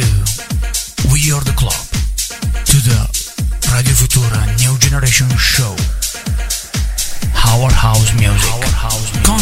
to 0.00 1.08
We 1.12 1.30
Are 1.32 1.42
the 1.44 1.52
Club, 1.54 1.76
to 2.64 2.76
the 2.80 2.98
Radio 3.72 3.92
Futura 3.92 4.44
New 4.58 4.76
Generation 4.78 5.28
Show. 5.36 5.74
Our 7.44 7.70
House 7.70 8.12
Music. 8.14 8.52
Our 8.52 8.64
house 8.64 9.10
music. 9.12 9.26
Con 9.26 9.38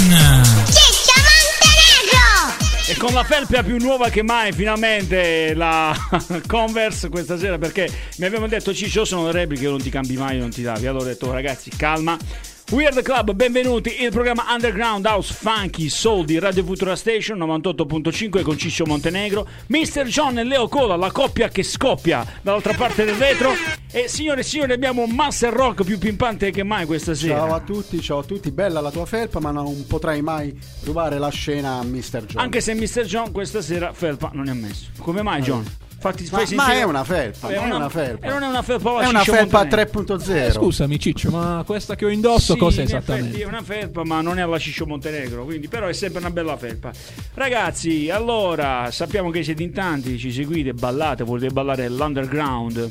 Ciccio 0.67 1.15
Montenegro! 1.29 2.56
E 2.88 2.97
con 2.97 3.13
la 3.13 3.24
felpa 3.24 3.63
più 3.63 3.76
nuova 3.79 4.08
che 4.08 4.22
mai, 4.22 4.53
finalmente 4.53 5.54
la 5.54 5.94
Converse 6.47 7.09
questa 7.09 7.38
sera 7.38 7.59
perché 7.59 7.90
mi 8.17 8.27
avevano 8.27 8.49
detto 8.49 8.75
Ciccio 8.75 9.04
sono 9.04 9.27
le 9.27 9.33
repliche, 9.33 9.69
non 9.69 9.81
ti 9.81 9.90
cambi 9.90 10.17
mai, 10.17 10.38
non 10.38 10.51
ti 10.51 10.63
davi. 10.63 10.87
Allora 10.87 11.04
ho 11.04 11.09
detto 11.09 11.31
ragazzi 11.31 11.71
calma. 11.71 12.17
We 12.71 12.85
are 12.85 12.94
the 12.94 13.00
club, 13.00 13.32
benvenuti, 13.32 14.03
il 14.03 14.10
programma 14.10 14.44
Underground 14.50 15.06
House 15.06 15.32
Funky 15.32 15.88
Soul 15.88 16.27
di 16.27 16.38
Radio 16.38 16.62
Futura 16.62 16.96
Station 16.96 17.38
98.5 17.38 18.42
con 18.42 18.59
Ciccio 18.59 18.84
Montenegro, 18.84 19.48
Mr. 19.68 20.05
John 20.05 20.38
e 20.38 20.45
Leo 20.45 20.68
Cola, 20.68 20.95
la 20.95 21.10
coppia 21.10 21.48
che 21.48 21.62
scoppia 21.62 22.26
dall'altra 22.42 22.74
parte 22.74 23.06
del 23.06 23.14
vetro 23.14 23.52
e 23.90 24.06
signore 24.06 24.40
e 24.40 24.42
signori 24.42 24.74
abbiamo 24.74 25.00
un 25.00 25.12
master 25.12 25.50
rock 25.50 25.82
più 25.82 25.96
pimpante 25.96 26.50
che 26.50 26.62
mai 26.62 26.84
questa 26.84 27.14
sera. 27.14 27.36
Ciao 27.36 27.54
a 27.54 27.60
tutti, 27.60 28.02
ciao 28.02 28.18
a 28.18 28.24
tutti, 28.24 28.50
bella 28.50 28.82
la 28.82 28.90
tua 28.90 29.06
felpa, 29.06 29.40
ma 29.40 29.50
non 29.50 29.87
potrai 29.87 30.20
mai 30.20 30.54
rubare 30.84 31.18
la 31.18 31.30
scena 31.30 31.78
a 31.78 31.82
Mr. 31.82 32.26
John. 32.26 32.42
Anche 32.42 32.60
se 32.60 32.74
Mr. 32.74 33.04
John 33.04 33.32
questa 33.32 33.62
sera 33.62 33.95
felpa 33.95 34.28
non 34.34 34.46
è 34.46 34.50
ammesso. 34.50 34.90
Come 34.98 35.23
mai 35.23 35.40
John? 35.40 35.64
Fatti, 36.01 36.29
ma, 36.30 36.45
ma 36.55 36.73
è 36.75 36.84
una 36.84 37.02
felpa, 37.02 37.51
non 37.51 37.70
è 37.73 37.75
una 37.75 37.88
felpa. 37.88 38.27
E 38.27 38.30
non 38.30 38.43
è 38.45 38.47
una 38.47 38.62
felpa, 38.62 39.01
È 39.01 39.09
una 39.09 39.25
felpa 39.25 39.59
Montenegro. 39.62 40.05
3.0. 40.05 40.33
Eh, 40.47 40.51
scusami 40.52 41.01
Ciccio, 41.01 41.30
ma 41.30 41.65
questa 41.66 41.97
che 41.97 42.05
ho 42.05 42.09
indosso 42.09 42.52
Sì, 42.52 42.59
cos'è 42.59 42.83
in 42.83 42.87
esattamente? 42.87 43.29
effetti 43.30 43.43
È 43.43 43.47
una 43.47 43.62
felpa, 43.62 44.05
ma 44.05 44.21
non 44.21 44.38
è 44.38 44.43
alla 44.43 44.59
Ciccio 44.61 44.87
Montenegro, 44.87 45.45
quindi 45.45 45.66
però 45.66 45.88
è 45.88 45.93
sempre 45.93 46.21
una 46.21 46.30
bella 46.30 46.57
felpa. 46.57 46.93
Ragazzi, 47.34 48.11
allora, 48.11 48.88
sappiamo 48.93 49.30
che 49.30 49.43
siete 49.43 49.65
in 49.65 49.73
tanti, 49.73 50.19
ci 50.19 50.30
seguite, 50.30 50.73
ballate, 50.73 51.24
volete 51.24 51.52
ballare 51.52 51.88
l'underground. 51.88 52.90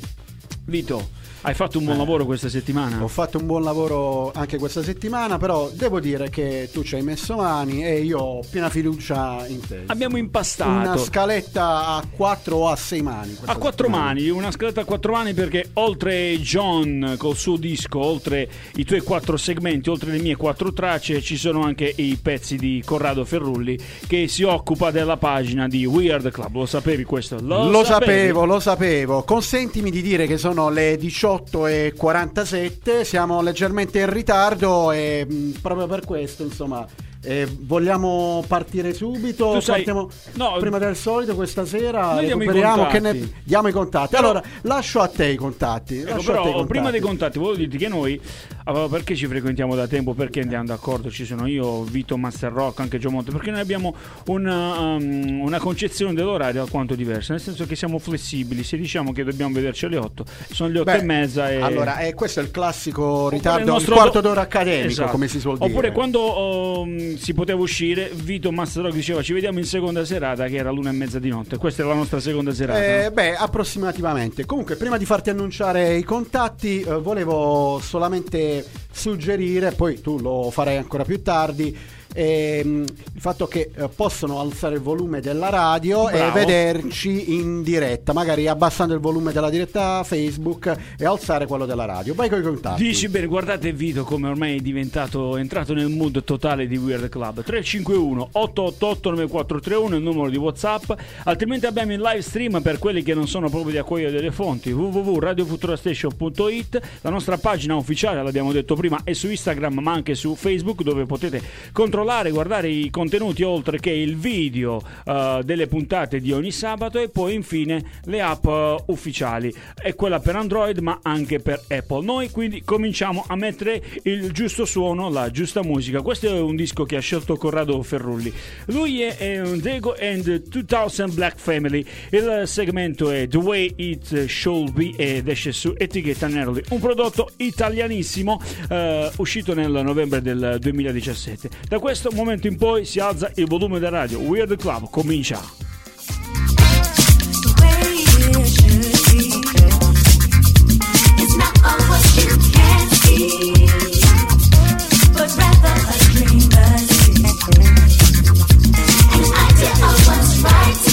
Vito, 0.66 1.10
hai 1.42 1.54
fatto 1.54 1.78
un 1.78 1.86
buon 1.86 1.98
lavoro 1.98 2.26
questa 2.26 2.50
settimana? 2.50 3.02
Ho 3.02 3.08
fatto 3.08 3.38
un 3.38 3.46
buon 3.46 3.64
lavoro 3.64 4.32
anche 4.34 4.58
questa 4.58 4.84
settimana, 4.84 5.38
però 5.38 5.70
devo 5.74 6.00
dire 6.00 6.30
che 6.30 6.70
tu 6.74 6.84
ci 6.84 6.96
hai 6.96 7.04
messo 7.04 7.36
mani 7.36 7.86
e 7.86 8.00
io 8.02 8.20
ho 8.20 8.44
piena 8.50 8.70
fiducia 8.70 9.46
in 9.48 9.60
te. 9.66 9.84
Abbiamo 9.86 10.16
Una 10.16 10.24
impastato. 10.24 10.98
scaletta 11.00 11.86
a 11.88 12.04
4 12.10 12.56
o 12.56 12.68
a 12.70 12.76
6 12.76 13.02
mani. 13.02 13.38
A 13.46 13.56
quattro 13.56 13.86
settimana. 13.86 14.04
mani, 14.06 14.30
una 14.30 14.52
scaletta 14.52 14.82
a 14.82 14.86
quattro 14.86 15.12
mani 15.14 15.34
perché 15.34 15.70
oltre 15.74 16.38
John 16.40 17.16
col 17.18 17.36
suo 17.38 17.56
disco, 17.58 18.00
oltre 18.00 18.50
i 18.76 18.84
tuoi 18.84 19.02
quattro 19.02 19.38
segmenti, 19.38 19.90
oltre 19.90 20.12
le 20.12 20.20
mie 20.20 20.36
quattro 20.36 20.74
tracce, 20.74 21.22
ci 21.22 21.38
sono 21.38 21.62
anche 21.62 21.94
i 21.96 22.18
pezzi 22.22 22.58
di 22.58 22.82
Corrado 22.86 23.24
Ferrulli 23.26 23.78
che 24.08 24.28
si 24.28 24.44
occupa 24.44 24.92
della 24.92 25.18
pagina 25.18 25.68
di 25.68 25.86
Weird 25.86 26.30
Club. 26.32 26.56
Lo 26.56 26.66
sapevi 26.66 27.04
questo? 27.04 27.38
Lo, 27.42 27.84
sapevi? 27.84 27.86
sapevo, 27.86 28.46
lo 28.46 28.60
sapevo. 28.60 29.24
Consentimi 29.24 29.92
di 29.92 30.02
dire 30.02 30.28
che 30.28 30.38
sono 30.38 30.70
le 30.70 30.98
18.47, 31.44 33.02
siamo 33.04 33.42
leggermente 33.42 34.00
in 34.00 34.12
ritardo 34.12 34.92
e 34.92 35.26
mh, 35.28 35.60
proprio 35.62 35.88
per 35.88 36.06
questo, 36.06 36.44
insomma, 36.44 36.86
eh, 37.28 37.48
vogliamo 37.62 38.44
partire 38.48 38.94
subito? 38.94 39.60
Sai- 39.60 39.84
Partiamo 39.84 40.10
no, 40.34 40.56
prima 40.60 40.78
del 40.78 40.96
solito 40.96 41.36
questa 41.36 41.66
sera? 41.66 42.22
I 42.22 42.28
recuperiamo 42.28 42.84
contatti. 42.88 43.00
ne 43.20 43.32
diamo 43.44 43.68
i 43.68 43.72
contatti. 43.72 44.16
Però- 44.16 44.30
allora, 44.30 44.44
lascio 44.62 45.00
a 45.02 45.08
te 45.08 45.28
i 45.28 45.36
contatti. 45.36 46.00
Ecco, 46.00 46.12
a 46.12 46.16
te 46.16 46.22
i 46.22 46.26
però 46.26 46.42
contatti. 46.44 46.68
prima 46.68 46.92
dei 46.92 47.02
contatti 47.02 47.38
volevo 47.38 47.58
dirti 47.58 47.78
che 47.78 47.88
noi 47.88 48.20
ah, 48.66 48.88
perché 48.90 49.16
ci 49.16 49.28
frequentiamo 49.28 49.76
da 49.76 49.88
tempo 49.88 50.14
perché 50.14 50.42
andiamo 50.42 50.66
d'accordo 50.66 51.10
ci 51.10 51.26
sono 51.26 51.48
io 51.48 51.84
Vito 51.84 52.18
Master 52.18 52.52
Rock 52.52 52.80
anche 52.80 52.98
Gio 53.00 53.10
Monte 53.12 53.32
perché 53.32 53.52
noi 53.52 53.60
abbiamo 53.60 53.96
una, 54.28 54.96
um, 54.96 55.42
una 55.42 55.60
concezione 55.60 56.14
dell'orario 56.14 56.62
alquanto 56.62 56.96
diversa 56.96 57.34
nel 57.34 57.42
senso 57.42 57.66
che 57.66 57.76
siamo 57.76 58.00
flessibili 58.00 58.64
se 58.64 58.78
diciamo 58.78 59.12
che 59.12 59.24
dobbiamo 59.24 59.54
vederci 59.54 59.86
alle 59.86 59.98
8 59.98 60.26
sono 60.52 60.70
le 60.70 60.80
8 60.80 60.92
Beh, 60.92 60.98
e 60.98 61.04
mezza 61.04 61.50
e 61.50 61.62
Allora, 61.62 62.00
eh, 62.00 62.14
questo 62.14 62.40
è 62.40 62.44
il 62.44 62.52
classico 62.52 63.30
ritardo, 63.30 63.60
il 63.60 63.66
il, 63.66 63.72
nostro 63.72 63.96
quarto 63.96 64.22
do- 64.22 64.28
d'ora 64.30 64.42
accademico, 64.42 64.88
Esatto. 64.88 65.12
come 65.12 65.28
si 65.28 65.40
suol 65.40 65.58
dire. 65.58 65.70
Oppure 65.70 65.92
quando 65.92 66.80
um, 66.82 67.17
si 67.18 67.34
poteva 67.34 67.62
uscire, 67.62 68.12
Vito 68.14 68.52
Master 68.52 68.84
Rock 68.84 68.96
diceva 68.96 69.22
ci 69.22 69.34
vediamo 69.34 69.60
in 69.60 69.66
seconda 69.66 70.06
serata, 70.06 70.48
che 70.48 70.56
era 70.56 70.72
l'una 70.72 70.90
e 70.90 70.94
mezza 70.94 71.20
di 71.20 71.30
notte. 71.30 71.58
Questa 71.58 71.84
è 71.84 71.86
la 71.86 71.94
nostra 71.94 72.20
seconda 72.20 72.54
serata. 72.54 73.06
Eh, 73.06 73.12
beh, 73.12 73.36
approssimativamente. 73.36 74.46
Comunque, 74.46 74.76
prima 74.76 74.98
di 74.98 75.06
farti 75.06 75.30
annunciare 75.30 75.96
i 75.96 76.04
contatti, 76.04 76.82
eh, 76.82 77.00
volevo 77.00 77.80
solamente 77.82 78.66
suggerire, 78.92 79.72
poi 79.72 80.02
tu 80.02 80.20
lo 80.20 80.50
farai 80.52 80.78
ancora 80.78 81.04
più 81.04 81.22
tardi, 81.22 81.76
ehm, 82.18 82.86
il 83.14 83.22
fatto 83.22 83.48
che 83.48 83.72
eh, 83.74 83.88
possono 83.88 84.40
alzare 84.40 84.76
il 84.76 84.82
volume 84.82 85.22
della 85.22 85.50
radio 85.50 86.06
Bravo. 86.06 86.18
e 86.18 86.32
vederci 86.32 87.36
in 87.36 87.62
diretta, 87.62 88.14
magari 88.14 88.48
abbassando 88.48 88.94
il 88.94 89.00
volume 89.00 89.32
della 89.32 89.50
diretta 89.50 90.04
Facebook 90.04 90.76
e 90.98 91.06
alzare 91.06 91.46
quello 91.46 91.66
della 91.66 91.86
radio. 91.86 92.14
Vai 92.16 92.30
con 92.30 92.40
i 92.40 92.44
contatti. 92.44 92.84
Dici 92.84 93.08
bene, 93.08 93.28
guardate 93.28 93.72
Vito 93.72 94.04
come 94.04 94.28
ormai 94.28 94.58
è 94.58 94.62
diventato, 94.62 95.38
è 95.38 95.40
entrato 95.40 95.74
nel 95.74 95.90
mood 95.90 96.24
totale 96.24 96.68
di 96.68 96.78
Weird 96.78 97.10
Club 97.10 97.44
351 97.44 98.30
888 98.32 99.10
9431 99.12 99.94
è 99.94 99.98
il 99.98 100.04
numero 100.04 100.30
di 100.30 100.38
Whatsapp 100.38 100.92
altrimenti 101.24 101.66
abbiamo 101.66 101.94
il 101.94 102.02
live 102.02 102.22
stream 102.22 102.62
per 102.62 102.80
quelli 102.80 103.04
che 103.04 103.14
non 103.14 103.28
sono 103.28 103.50
proprio 103.50 103.72
di 103.72 103.78
accogliere 103.78 104.12
delle 104.12 104.32
fonti 104.32 104.72
www.radiofuturastation.it 104.72 106.82
la 107.02 107.10
nostra 107.10 107.38
pagina 107.38 107.76
ufficiale, 107.76 108.24
l'abbiamo 108.24 108.52
detto 108.52 108.76
prima, 108.76 109.02
è 109.04 109.14
su 109.14 109.30
Instagram 109.30 109.80
ma 109.80 109.92
anche 109.92 110.16
su 110.16 110.36
Facebook 110.36 110.84
dove 110.84 111.06
potete 111.06 111.42
controllare, 111.72 112.06
guardare 112.32 112.70
i 112.70 112.90
contenuti 112.90 113.44
oltre 113.44 113.80
che 113.80 113.92
il 113.92 114.16
video 114.16 114.82
eh, 115.06 115.42
delle 115.44 115.68
puntate 115.68 116.22
di 116.22 116.32
ogni 116.32 116.52
sabato 116.52 117.00
e 117.00 117.10
poi 117.10 117.34
infine 117.34 117.84
le 118.06 118.22
app 118.22 118.46
eh, 118.46 118.76
ufficiali. 118.88 119.54
È 119.76 119.94
quella 119.94 120.20
per 120.20 120.38
Android 120.38 120.78
ma 120.80 121.00
anche 121.02 121.40
per 121.40 121.64
Apple. 121.68 122.06
Noi 122.06 122.30
quindi 122.30 122.64
cominciamo 122.64 123.26
a 123.28 123.36
mettere 123.36 123.84
il 124.04 124.32
giusto 124.32 124.64
suono 124.66 125.10
la 125.10 125.30
giusta 125.32 125.64
musica. 125.64 126.02
Questo 126.02 126.28
è 126.28 126.40
un 126.40 126.56
disco 126.56 126.86
che 126.86 126.96
ha 126.96 127.02
scelto 127.02 127.36
Corrado 127.36 127.82
Ferrulli. 127.84 128.32
Lui 128.68 129.02
è, 129.02 129.18
è 129.18 129.42
Dego 129.58 129.96
and 130.00 130.48
2000 130.48 131.08
Black 131.14 131.38
Family. 131.38 131.86
Il 132.10 132.44
segmento 132.46 133.12
è 133.12 133.28
The 133.28 133.38
Way 133.38 133.74
It 133.76 134.26
Should 134.28 134.72
Be 134.72 134.94
ed 134.96 135.28
esce 135.28 135.52
su 135.52 135.74
etichetta 135.76 136.28
Neroli. 136.28 136.64
Un 136.70 136.80
prodotto 136.80 137.32
italianissimo 137.38 138.42
eh, 138.70 139.12
uscito 139.18 139.54
nel 139.54 139.72
novembre 139.72 140.22
del 140.22 140.58
2017 140.60 141.50
da 141.68 141.80
questo 141.88 142.12
momento 142.12 142.48
in 142.48 142.58
poi 142.58 142.84
si 142.84 143.00
alza 143.00 143.32
il 143.36 143.48
volume 143.48 143.80
del 143.80 143.92
radio. 143.92 144.20
Weird 144.20 144.58
Club 144.58 144.90
comincia. 144.90 145.42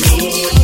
Not 0.04 0.63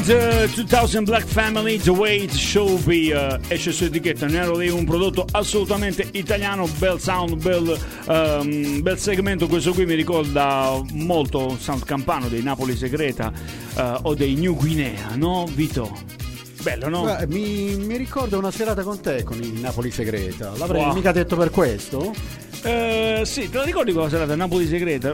Band 0.00 0.48
uh, 0.48 0.54
2000 0.54 1.04
Black 1.04 1.26
Family 1.26 1.78
The 1.78 1.90
Way 1.90 2.24
It 2.24 2.32
Should 2.32 2.84
Be 2.84 3.12
uh, 3.12 3.38
esce 3.48 3.72
su 3.72 3.84
etichetta 3.84 4.26
Nero 4.26 4.56
Day 4.56 4.68
un 4.68 4.84
prodotto 4.84 5.26
assolutamente 5.30 6.08
italiano 6.12 6.66
bel 6.78 6.98
sound 6.98 7.34
bel, 7.34 7.78
um, 8.06 8.80
bel, 8.80 8.98
segmento 8.98 9.46
questo 9.46 9.72
qui 9.72 9.84
mi 9.84 9.94
ricorda 9.94 10.80
molto 10.92 11.56
sound 11.58 11.84
campano 11.84 12.28
dei 12.28 12.42
Napoli 12.42 12.76
Segreta 12.76 13.32
uh, 13.74 13.98
o 14.02 14.14
dei 14.14 14.34
New 14.34 14.54
Guinea 14.54 15.14
no 15.16 15.46
Vito? 15.50 15.94
Bello, 16.62 16.88
no? 16.88 17.04
Beh, 17.04 17.26
mi, 17.26 17.74
mi 17.76 17.96
ricorda 17.96 18.36
una 18.36 18.50
serata 18.50 18.82
con 18.82 19.00
te 19.00 19.22
con 19.22 19.38
il 19.42 19.52
Napoli 19.60 19.90
Segreta 19.90 20.52
l'avrei 20.56 20.84
wow. 20.84 20.94
mica 20.94 21.12
detto 21.12 21.36
per 21.36 21.50
questo? 21.50 22.14
Uh, 22.62 23.24
sì, 23.24 23.50
te 23.50 23.56
la 23.56 23.64
ricordi 23.64 23.92
quella 23.92 24.08
serata 24.08 24.34
Napoli 24.34 24.66
Segreta? 24.66 25.12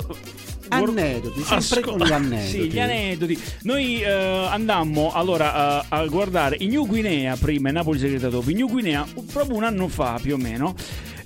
Aneddoti, 0.69 1.43
sempre 1.43 1.81
Asco- 1.81 1.97
con 1.97 2.07
gli 2.07 2.13
aneddoti. 2.13 2.45
Sì, 2.51 2.71
gli 2.71 2.81
aneddoti. 2.81 3.43
Noi 3.63 4.01
eh, 4.03 4.11
andammo 4.11 5.13
allora 5.13 5.55
a, 5.55 5.85
a 5.89 6.07
guardare 6.07 6.57
i 6.61 6.67
New 6.67 6.87
Guinea 6.87 7.37
prima 7.37 7.69
e 7.69 7.73
Napoli 7.73 7.99
Segreta 7.99 8.29
dopo. 8.29 8.51
I 8.51 8.55
New 8.55 8.69
Guinea 8.69 9.07
proprio 9.33 9.57
un 9.57 9.65
anno 9.65 9.89
fa 9.89 10.19
più 10.21 10.35
o 10.35 10.37
meno. 10.39 10.75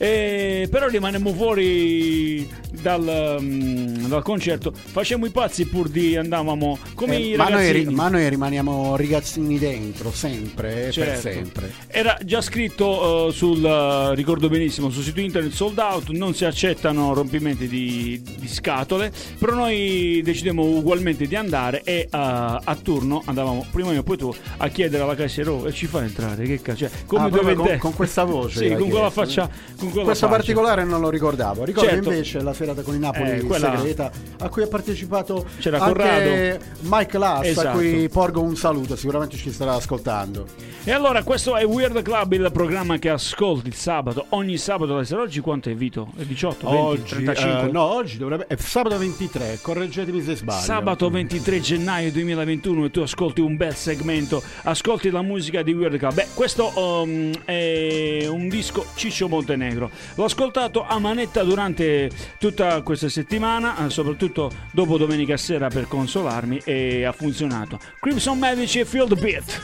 Eh, 0.02 0.66
però 0.70 0.88
rimanemmo 0.88 1.30
fuori 1.34 2.48
dal, 2.70 3.36
mm, 3.38 4.06
dal 4.06 4.22
concerto. 4.22 4.72
Facemmo 4.72 5.26
i 5.26 5.30
pazzi 5.30 5.66
pur 5.66 5.90
di 5.90 6.16
andavamo 6.16 6.78
come 6.94 7.16
Eh, 7.16 7.32
i 7.32 7.36
ma, 7.36 7.50
noi, 7.50 7.84
ma 7.84 8.08
noi 8.08 8.26
rimaniamo 8.30 8.96
ragazzini 8.96 9.58
dentro, 9.58 10.10
sempre, 10.10 10.86
eh, 10.86 10.90
Certo. 10.90 11.10
per 11.28 11.34
sempre. 11.34 11.72
Era 11.88 12.16
già 12.24 12.40
scritto 12.40 13.28
eh, 13.28 13.32
sul, 13.32 13.62
eh, 13.62 14.14
ricordo 14.14 14.48
benissimo, 14.48 14.88
sul 14.88 15.02
sito 15.02 15.20
internet 15.20 15.52
sold 15.52 15.76
out, 15.78 16.08
non 16.08 16.32
si 16.34 16.46
accettano 16.46 17.12
rompimenti 17.12 17.68
di, 17.68 18.22
di 18.38 18.48
scatole, 18.48 19.12
però 19.38 19.52
noi 19.54 20.22
decidemmo 20.24 20.62
ugualmente 20.62 21.26
di 21.26 21.36
andare 21.36 21.82
e 21.84 21.98
eh, 22.00 22.08
a 22.10 22.78
turno 22.82 23.20
andavamo 23.26 23.66
prima 23.70 23.92
io 23.92 24.00
e 24.00 24.02
poi 24.02 24.16
tu 24.16 24.34
a 24.56 24.68
chiedere 24.68 25.02
alla 25.02 25.14
cassiera 25.14 25.52
"Oh, 25.52 25.68
e 25.68 25.72
ci 25.74 25.84
fa 25.84 26.02
entrare, 26.02 26.44
che 26.46 26.62
cazzo, 26.62 26.78
cioè, 26.78 26.90
come 27.04 27.24
Ah, 27.24 27.28
dovete- 27.28 27.54
con, 27.54 27.78
con 27.78 27.94
questa 27.94 28.24
voce. 28.24 28.58
Sì, 28.70 28.74
con 28.74 28.88
quella 28.88 29.10
faccia, 29.10 29.48
con 29.76 29.89
Questo 29.90 30.26
faccia. 30.26 30.28
particolare 30.28 30.84
non 30.84 31.00
lo 31.00 31.10
ricordavo. 31.10 31.64
Ricordo 31.64 31.88
Certo. 31.90 32.08
invece 32.10 32.40
la 32.42 32.52
serata 32.54 32.82
con 32.82 32.94
i 32.94 32.98
Napoli 32.98 33.30
Eh, 33.30 33.40
quella- 33.42 33.76
segreta 33.76 34.10
a 34.38 34.48
cui 34.48 34.62
ha 34.62 34.66
partecipato 34.66 35.46
C'era 35.58 35.78
anche 35.78 35.92
Corrado. 35.92 36.64
Mike 36.82 37.18
Lass, 37.18 37.46
Esatto. 37.46 37.68
a 37.68 37.70
cui 37.72 38.08
porgo 38.08 38.40
un 38.42 38.56
saluto, 38.56 38.96
sicuramente 38.96 39.36
ci 39.36 39.50
starà 39.52 39.74
ascoltando. 39.74 40.46
E 40.84 40.92
allora 40.92 41.22
questo 41.22 41.56
è 41.56 41.64
Weird 41.64 42.00
Club, 42.02 42.32
il 42.32 42.50
programma 42.52 42.96
che 42.98 43.10
ascolti 43.10 43.68
il 43.68 43.74
sabato, 43.74 44.26
ogni 44.30 44.56
sabato 44.56 44.94
alle 44.94 45.04
sera. 45.04 45.20
Oggi 45.22 45.40
quanto 45.40 45.68
è 45.70 45.74
Vito? 45.74 46.08
È 46.16 46.22
18, 46.22 46.68
20, 46.68 46.82
Oggi, 46.82 47.02
35? 47.24 47.68
eh, 47.68 47.72
no, 47.72 47.82
oggi 47.82 48.16
dovrebbe 48.18 48.46
è 48.46 48.56
sabato 48.56 48.96
23, 48.98 49.58
correggetemi 49.60 50.22
se 50.22 50.36
sbaglio. 50.36 50.60
Sabato 50.62 51.08
23 51.10 51.60
gennaio 51.60 52.10
2021 52.10 52.84
e 52.86 52.90
tu 52.90 53.00
ascolti 53.00 53.40
un 53.40 53.56
bel 53.56 53.74
segmento, 53.74 54.42
ascolti 54.64 55.10
la 55.10 55.22
musica 55.22 55.62
di 55.62 55.72
Weird 55.72 55.96
Club. 55.98 56.14
Beh, 56.14 56.26
questo 56.34 56.72
um, 56.74 57.30
è 57.44 58.26
un 58.28 58.48
disco 58.48 58.84
Ciccio 58.94 59.28
Montenegro. 59.28 59.79
L'ho 60.14 60.24
ascoltato 60.24 60.84
a 60.84 60.98
manetta 60.98 61.44
durante 61.44 62.10
tutta 62.38 62.82
questa 62.82 63.08
settimana, 63.08 63.86
eh, 63.86 63.90
soprattutto 63.90 64.50
dopo 64.72 64.98
domenica 64.98 65.36
sera 65.36 65.68
per 65.68 65.86
consolarmi 65.86 66.60
e 66.64 67.04
ha 67.04 67.12
funzionato. 67.12 67.78
Crimson 68.00 68.38
Medici 68.38 68.80
e 68.80 68.84
the 68.84 69.14
Beat. 69.14 69.60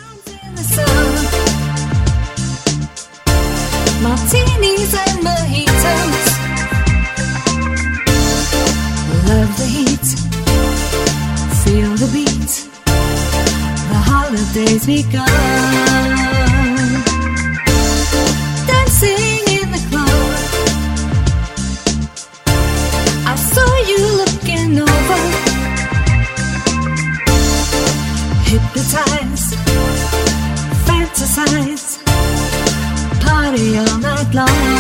Martinis 4.01 4.95
and 4.95 5.23
mojitos. 5.23 6.37
Love 9.27 9.57
the 9.57 9.67
heat, 9.67 10.07
feel 11.65 11.97
the 11.97 12.07
beat. 12.13 12.69
The 13.89 13.99
holidays 14.05 14.87
begun. 14.87 15.27
Dancing 18.67 19.46
saw 23.57 23.75
you 23.91 24.01
looking 24.21 24.73
over. 24.89 25.21
Hypnotized, 28.51 29.53
fantasize 30.87 31.87
party 33.25 33.79
all 33.79 33.99
night 33.99 34.31
long. 34.35 34.76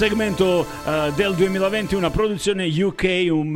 Segmento 0.00 0.66
eh, 0.86 1.12
del 1.14 1.34
2020, 1.34 1.94
una 1.94 2.08
produzione 2.08 2.66
UK, 2.66 3.26
un 3.30 3.54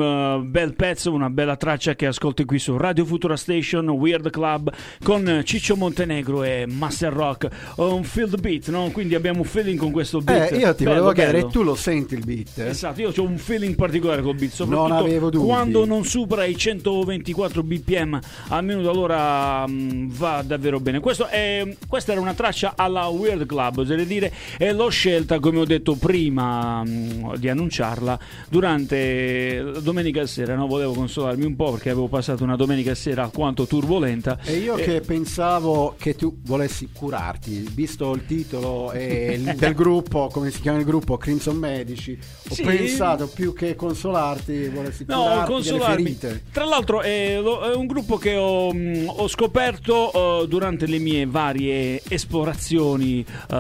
pezzo, 0.95 1.13
una 1.13 1.29
bella 1.29 1.57
traccia 1.57 1.97
che 1.97 2.07
ascolti 2.07 2.45
qui 2.45 2.61
su 2.61 2.77
Radio 2.77 3.05
Futura 3.05 3.37
Station, 3.37 3.89
Weird 3.89 4.31
Club, 4.31 4.73
con 5.03 5.43
Ciccio 5.45 5.75
Montenegro 5.75 6.45
e 6.45 6.67
Master 6.69 7.13
Rock. 7.13 7.49
Un 7.77 8.05
the 8.05 8.37
Beat, 8.37 8.69
no? 8.69 8.91
Quindi 8.93 9.17
abbiamo 9.17 9.41
un 9.41 9.45
feeling 9.45 9.77
con 9.77 9.91
questo 9.91 10.21
beat. 10.21 10.53
Eh, 10.53 10.59
io 10.59 10.73
ti 10.73 10.85
Bello, 10.85 11.03
volevo 11.03 11.13
chiedere, 11.13 11.49
tu 11.49 11.65
lo 11.65 11.75
senti 11.75 12.15
il 12.15 12.25
beat? 12.25 12.59
eh? 12.59 12.69
Esatto, 12.69 13.01
io 13.01 13.13
ho 13.17 13.23
un 13.23 13.39
feeling 13.39 13.75
particolare 13.75 14.23
col 14.23 14.37
beat, 14.37 14.53
soprattutto 14.53 15.09
Non 15.09 15.31
quando 15.45 15.85
non 15.85 16.05
supera 16.05 16.45
i 16.45 16.57
124 16.57 17.65
bpm 17.65 18.21
al 18.51 18.65
minuto 18.65 18.89
allora 18.89 19.67
mm, 19.67 20.11
va 20.13 20.43
davvero 20.47 20.79
bene. 20.79 21.01
Questo 21.01 21.27
è- 21.27 21.77
questa 21.89 22.13
era 22.13 22.21
una 22.21 22.35
traccia 22.35 22.75
alla 22.77 23.07
Weird 23.07 23.47
Club, 23.47 23.79
oserei 23.79 24.07
dire, 24.07 24.33
e 24.59 24.73
l'ho 24.73 24.91
scelta, 24.91 25.41
come 25.41 25.59
ho 25.59 25.65
detto 25.65 25.97
prima 25.97 26.85
mm, 26.85 27.35
di 27.35 27.49
annunciarla, 27.49 28.17
durante 28.49 29.61
la 29.61 29.81
domenica 29.81 30.25
sera, 30.27 30.55
no? 30.55 30.69
volevo 30.69 30.84
consolarmi 30.93 31.45
un 31.45 31.57
po' 31.57 31.73
perché 31.73 31.91
avevo 31.91 32.09
passato 32.09 32.45
una 32.45 32.57
domenica 32.57 32.95
sera 32.95 33.23
alquanto 33.23 33.67
turbolenta. 33.67 34.39
E 34.45 34.57
io 34.59 34.77
Eh, 34.77 34.83
che 34.83 35.01
pensavo 35.01 35.95
che 35.99 36.15
tu 36.15 36.39
volessi 36.45 36.89
curarti, 36.93 37.69
visto 37.75 38.13
il 38.15 38.27
titolo 38.27 38.93
e 38.93 39.33
il- 39.39 39.55
del 39.57 39.75
gruppo, 39.75 40.29
come 40.33 40.51
si 40.51 40.61
chiama 40.61 40.79
il 40.79 40.85
gruppo, 40.85 41.17
Crimson 41.17 41.57
Medici, 41.57 42.19
ho 42.51 42.55
Sì. 42.55 42.63
pensato 42.63 43.29
più 43.29 43.53
che 43.53 43.75
consolarti, 43.75 44.69
volessi 44.69 45.05
No, 45.09 45.23
curarti 45.23 45.53
consolarmi. 45.53 46.03
ferite. 46.15 46.43
Tra 46.53 46.65
l'altro 46.65 47.01
è, 47.01 47.39
lo- 47.41 47.61
è 47.63 47.75
un 47.75 47.87
gruppo 47.87 48.17
che 48.17 48.37
ho, 48.37 48.73
mh, 48.73 49.05
ho 49.07 49.29
scoperto 49.29 50.43
eh, 50.43 50.49
durante 50.49 50.87
le 50.87 50.99
mie 50.99 51.27
varie 51.27 52.01
esplorazioni 52.09 53.21
eh, 53.51 53.55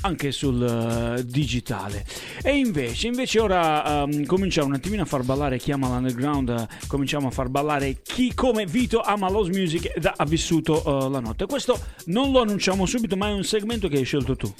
anche 0.00 0.32
sul 0.32 0.62
eh, 1.18 1.24
digitale. 1.26 2.04
E 2.42 2.56
invece, 2.56 3.06
invece 3.06 3.40
ora 3.40 4.02
ehm, 4.04 4.24
cominciamo 4.26 4.68
un 4.68 4.74
attimino 4.74 5.02
a 5.02 5.04
far 5.04 5.22
ballare 5.22 5.58
chi 5.58 5.70
ama 5.72 5.88
l'underground, 5.88 6.31
eh, 6.40 6.68
cominciamo 6.86 7.28
a 7.28 7.30
far 7.30 7.48
ballare 7.48 8.00
chi 8.02 8.32
come 8.34 8.66
Vito 8.66 9.00
ama 9.00 9.28
l'house 9.28 9.50
music 9.50 9.92
ed 9.94 10.10
ha 10.14 10.24
vissuto 10.24 10.82
eh, 10.84 11.10
la 11.10 11.20
notte. 11.20 11.46
Questo 11.46 11.78
non 12.06 12.32
lo 12.32 12.40
annunciamo 12.40 12.86
subito, 12.86 13.16
ma 13.16 13.28
è 13.28 13.32
un 13.32 13.44
segmento 13.44 13.88
che 13.88 13.98
hai 13.98 14.04
scelto 14.04 14.36
tu. 14.36 14.52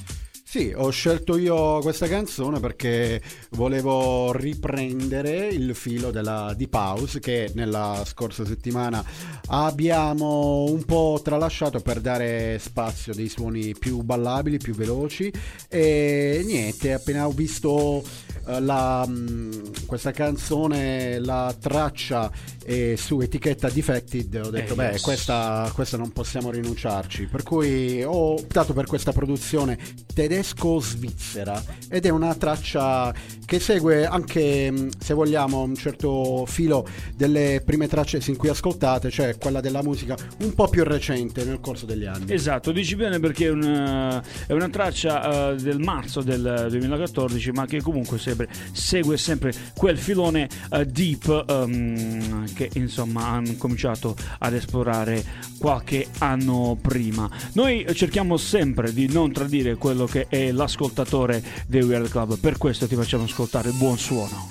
Sì, 0.52 0.70
ho 0.76 0.90
scelto 0.90 1.38
io 1.38 1.78
questa 1.78 2.06
canzone 2.06 2.60
perché 2.60 3.22
volevo 3.52 4.32
riprendere 4.32 5.46
il 5.46 5.74
filo 5.74 6.10
della 6.10 6.52
Deep 6.54 6.74
House 6.74 7.20
che 7.20 7.50
nella 7.54 8.02
scorsa 8.04 8.44
settimana 8.44 9.02
abbiamo 9.46 10.64
un 10.64 10.84
po' 10.84 11.18
tralasciato 11.24 11.80
per 11.80 12.02
dare 12.02 12.58
spazio 12.58 13.12
a 13.12 13.14
dei 13.14 13.30
suoni 13.30 13.74
più 13.74 14.02
ballabili, 14.02 14.58
più 14.58 14.74
veloci 14.74 15.32
e 15.70 16.42
niente, 16.44 16.92
appena 16.92 17.26
ho 17.26 17.32
visto 17.32 18.04
la, 18.46 19.06
mh, 19.06 19.86
questa 19.86 20.10
canzone, 20.10 21.18
la 21.18 21.54
traccia 21.58 22.30
eh, 22.64 22.96
su 22.96 23.20
etichetta 23.20 23.68
Defected, 23.68 24.40
ho 24.44 24.50
detto 24.50 24.72
Eh, 24.72 24.76
beh, 24.76 24.90
yes. 24.92 25.02
questa, 25.02 25.70
questa 25.74 25.96
non 25.96 26.10
possiamo 26.12 26.50
rinunciarci, 26.50 27.26
per 27.26 27.42
cui 27.42 28.02
ho 28.02 28.32
optato 28.34 28.72
per 28.72 28.86
questa 28.86 29.12
produzione 29.12 29.78
tedesco-svizzera 30.14 31.62
ed 31.88 32.06
è 32.06 32.08
una 32.10 32.34
traccia 32.34 33.12
che 33.44 33.60
segue 33.60 34.06
anche, 34.06 34.70
mh, 34.70 34.88
se 34.98 35.14
vogliamo, 35.14 35.62
un 35.62 35.74
certo 35.74 36.44
filo 36.46 36.86
delle 37.14 37.62
prime 37.64 37.88
tracce 37.88 38.20
sin 38.20 38.36
qui 38.36 38.48
ascoltate, 38.48 39.10
cioè 39.10 39.36
quella 39.36 39.60
della 39.60 39.82
musica 39.82 40.16
un 40.38 40.54
po' 40.54 40.68
più 40.68 40.84
recente 40.84 41.44
nel 41.44 41.60
corso 41.60 41.86
degli 41.86 42.04
anni. 42.04 42.32
Esatto, 42.32 42.72
dici 42.72 42.96
bene 42.96 43.18
perché 43.20 43.46
è, 43.46 43.50
un, 43.50 43.62
eh, 43.62 44.22
è 44.46 44.52
una 44.52 44.68
traccia 44.68 45.50
eh, 45.52 45.56
del 45.56 45.78
marzo 45.80 46.22
del 46.22 46.66
2014, 46.70 47.50
ma 47.52 47.66
che 47.66 47.80
comunque 47.82 48.18
sempre- 48.18 48.48
segue 48.72 49.16
sempre 49.16 49.52
quel 49.74 49.98
filone 49.98 50.48
eh, 50.70 50.86
deep 50.86 51.44
ehm, 51.48 52.51
che 52.52 52.70
insomma 52.74 53.28
hanno 53.28 53.54
cominciato 53.56 54.16
ad 54.38 54.54
esplorare 54.54 55.24
qualche 55.58 56.06
anno 56.18 56.76
prima. 56.80 57.28
Noi 57.52 57.86
cerchiamo 57.94 58.36
sempre 58.36 58.92
di 58.92 59.10
non 59.10 59.32
tradire 59.32 59.76
quello 59.76 60.06
che 60.06 60.26
è 60.28 60.52
l'ascoltatore 60.52 61.42
dei 61.66 61.82
Weird 61.82 62.08
Club, 62.08 62.38
per 62.38 62.58
questo 62.58 62.86
ti 62.86 62.94
facciamo 62.94 63.24
ascoltare 63.24 63.70
buon 63.70 63.98
suono. 63.98 64.48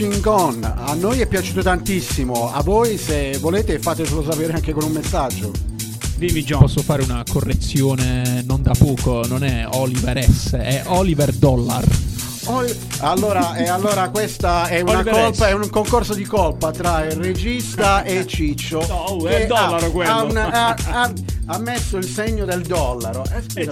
Pushing 0.00 0.24
On. 0.24 0.64
A 0.64 0.94
noi 0.94 1.20
è 1.20 1.26
piaciuto 1.26 1.60
tantissimo, 1.60 2.50
a 2.50 2.62
voi 2.62 2.96
se 2.96 3.36
volete 3.38 3.78
fatecelo 3.78 4.24
sapere 4.24 4.54
anche 4.54 4.72
con 4.72 4.84
un 4.84 4.92
messaggio. 4.92 5.52
Dimmi 6.16 6.42
John. 6.42 6.60
Posso 6.60 6.80
fare 6.80 7.02
una 7.02 7.22
correzione 7.30 8.42
non 8.46 8.62
da 8.62 8.72
poco, 8.78 9.26
non 9.26 9.44
è 9.44 9.66
Oliver 9.68 10.24
S, 10.24 10.52
è 10.54 10.84
Oliver 10.86 11.34
Dollar. 11.34 11.84
Oli- 12.44 12.74
Allora, 13.00 13.54
e 13.56 13.68
allora 13.68 14.08
questa 14.08 14.68
è 14.68 14.80
una 14.80 15.00
Oliver 15.00 15.12
colpa, 15.12 15.44
S. 15.44 15.48
è 15.48 15.52
un 15.52 15.68
concorso 15.68 16.14
di 16.14 16.24
colpa 16.24 16.70
tra 16.70 17.04
il 17.04 17.12
regista 17.12 18.02
e 18.02 18.26
Ciccio. 18.26 18.82
No, 18.88 18.94
oh, 18.94 19.26
è 19.26 19.42
il 19.42 19.46
dollaro 19.48 19.84
ha- 19.86 19.90
quello. 19.90 20.10
Ha, 20.10 20.22
un- 20.22 20.36
ha- 20.36 21.12
ha- 21.54 21.58
messo 21.58 21.96
il 21.96 22.04
segno 22.04 22.44
del 22.44 22.62
dollaro. 22.62 23.24
Eh. 23.54 23.62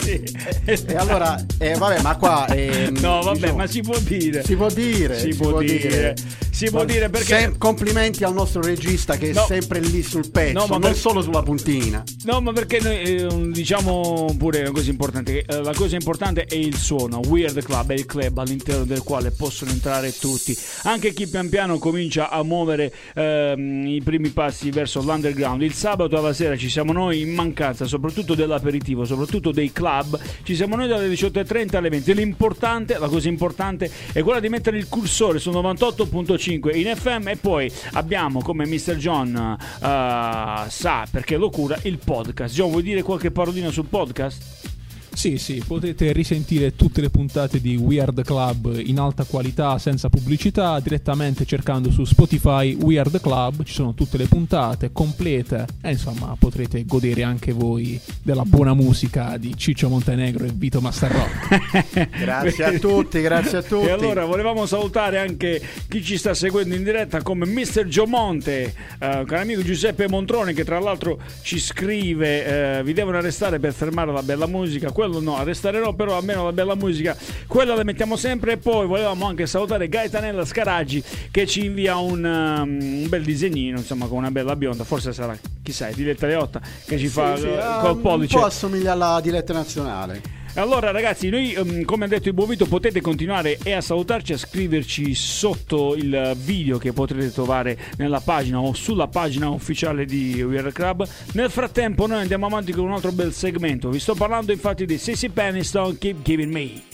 Eh 0.64 0.76
sì. 0.76 0.86
E, 0.86 0.96
allora, 0.96 1.36
eh, 1.58 1.74
vabbè, 1.74 2.00
ma 2.02 2.16
qua. 2.16 2.46
ehm, 2.48 2.98
No, 2.98 3.22
vabbè, 3.22 3.38
diciamo, 3.38 3.56
ma 3.56 3.66
si 3.66 3.80
può 3.80 3.98
dire. 3.98 4.42
Si 4.44 4.56
può 4.56 4.68
dire, 4.70 5.18
Si 5.18 5.34
può 5.34 5.58
dire. 5.60 6.14
Si 6.58 6.70
può 6.70 6.84
dire 6.84 7.08
perché- 7.08 7.38
Sem- 7.38 7.56
complimenti 7.56 8.24
al 8.24 8.32
nostro 8.34 8.60
regista 8.60 9.16
che 9.16 9.30
No. 9.32 9.42
è 9.44 9.46
sempre 9.46 9.78
lì 9.78 10.02
sul 10.02 10.28
pezzo, 10.28 10.54
No, 10.58 10.66
ma 10.66 10.72
non 10.72 10.80
per- 10.80 10.96
solo 10.96 11.22
sulla 11.22 11.42
puntina. 11.44 12.02
No, 12.24 12.40
ma 12.40 12.52
perché 12.52 12.80
noi 12.80 13.00
eh, 13.00 13.50
diciamo 13.52 14.34
pure 14.36 14.62
una 14.62 14.72
cosa 14.72 14.90
importante, 14.90 15.32
che, 15.32 15.44
eh, 15.46 15.62
la 15.62 15.72
cosa 15.72 15.94
importante 15.94 16.46
è 16.46 16.56
il 16.56 16.76
suono, 16.76 17.20
Weird 17.28 17.62
Club 17.62 17.90
è 17.90 17.94
il 17.94 18.06
club 18.06 18.38
all'interno 18.38 18.84
del 18.84 19.04
quale 19.04 19.30
possono 19.30 19.70
entrare 19.70 20.12
tutti, 20.18 20.56
anche 20.82 21.12
chi 21.12 21.28
pian 21.28 21.48
piano 21.48 21.78
comincia 21.78 22.28
a 22.28 22.42
muovere 22.42 22.92
ehm, 23.14 23.86
i 23.86 24.00
primi 24.02 24.30
passi 24.30 24.70
verso 24.70 25.00
l'underground. 25.00 25.62
Il 25.62 25.74
sabato 25.74 26.18
alla 26.18 26.32
sera 26.32 26.56
ci 26.56 26.68
siamo 26.68 26.92
noi 26.92 27.20
in 27.20 27.34
mancanza, 27.34 27.84
soprattutto 27.86 28.34
dell'aperitivo, 28.34 29.04
soprattutto 29.04 29.52
dei 29.52 29.70
club, 29.70 30.18
ci 30.42 30.56
siamo 30.56 30.74
noi 30.74 30.88
dalle 30.88 31.06
18.30 31.08 31.76
alle 31.76 31.88
20. 31.88 32.14
L'importante, 32.14 32.98
la 32.98 33.06
cosa 33.06 33.28
importante 33.28 33.88
è 34.12 34.22
quella 34.22 34.40
di 34.40 34.48
mettere 34.48 34.76
il 34.76 34.88
cursore 34.88 35.38
su 35.38 35.50
98.5 35.50 36.46
in 36.54 36.94
FM 36.94 37.28
e 37.28 37.36
poi 37.36 37.72
abbiamo 37.92 38.40
come 38.40 38.66
Mr. 38.66 38.96
John 38.96 39.36
eh, 39.36 40.70
sa 40.70 41.06
perché 41.10 41.36
lo 41.36 41.50
cura 41.50 41.78
il 41.82 41.98
podcast. 41.98 42.54
John, 42.54 42.70
vuoi 42.70 42.82
dire 42.82 43.02
qualche 43.02 43.30
parolina 43.30 43.70
sul 43.70 43.86
podcast? 43.86 44.76
Sì, 45.18 45.36
sì, 45.36 45.60
potete 45.66 46.12
risentire 46.12 46.76
tutte 46.76 47.00
le 47.00 47.10
puntate 47.10 47.60
di 47.60 47.74
Weird 47.74 48.22
Club 48.22 48.80
in 48.84 49.00
alta 49.00 49.24
qualità 49.24 49.76
senza 49.76 50.08
pubblicità 50.08 50.78
direttamente 50.78 51.44
cercando 51.44 51.90
su 51.90 52.04
Spotify 52.04 52.72
Weird 52.74 53.20
Club, 53.20 53.64
ci 53.64 53.72
sono 53.72 53.94
tutte 53.94 54.16
le 54.16 54.26
puntate 54.26 54.92
complete 54.92 55.66
e 55.82 55.90
insomma 55.90 56.36
potrete 56.38 56.84
godere 56.86 57.24
anche 57.24 57.50
voi 57.50 58.00
della 58.22 58.44
buona 58.44 58.74
musica 58.74 59.36
di 59.38 59.56
Ciccio 59.56 59.88
Montenegro 59.88 60.44
e 60.44 60.52
Vito 60.54 60.80
Mastarrock. 60.80 62.06
Grazie 62.16 62.64
a 62.64 62.78
tutti, 62.78 63.20
grazie 63.20 63.58
a 63.58 63.62
tutti. 63.66 63.88
E 63.88 63.90
allora 63.90 64.24
volevamo 64.24 64.66
salutare 64.66 65.18
anche 65.18 65.60
chi 65.88 66.00
ci 66.00 66.16
sta 66.16 66.32
seguendo 66.32 66.76
in 66.76 66.84
diretta 66.84 67.22
come 67.22 67.44
Mr. 67.44 67.88
Giomonte, 67.88 68.62
eh, 68.62 68.72
caro 68.98 69.40
amico 69.40 69.62
Giuseppe 69.62 70.06
Montrone 70.06 70.52
che 70.52 70.64
tra 70.64 70.78
l'altro 70.78 71.18
ci 71.42 71.58
scrive 71.58 72.76
eh, 72.78 72.82
vi 72.84 72.92
devono 72.92 73.16
arrestare 73.16 73.58
per 73.58 73.72
fermare 73.72 74.12
la 74.12 74.22
bella 74.22 74.46
musica, 74.46 74.92
quello 74.92 75.06
no, 75.08 75.36
arrestare 75.36 75.80
no, 75.80 75.94
però 75.94 76.16
almeno 76.16 76.44
la 76.44 76.52
bella 76.52 76.74
musica, 76.74 77.16
quella 77.46 77.74
la 77.74 77.84
mettiamo 77.84 78.16
sempre 78.16 78.52
e 78.52 78.56
poi 78.58 78.86
volevamo 78.86 79.26
anche 79.26 79.46
salutare 79.46 79.88
Gaetanella 79.88 80.44
Scaraggi 80.44 81.02
che 81.30 81.46
ci 81.46 81.64
invia 81.64 81.96
un, 81.96 82.24
um, 82.24 83.02
un 83.02 83.06
bel 83.08 83.24
disegnino, 83.24 83.78
insomma 83.78 84.06
con 84.06 84.18
una 84.18 84.30
bella 84.30 84.56
bionda, 84.56 84.84
forse 84.84 85.12
sarà, 85.12 85.36
chissà, 85.62 85.88
Diletta 85.90 86.26
Leotta 86.26 86.60
che 86.84 86.98
ci 86.98 87.08
fa 87.08 87.36
Sì, 87.36 87.42
sì, 87.42 87.48
eh, 87.48 87.58
ah, 87.58 87.78
col 87.78 87.98
pollice. 87.98 88.34
Un 88.34 88.40
po' 88.42 88.46
assomiglia 88.46 88.92
alla 88.92 89.20
diretta 89.22 89.52
nazionale. 89.52 90.37
Allora 90.58 90.90
ragazzi, 90.90 91.28
noi 91.28 91.52
ehm, 91.52 91.84
come 91.84 92.06
ha 92.06 92.08
detto 92.08 92.26
il 92.26 92.34
buon 92.34 92.48
Vito 92.48 92.66
potete 92.66 93.00
continuare 93.00 93.58
e 93.62 93.72
a 93.74 93.80
salutarci, 93.80 94.32
a 94.32 94.36
scriverci 94.36 95.14
sotto 95.14 95.94
il 95.94 96.36
video 96.36 96.78
che 96.78 96.92
potrete 96.92 97.30
trovare 97.30 97.78
nella 97.96 98.18
pagina 98.18 98.58
o 98.58 98.74
sulla 98.74 99.06
pagina 99.06 99.48
ufficiale 99.50 100.04
di 100.04 100.42
Weird 100.42 100.72
Club. 100.72 101.08
Nel 101.34 101.50
frattempo 101.50 102.08
noi 102.08 102.22
andiamo 102.22 102.46
avanti 102.46 102.72
con 102.72 102.86
un 102.86 102.92
altro 102.92 103.12
bel 103.12 103.32
segmento. 103.32 103.88
Vi 103.88 104.00
sto 104.00 104.14
parlando 104.14 104.50
infatti 104.50 104.84
di 104.84 104.98
Sissy 104.98 105.28
Peniston, 105.28 105.96
Keep 105.96 106.22
Giving 106.22 106.52
Me. 106.52 106.87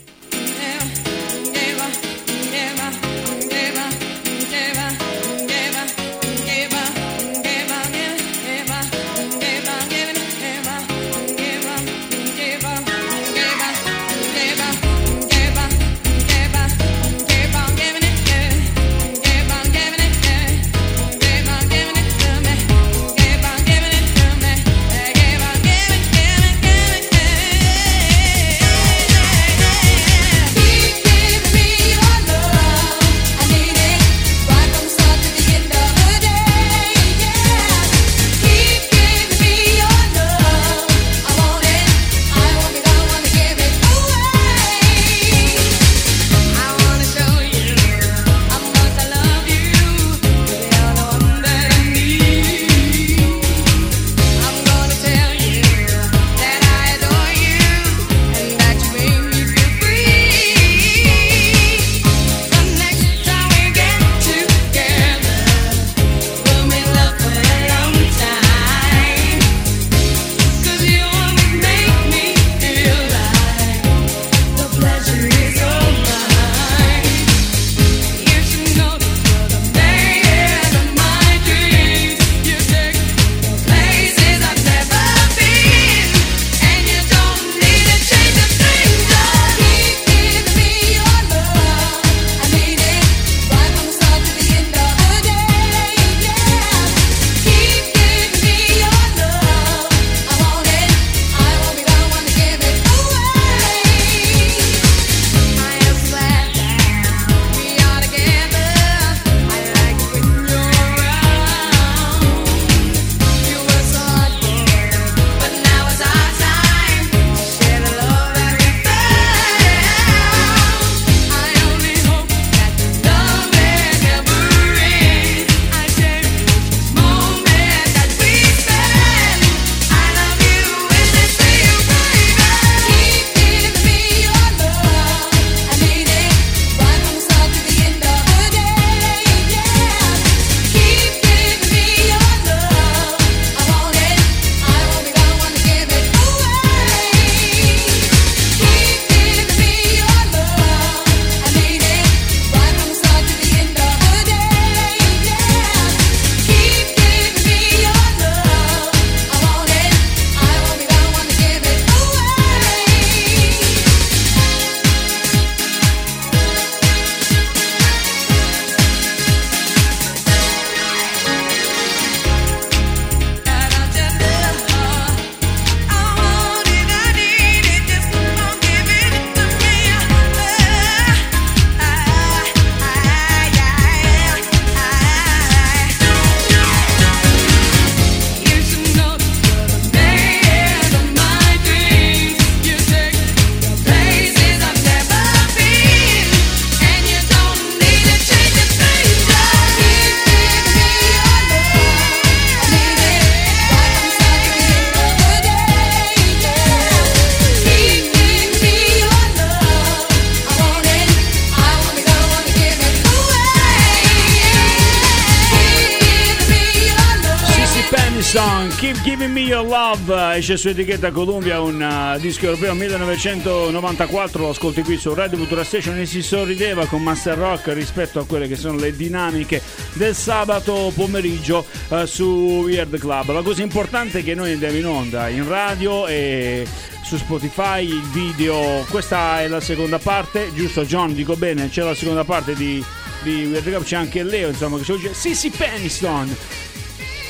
Esce 220.54 220.56
su 220.56 220.68
etichetta 220.68 221.10
Columbia, 221.10 221.60
un 221.60 221.80
uh, 221.80 222.20
disco 222.20 222.44
europeo 222.44 222.74
1994, 222.74 224.42
lo 224.42 224.48
ascolti 224.50 224.82
qui 224.82 224.96
su 224.96 225.12
Radio 225.12 225.38
Futura 225.38 225.64
Station 225.64 225.98
e 225.98 226.06
si 226.06 226.22
sorrideva 226.22 226.86
con 226.86 227.02
Master 227.02 227.36
Rock 227.36 227.72
rispetto 227.72 228.20
a 228.20 228.26
quelle 228.26 228.46
che 228.46 228.56
sono 228.56 228.78
le 228.78 228.94
dinamiche 228.94 229.60
del 229.94 230.14
sabato 230.14 230.92
pomeriggio 230.94 231.66
uh, 231.88 232.04
su 232.04 232.62
Weird 232.64 232.98
Club. 232.98 233.32
La 233.32 233.42
cosa 233.42 233.62
importante 233.62 234.20
è 234.20 234.24
che 234.24 234.34
noi 234.34 234.52
andiamo 234.52 234.76
in 234.76 234.86
onda 234.86 235.28
in 235.28 235.46
radio 235.46 236.06
e 236.06 236.66
su 237.02 237.16
Spotify 237.16 237.84
il 237.84 238.02
video, 238.12 238.84
questa 238.88 239.40
è 239.40 239.48
la 239.48 239.60
seconda 239.60 239.98
parte, 239.98 240.52
giusto 240.54 240.84
John, 240.84 241.14
dico 241.14 241.36
bene, 241.36 241.68
c'è 241.68 241.82
la 241.82 241.94
seconda 241.94 242.24
parte 242.24 242.54
di, 242.54 242.82
di 243.22 243.46
Weird 243.46 243.64
Club, 243.64 243.82
c'è 243.82 243.96
anche 243.96 244.22
Leo, 244.22 244.48
insomma, 244.48 244.78
che 244.78 244.84
ci 244.84 244.92
dice 244.96 245.14
Sissy 245.14 245.50
Peniston. 245.50 246.36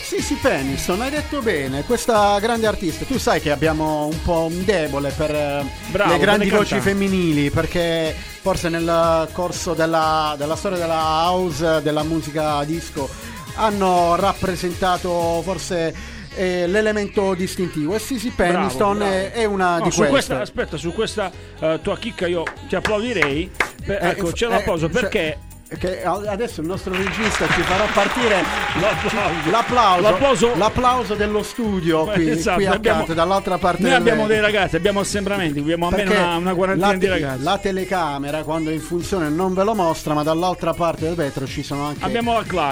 Sì, 0.07 0.35
Peniston, 0.41 1.01
hai 1.01 1.11
detto 1.11 1.41
bene, 1.41 1.83
questa 1.85 2.39
grande 2.39 2.67
artista. 2.67 3.05
Tu 3.05 3.19
sai 3.19 3.41
che 3.41 3.51
abbiamo 3.51 4.07
un 4.07 4.23
po' 4.23 4.45
un 4.51 4.65
debole 4.65 5.11
per 5.11 5.31
eh, 5.35 5.65
Bravo, 5.91 6.13
le 6.13 6.19
grandi 6.19 6.51
voci 6.51 6.79
femminili, 6.81 7.51
perché 7.51 8.15
forse 8.41 8.69
nel 8.69 9.29
corso 9.33 9.75
della, 9.75 10.35
della 10.39 10.57
storia 10.57 10.79
della 10.79 10.95
house, 11.27 11.81
della 11.83 12.03
musica 12.03 12.63
disco, 12.65 13.09
hanno 13.57 14.15
rappresentato 14.17 15.43
forse 15.43 15.95
eh, 16.35 16.67
l'elemento 16.67 17.35
distintivo. 17.35 17.95
E 17.95 17.99
Sissy 17.99 18.31
Peniston 18.31 18.99
bravo. 18.99 19.11
È, 19.13 19.33
è 19.33 19.45
una 19.45 19.79
No, 19.79 19.85
di 19.85 19.91
su 19.91 19.97
queste. 19.99 20.11
questa, 20.13 20.41
aspetta, 20.41 20.77
su 20.77 20.93
questa 20.93 21.31
eh, 21.61 21.79
tua 21.83 21.99
chicca 21.99 22.27
io 22.27 22.45
ti 22.69 22.77
applaudirei. 22.77 23.51
Per- 23.85 24.03
Eh, 24.03 24.09
ecco, 24.11 24.31
eh, 24.31 24.33
ce 24.33 24.47
l'apposo 24.47 24.87
eh, 24.87 24.93
cioè, 24.93 25.01
perché 25.01 25.39
che 25.79 26.05
adesso 26.05 26.61
il 26.61 26.67
nostro 26.67 26.93
regista 26.93 27.47
ci 27.49 27.61
farà 27.63 27.85
partire 27.93 28.43
L'applauso. 28.81 29.51
l'applauso, 29.51 30.01
L'applauso- 30.03 30.55
l'applauso 30.57 31.15
dello 31.15 31.43
studio 31.43 32.05
qui, 32.07 32.29
Esatto, 32.31 32.57
qui 32.57 32.67
abbiamo- 32.67 32.97
accanto, 33.01 33.15
dall'altra 33.15 33.59
parte 33.59 33.83
noi 33.83 33.93
abbiamo 33.93 34.27
dei 34.27 34.41
ragazzi, 34.41 34.77
abbiamo 34.77 35.01
assembramenti, 35.01 35.59
abbiamo 35.61 35.89
almeno 35.89 36.11
una, 36.13 36.37
una 36.37 36.55
quarantina 36.55 36.87
la, 36.89 36.93
di 36.93 36.99
te- 37.01 37.09
ragazzi. 37.09 37.43
la 37.43 37.59
telecamera 37.59 38.43
quando 38.43 38.71
è 38.71 38.73
in 38.75 38.81
funzione 38.81 39.29
non 39.31 39.55
ve 39.55 39.65
lo 39.65 39.75
mostra, 39.75 40.15
ma 40.15 40.23
dall'altra 40.23 40.75
parte 40.75 41.07
del 41.07 41.15
vetro 41.15 41.47
ci 41.47 41.63
sono 41.63 41.85
anche 41.85 42.05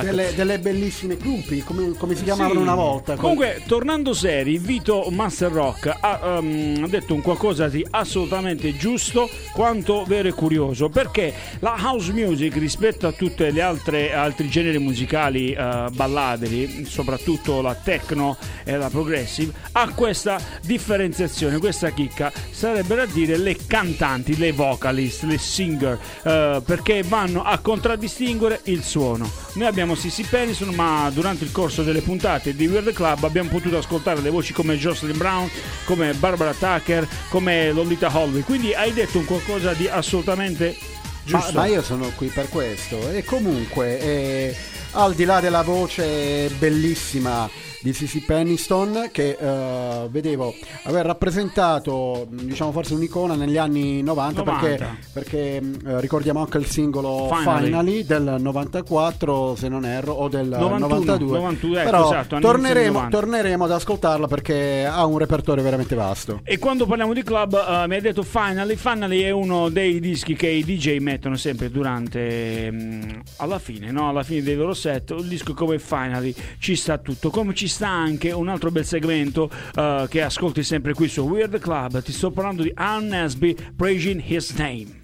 delle, 0.02 0.34
delle 0.34 0.58
bellissime 0.58 1.16
clumpi, 1.16 1.62
come, 1.62 1.92
come 1.96 2.14
si 2.14 2.22
chiamavano 2.24 2.54
Sì. 2.54 2.60
una 2.60 2.74
volta. 2.74 3.16
Comunque, 3.16 3.62
tornando 3.66 4.12
seri, 4.12 4.58
Vito 4.58 5.06
Master 5.10 5.50
Rock 5.50 5.96
ha, 5.98 6.38
um, 6.38 6.80
ha 6.84 6.88
detto 6.88 7.14
un 7.14 7.22
qualcosa 7.22 7.68
di 7.68 7.84
assolutamente 7.90 8.76
giusto 8.76 9.28
quanto 9.52 10.04
vero 10.06 10.28
e 10.28 10.32
curioso. 10.32 10.88
Perché 10.88 11.32
la 11.60 11.76
house 11.80 12.12
music 12.12 12.54
rispetto 12.56 12.80
a 12.88 13.12
tutte 13.12 13.50
le 13.50 13.62
altre 13.62 14.12
altri 14.12 14.48
generi 14.48 14.78
musicali 14.78 15.52
eh, 15.52 15.86
balladri, 15.92 16.84
soprattutto 16.84 17.60
la 17.60 17.74
techno 17.74 18.36
e 18.64 18.76
la 18.76 18.88
progressive, 18.88 19.52
ha 19.72 19.88
questa 19.94 20.40
differenziazione, 20.62 21.58
questa 21.58 21.90
chicca, 21.90 22.32
sarebbero 22.50 23.02
a 23.02 23.06
dire 23.06 23.36
le 23.36 23.56
cantanti, 23.66 24.36
le 24.36 24.52
vocalist, 24.52 25.22
le 25.22 25.38
singer, 25.38 25.98
eh, 26.22 26.60
perché 26.64 27.02
vanno 27.02 27.44
a 27.44 27.58
contraddistinguere 27.58 28.60
il 28.64 28.82
suono. 28.82 29.30
Noi 29.54 29.66
abbiamo 29.66 29.94
Sissy 29.94 30.24
Penison, 30.24 30.74
ma 30.74 31.08
durante 31.12 31.44
il 31.44 31.52
corso 31.52 31.82
delle 31.82 32.00
puntate 32.00 32.54
di 32.54 32.66
Weird 32.66 32.92
Club 32.92 33.22
abbiamo 33.24 33.48
potuto 33.48 33.78
ascoltare 33.78 34.20
le 34.20 34.30
voci 34.30 34.52
come 34.52 34.76
Jocelyn 34.76 35.16
Brown, 35.16 35.48
come 35.84 36.14
Barbara 36.14 36.52
Tucker, 36.52 37.06
come 37.28 37.70
Lolita 37.70 38.10
Holloway. 38.12 38.42
Quindi 38.42 38.74
hai 38.74 38.92
detto 38.92 39.18
un 39.18 39.24
qualcosa 39.24 39.72
di 39.72 39.86
assolutamente 39.86 41.00
Ma, 41.24 41.50
ma 41.52 41.66
io 41.66 41.82
sono 41.82 42.10
qui 42.16 42.28
per 42.28 42.48
questo. 42.48 43.10
E 43.10 43.24
comunque, 43.24 43.98
eh, 44.00 44.56
al 44.92 45.14
di 45.14 45.24
là 45.24 45.40
della 45.40 45.62
voce 45.62 46.48
bellissima 46.58 47.48
di 47.82 47.92
Sissy 47.92 48.20
Peniston, 48.20 49.08
che 49.12 49.36
eh, 49.38 50.08
vedevo 50.08 50.54
aver 50.84 51.04
rappresentato, 51.06 52.26
diciamo, 52.30 52.72
forse 52.72 52.94
un'icona 52.94 53.34
negli 53.34 53.56
anni 53.56 54.02
90, 54.02 54.42
90. 54.44 54.76
perché, 54.76 54.96
perché, 55.12 55.38
eh, 55.56 56.00
ricordiamo 56.00 56.40
anche 56.40 56.58
il 56.58 56.66
singolo 56.66 57.28
Finally. 57.32 57.64
Finally, 57.66 58.04
del 58.04 58.36
94, 58.38 59.56
se 59.56 59.68
non 59.68 59.84
erro, 59.84 60.12
o 60.12 60.28
del 60.28 60.48
91, 60.48 60.78
92. 60.78 61.36
92, 61.38 61.80
ecco, 61.80 61.90
Però 61.90 62.04
esatto, 62.06 62.38
torneremo, 62.38 62.92
90. 62.92 63.16
torneremo 63.18 63.64
ad 63.64 63.70
ascoltarla 63.72 64.26
perché 64.28 64.86
ha 64.86 65.04
un 65.04 65.18
repertorio 65.18 65.62
veramente 65.62 65.94
vasto. 65.94 66.40
E 66.44 66.58
quando 66.58 66.86
parliamo 66.86 67.12
di 67.12 67.22
club, 67.22 67.54
eh, 67.54 67.86
mi 67.88 67.94
hai 67.96 68.00
detto 68.00 68.22
Finally. 68.22 68.76
Finally 68.76 69.20
è 69.22 69.30
uno 69.30 69.68
dei 69.68 70.00
dischi 70.00 70.34
che 70.34 70.48
i 70.48 70.64
DJ 70.64 70.98
mettono 70.98 71.36
sempre 71.36 71.70
durante. 71.70 72.70
mm, 72.70 73.02
alla 73.38 73.58
fine, 73.58 73.90
no? 73.90 74.08
Alla 74.08 74.22
fine 74.22 74.42
dei 74.42 74.54
loro 74.54 74.74
set. 74.74 75.10
Un 75.10 75.28
disco 75.28 75.54
come 75.54 75.78
Finally 75.78 76.34
ci 76.58 76.76
sta 76.76 76.98
tutto. 76.98 77.30
Come 77.30 77.54
ci 77.54 77.68
sta 77.72 77.88
anche 77.88 78.30
un 78.32 78.48
altro 78.48 78.70
bel 78.70 78.84
segmento 78.84 79.50
eh, 79.74 80.06
che 80.08 80.20
ascolti 80.22 80.62
sempre 80.62 80.92
qui 80.92 81.08
su 81.08 81.22
Weird 81.22 81.58
Club. 81.58 82.02
Ti 82.02 82.12
sto 82.12 82.30
parlando 82.30 82.62
di 82.62 82.70
Ann 82.74 83.08
Nesby, 83.08 83.56
Praising 83.74 84.22
His 84.24 84.50
Name. 84.50 85.00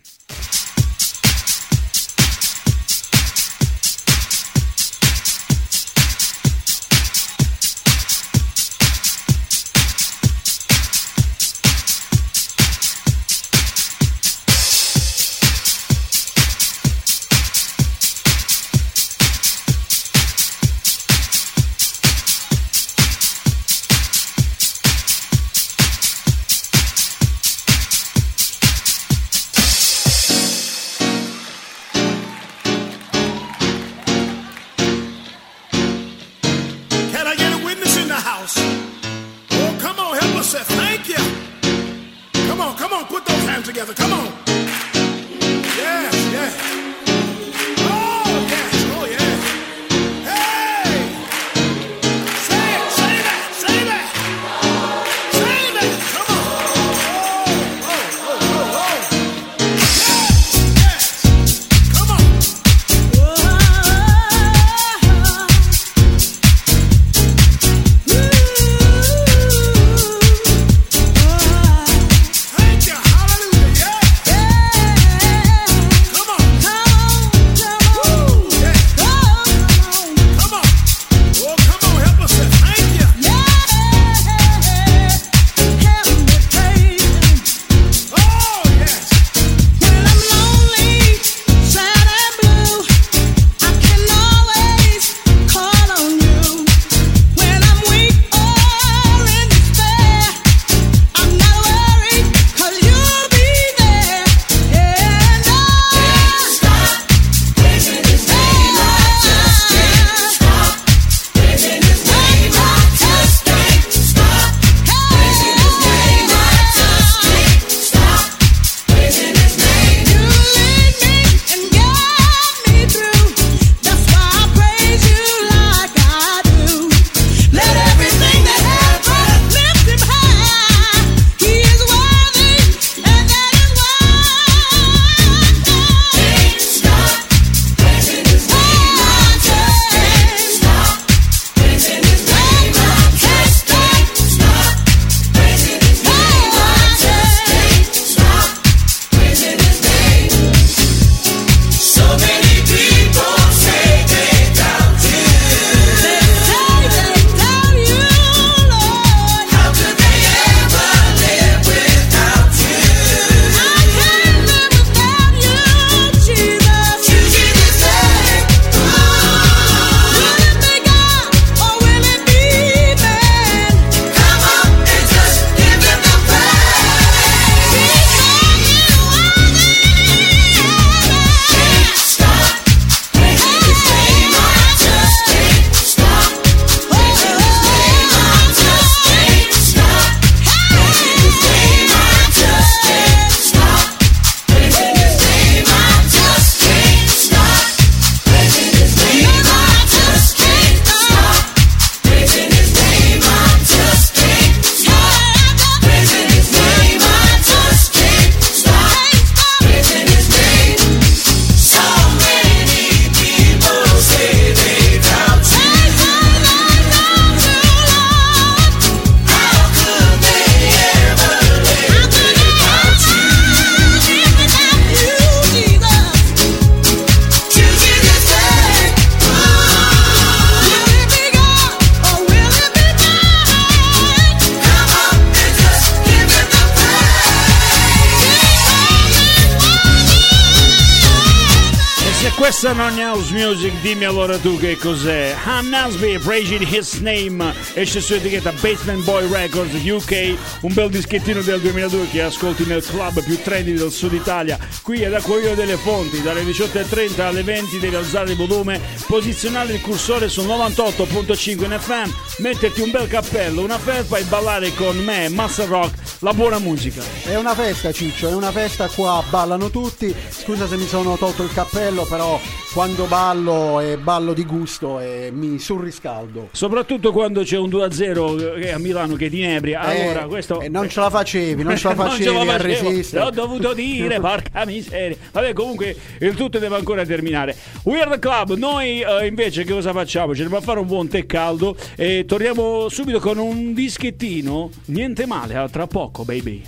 Non 242.72 242.98
house 242.98 243.33
music, 243.33 243.72
dimmi 243.81 244.04
allora 244.04 244.37
tu 244.38 244.59
che 244.59 244.76
cos'è. 244.76 245.35
Ham 245.44 245.68
Nasby, 245.68 246.18
Praising 246.18 246.66
His 246.66 246.94
Name, 246.94 247.54
esce 247.74 248.00
su 248.00 248.14
etichetta 248.14 248.52
Basement 248.52 249.02
Boy 249.04 249.28
Records 249.31 249.72
UK, 249.72 250.37
un 250.62 250.72
bel 250.74 250.90
dischettino 250.90 251.40
del 251.40 251.61
2002 251.61 252.09
che 252.11 252.22
ascolti 252.22 252.64
nel 252.66 252.85
club 252.85 253.22
più 253.22 253.40
trendy 253.40 253.74
del 253.74 253.90
sud 253.90 254.12
Italia. 254.12 254.59
Qui 254.83 255.00
è 255.00 255.09
da 255.09 255.20
Coglio 255.20 255.54
delle 255.54 255.76
Fonti, 255.76 256.20
dalle 256.20 256.42
18.30 256.42 257.20
alle 257.20 257.42
20 257.42 257.78
devi 257.78 257.94
alzare 257.94 258.31
il 258.31 258.37
volume, 258.37 258.81
posizionare 259.07 259.72
il 259.72 259.81
cursore 259.81 260.28
sul 260.28 260.46
98.5 260.46 261.64
in 261.64 261.78
FM, 261.78 262.11
metterti 262.38 262.81
un 262.81 262.90
bel 262.90 263.09
cappello, 263.09 263.62
una 263.62 263.78
felpa 263.78 264.18
e 264.18 264.24
ballare 264.24 264.74
con 264.74 264.96
me, 264.96 265.28
Master 265.28 265.68
Rock, 265.68 265.94
la 266.20 266.35
buona 266.35 266.59
musica. 266.59 267.02
È 267.24 267.37
una 267.37 267.54
festa, 267.54 267.92
Ciccio, 267.92 268.28
è 268.28 268.35
una 268.35 268.52
festa 268.52 268.88
qua, 268.88 269.22
ballano 269.28 269.70
tutti. 269.70 270.14
Scusa 270.28 270.66
se 270.66 270.76
mi 270.76 270.87
sono 270.87 271.16
tolto 271.16 271.42
il 271.42 271.52
cappello, 271.52 272.04
però 272.04 272.40
quando 272.72 273.06
ballo 273.06 273.80
e 273.80 273.96
ballo 273.96 274.32
di 274.32 274.44
gusto 274.44 275.00
e 275.00 275.30
mi 275.32 275.58
surriscaldo. 275.58 276.48
Soprattutto 276.52 277.12
quando 277.12 277.42
c'è 277.42 277.56
un 277.56 277.68
2-0 277.68 278.60
che 278.60 278.72
a 278.72 278.78
Milano 278.78 279.14
che 279.16 279.30
ti 279.30 279.38
inebria. 279.38 279.80
Allora, 279.80 280.24
Eh, 280.24 280.26
questo 280.26 280.60
eh, 280.60 280.68
non 280.68 280.88
ce 280.88 281.00
la 281.00 281.10
facevi, 281.10 281.62
non 281.62 281.76
ce 281.76 281.88
la 281.88 281.94
Non 281.98 282.10
facevi 282.10 282.48
a 282.48 282.56
resistere. 282.56 283.24
L'ho 283.24 283.30
dovuto 283.30 283.72
dire, 283.72 284.20
porca 284.20 284.64
miseria. 284.64 285.16
Vabbè, 285.32 285.52
comunque 285.52 285.96
il 286.20 286.34
tutto 286.34 286.58
deve 286.58 286.76
ancora 286.76 287.04
terminare. 287.04 287.56
Weird 287.84 288.18
Club, 288.18 288.54
noi 288.54 289.00
eh, 289.00 289.26
invece 289.26 289.64
che 289.64 289.72
cosa 289.72 289.92
facciamo? 289.92 290.34
Ci 290.34 290.42
andiamo 290.42 290.62
a 290.62 290.64
fare 290.64 290.80
un 290.80 290.86
buon 290.86 291.08
tè 291.08 291.26
caldo 291.26 291.76
e 291.96 292.24
torniamo 292.26 292.88
subito 292.88 293.18
con 293.18 293.38
un 293.38 293.72
dischettino. 293.74 294.70
Niente 294.86 295.26
male, 295.26 295.56
a 295.56 295.68
tra 295.68 295.86
poco, 295.86 296.24
baby. 296.24 296.62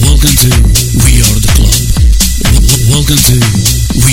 Welcome 0.00 0.34
to 0.36 0.71
Welcome 3.12 3.40
to 3.40 4.06
We 4.06 4.11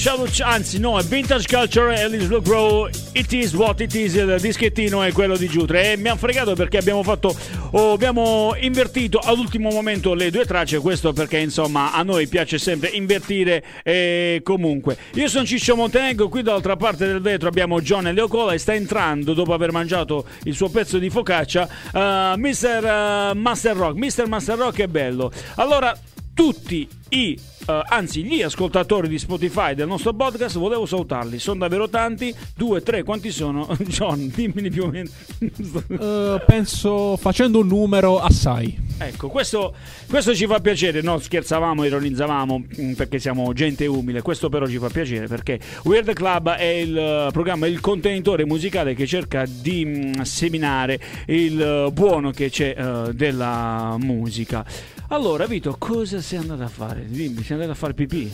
Ch- 0.00 0.42
anzi 0.42 0.78
no, 0.78 0.96
è 0.96 1.02
Vintage 1.02 1.44
Culture 1.48 2.00
e 2.00 2.08
Little 2.08 2.40
Grow, 2.40 2.88
It 3.14 3.32
Is 3.32 3.52
What 3.52 3.80
It 3.80 3.92
Is, 3.94 4.14
il 4.14 4.38
dischettino 4.40 5.02
è 5.02 5.10
quello 5.10 5.36
di 5.36 5.48
Giutre. 5.48 5.90
E 5.90 5.96
mi 5.96 6.06
hanno 6.06 6.16
fregato 6.16 6.54
perché 6.54 6.78
abbiamo 6.78 7.02
fatto, 7.02 7.36
oh, 7.72 7.94
abbiamo 7.94 8.54
invertito 8.60 9.18
all'ultimo 9.18 9.70
momento 9.70 10.14
le 10.14 10.30
due 10.30 10.44
tracce, 10.44 10.78
questo 10.78 11.12
perché 11.12 11.38
insomma 11.38 11.92
a 11.92 12.04
noi 12.04 12.28
piace 12.28 12.58
sempre 12.58 12.90
invertire 12.90 13.64
e 13.82 14.40
comunque. 14.44 14.96
Io 15.14 15.26
sono 15.26 15.44
Ciccio 15.44 15.74
Montenegro, 15.74 16.28
qui 16.28 16.42
dall'altra 16.42 16.76
parte 16.76 17.04
del 17.04 17.20
vetro 17.20 17.48
abbiamo 17.48 17.80
John 17.80 18.06
e 18.06 18.12
Leocola 18.12 18.52
e 18.52 18.58
sta 18.58 18.74
entrando 18.74 19.34
dopo 19.34 19.52
aver 19.52 19.72
mangiato 19.72 20.26
il 20.44 20.54
suo 20.54 20.68
pezzo 20.68 20.98
di 20.98 21.10
focaccia, 21.10 21.68
eh, 21.92 22.34
Mr. 22.36 23.30
eh, 23.32 23.34
Master 23.34 23.76
Rock. 23.76 23.96
Mr. 23.96 24.28
Master 24.28 24.58
Rock 24.58 24.80
è 24.80 24.86
bello. 24.86 25.32
Allora, 25.56 25.92
tutti 26.38 26.88
i 27.08 27.36
eh, 27.66 27.82
anzi 27.88 28.22
gli 28.22 28.42
ascoltatori 28.42 29.08
di 29.08 29.18
Spotify 29.18 29.74
del 29.74 29.88
nostro 29.88 30.14
podcast 30.14 30.56
volevo 30.56 30.86
salutarli. 30.86 31.40
Sono 31.40 31.58
davvero 31.58 31.88
tanti. 31.88 32.32
Due 32.54 32.80
tre 32.80 33.02
quanti 33.02 33.32
sono? 33.32 33.66
John 33.88 34.30
dimmeli 34.32 34.70
più 34.70 34.84
o 34.84 34.86
meno. 34.86 35.10
Eh, 35.40 36.42
penso 36.46 37.16
facendo 37.16 37.58
un 37.58 37.66
numero 37.66 38.20
assai. 38.20 38.78
ecco 38.98 39.28
questo, 39.28 39.74
questo 40.08 40.32
ci 40.32 40.46
fa 40.46 40.60
piacere. 40.60 41.02
No 41.02 41.18
scherzavamo 41.18 41.84
ironizzavamo 41.84 42.64
mm, 42.80 42.92
perché 42.92 43.18
siamo 43.18 43.52
gente 43.52 43.84
umile. 43.86 44.22
Questo 44.22 44.48
però 44.48 44.68
ci 44.68 44.78
fa 44.78 44.88
piacere 44.88 45.26
perché 45.26 45.58
Weird 45.82 46.12
Club 46.12 46.50
è 46.50 46.64
il 46.64 46.96
eh, 46.96 47.28
programma 47.32 47.66
il 47.66 47.80
contenitore 47.80 48.46
musicale 48.46 48.94
che 48.94 49.06
cerca 49.08 49.44
di 49.44 49.84
mm, 49.84 50.20
seminare 50.20 51.00
il 51.26 51.90
buono 51.92 52.30
che 52.30 52.48
c'è 52.48 52.76
della 53.12 53.96
musica 53.98 54.64
Allora, 55.10 55.46
Vito, 55.46 55.74
cosa 55.78 56.20
sei 56.20 56.38
andato 56.38 56.62
a 56.62 56.68
fare? 56.68 57.06
Dimmi, 57.06 57.42
sei 57.42 57.54
andato 57.54 57.72
a 57.72 57.74
fare 57.74 57.94
pipì? 57.94 58.30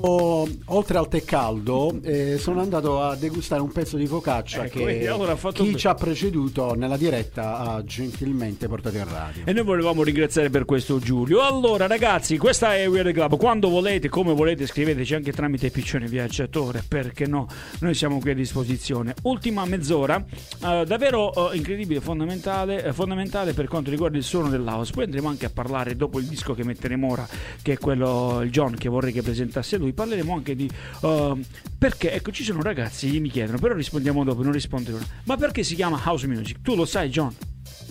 Oh, 0.00 0.48
oltre 0.66 0.98
al 0.98 1.08
tè 1.08 1.24
caldo, 1.24 1.98
eh, 2.02 2.38
sono 2.38 2.60
andato 2.60 3.02
a 3.02 3.16
degustare 3.16 3.60
un 3.60 3.70
pezzo 3.72 3.96
di 3.96 4.06
focaccia 4.06 4.64
Ecco, 4.64 4.84
che 4.84 5.08
allora 5.08 5.36
chi 5.52 5.76
ci 5.76 5.88
ha 5.88 5.94
preceduto 5.94 6.74
nella 6.74 6.96
diretta 6.96 7.58
ha 7.58 7.84
gentilmente 7.84 8.68
portato 8.68 8.96
in 8.96 9.10
radio. 9.10 9.42
E 9.44 9.52
noi 9.52 9.64
volevamo 9.64 10.02
ringraziare 10.02 10.50
per 10.50 10.64
questo 10.64 10.98
Giulio. 10.98 11.42
Allora, 11.42 11.86
ragazzi, 11.86 12.38
questa 12.38 12.76
è 12.76 12.88
Weird 12.88 13.12
Club. 13.12 13.36
Quando 13.36 13.68
volete, 13.68 14.08
come 14.08 14.32
volete, 14.32 14.66
scriveteci 14.66 15.14
anche 15.14 15.32
tramite 15.32 15.70
Piccione 15.70 16.06
Viaggiatore. 16.06 16.84
Perché 16.86 17.26
no? 17.26 17.48
Noi 17.80 17.94
siamo 17.94 18.20
qui 18.20 18.30
a 18.30 18.34
disposizione. 18.34 19.14
Ultima 19.22 19.64
mezz'ora, 19.66 20.24
eh, 20.64 20.84
davvero 20.86 21.50
eh, 21.50 21.56
incredibile, 21.56 22.00
fondamentale, 22.00 22.84
eh, 22.84 22.92
fondamentale 22.92 23.52
per 23.52 23.66
quanto 23.66 23.90
riguarda 23.90 24.16
il 24.16 24.24
suono 24.24 24.48
dell'house. 24.48 24.92
Poi 24.92 25.04
andremo 25.18 25.28
anche 25.28 25.46
a 25.46 25.50
parlare 25.50 25.96
dopo 25.96 26.18
il 26.18 26.26
disco 26.26 26.54
che 26.54 26.64
metteremo 26.64 27.10
ora, 27.10 27.28
che 27.60 27.72
è 27.72 27.78
quello 27.78 28.40
il 28.42 28.50
John 28.50 28.74
che 28.74 28.88
vorrei 28.88 29.12
che 29.12 29.22
presentasse 29.22 29.76
lui. 29.76 29.92
Parleremo 29.92 30.34
anche 30.34 30.54
di 30.54 30.70
eh, 31.02 31.36
perché, 31.76 32.12
ecco, 32.12 32.30
ci 32.30 32.44
sono 32.44 32.62
ragazzi 32.62 33.10
che 33.10 33.18
mi 33.18 33.28
chiedono, 33.28 33.58
però 33.58 33.74
rispondiamo 33.74 34.24
dopo, 34.24 34.42
non 34.42 34.52
rispondo 34.52 34.94
ora. 34.94 35.04
Ma 35.24 35.36
perché 35.36 35.62
si 35.62 35.74
chiama 35.74 36.00
house 36.04 36.26
music? 36.26 36.62
Tu 36.62 36.74
lo 36.74 36.84
sai, 36.84 37.08
John? 37.10 37.34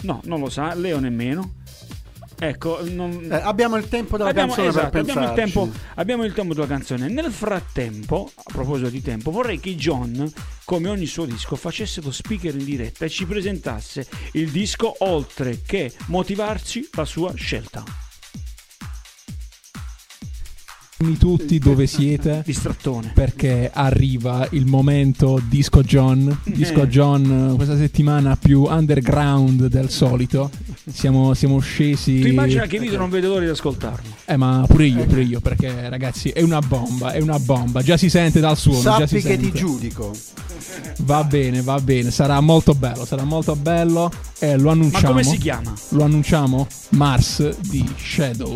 No, 0.01 0.21
non 0.25 0.39
lo 0.39 0.49
sa, 0.49 0.73
Leo 0.73 0.99
nemmeno. 0.99 1.53
Ecco, 2.39 2.79
non... 2.83 3.27
Eh, 3.31 3.35
abbiamo 3.35 3.77
il 3.77 3.87
tempo 3.87 4.17
della 4.17 4.29
Abbiamo, 4.29 4.53
canzone 4.53 4.69
esatto, 4.69 4.97
abbiamo, 4.97 5.23
il 5.23 5.33
tempo, 5.33 5.69
abbiamo 5.95 6.23
il 6.23 6.33
tempo 6.33 6.53
della 6.53 6.67
canzone. 6.67 7.07
Nel 7.07 7.31
frattempo, 7.31 8.29
a 8.35 8.43
proposito 8.45 8.89
di 8.89 9.01
tempo, 9.01 9.31
vorrei 9.31 9.59
che 9.59 9.75
John, 9.75 10.31
come 10.63 10.89
ogni 10.89 11.07
suo 11.07 11.25
disco, 11.25 11.55
facesse 11.55 12.01
lo 12.01 12.11
speaker 12.11 12.53
in 12.55 12.65
diretta 12.65 13.05
e 13.05 13.09
ci 13.09 13.25
presentasse 13.25 14.07
il 14.33 14.51
disco 14.51 14.95
oltre 14.99 15.61
che 15.65 15.91
motivarci 16.07 16.89
la 16.93 17.05
sua 17.05 17.33
scelta. 17.33 18.06
Dimmi 20.99 21.17
tutti 21.17 21.59
dove 21.59 21.85
siete 21.85 22.41
Distrattone. 22.43 23.11
perché 23.13 23.69
arriva 23.71 24.47
il 24.51 24.65
momento 24.65 25.39
Disco 25.47 25.83
John. 25.83 26.39
Disco 26.43 26.81
Eh. 26.83 26.87
John 26.87 27.51
eh, 27.51 27.55
questa 27.55 27.77
settimana 27.77 28.35
più 28.35 28.63
underground 28.63 29.67
del 29.67 29.91
solito. 29.91 30.49
Siamo, 30.91 31.35
siamo 31.35 31.59
scesi. 31.59 32.19
Tu 32.21 32.27
immagina 32.27 32.65
che 32.65 32.79
Vito 32.79 32.97
non 32.97 33.11
vede 33.11 33.27
l'ora 33.27 33.41
di 33.45 33.51
ascoltarlo. 33.51 34.09
Eh, 34.25 34.37
ma 34.37 34.63
pure 34.67 34.87
io, 34.87 35.05
pure 35.05 35.21
io, 35.21 35.39
perché 35.39 35.87
ragazzi 35.87 36.29
è 36.29 36.41
una 36.41 36.61
bomba, 36.61 37.11
è 37.11 37.19
una 37.21 37.37
bomba. 37.37 37.83
Già 37.83 37.95
si 37.95 38.09
sente 38.09 38.39
dal 38.39 38.57
suono. 38.57 38.81
già 38.81 39.05
si 39.05 39.19
Sappi 39.19 39.21
che 39.21 39.37
ti 39.37 39.43
sente. 39.43 39.57
giudico. 39.59 40.11
Va 41.01 41.23
bene, 41.23 41.61
va 41.61 41.79
bene, 41.79 42.09
sarà 42.09 42.39
molto 42.41 42.73
bello, 42.73 43.05
sarà 43.05 43.23
molto 43.23 43.55
bello. 43.55 44.11
E 44.39 44.55
lo 44.57 44.63
Ma 44.65 44.71
annunciamo. 44.71 45.07
come 45.09 45.23
si 45.23 45.37
chiama? 45.37 45.73
Lo 45.89 46.03
annunciamo? 46.03 46.67
Mars 46.89 47.57
di 47.59 47.87
Shadow 47.97 48.55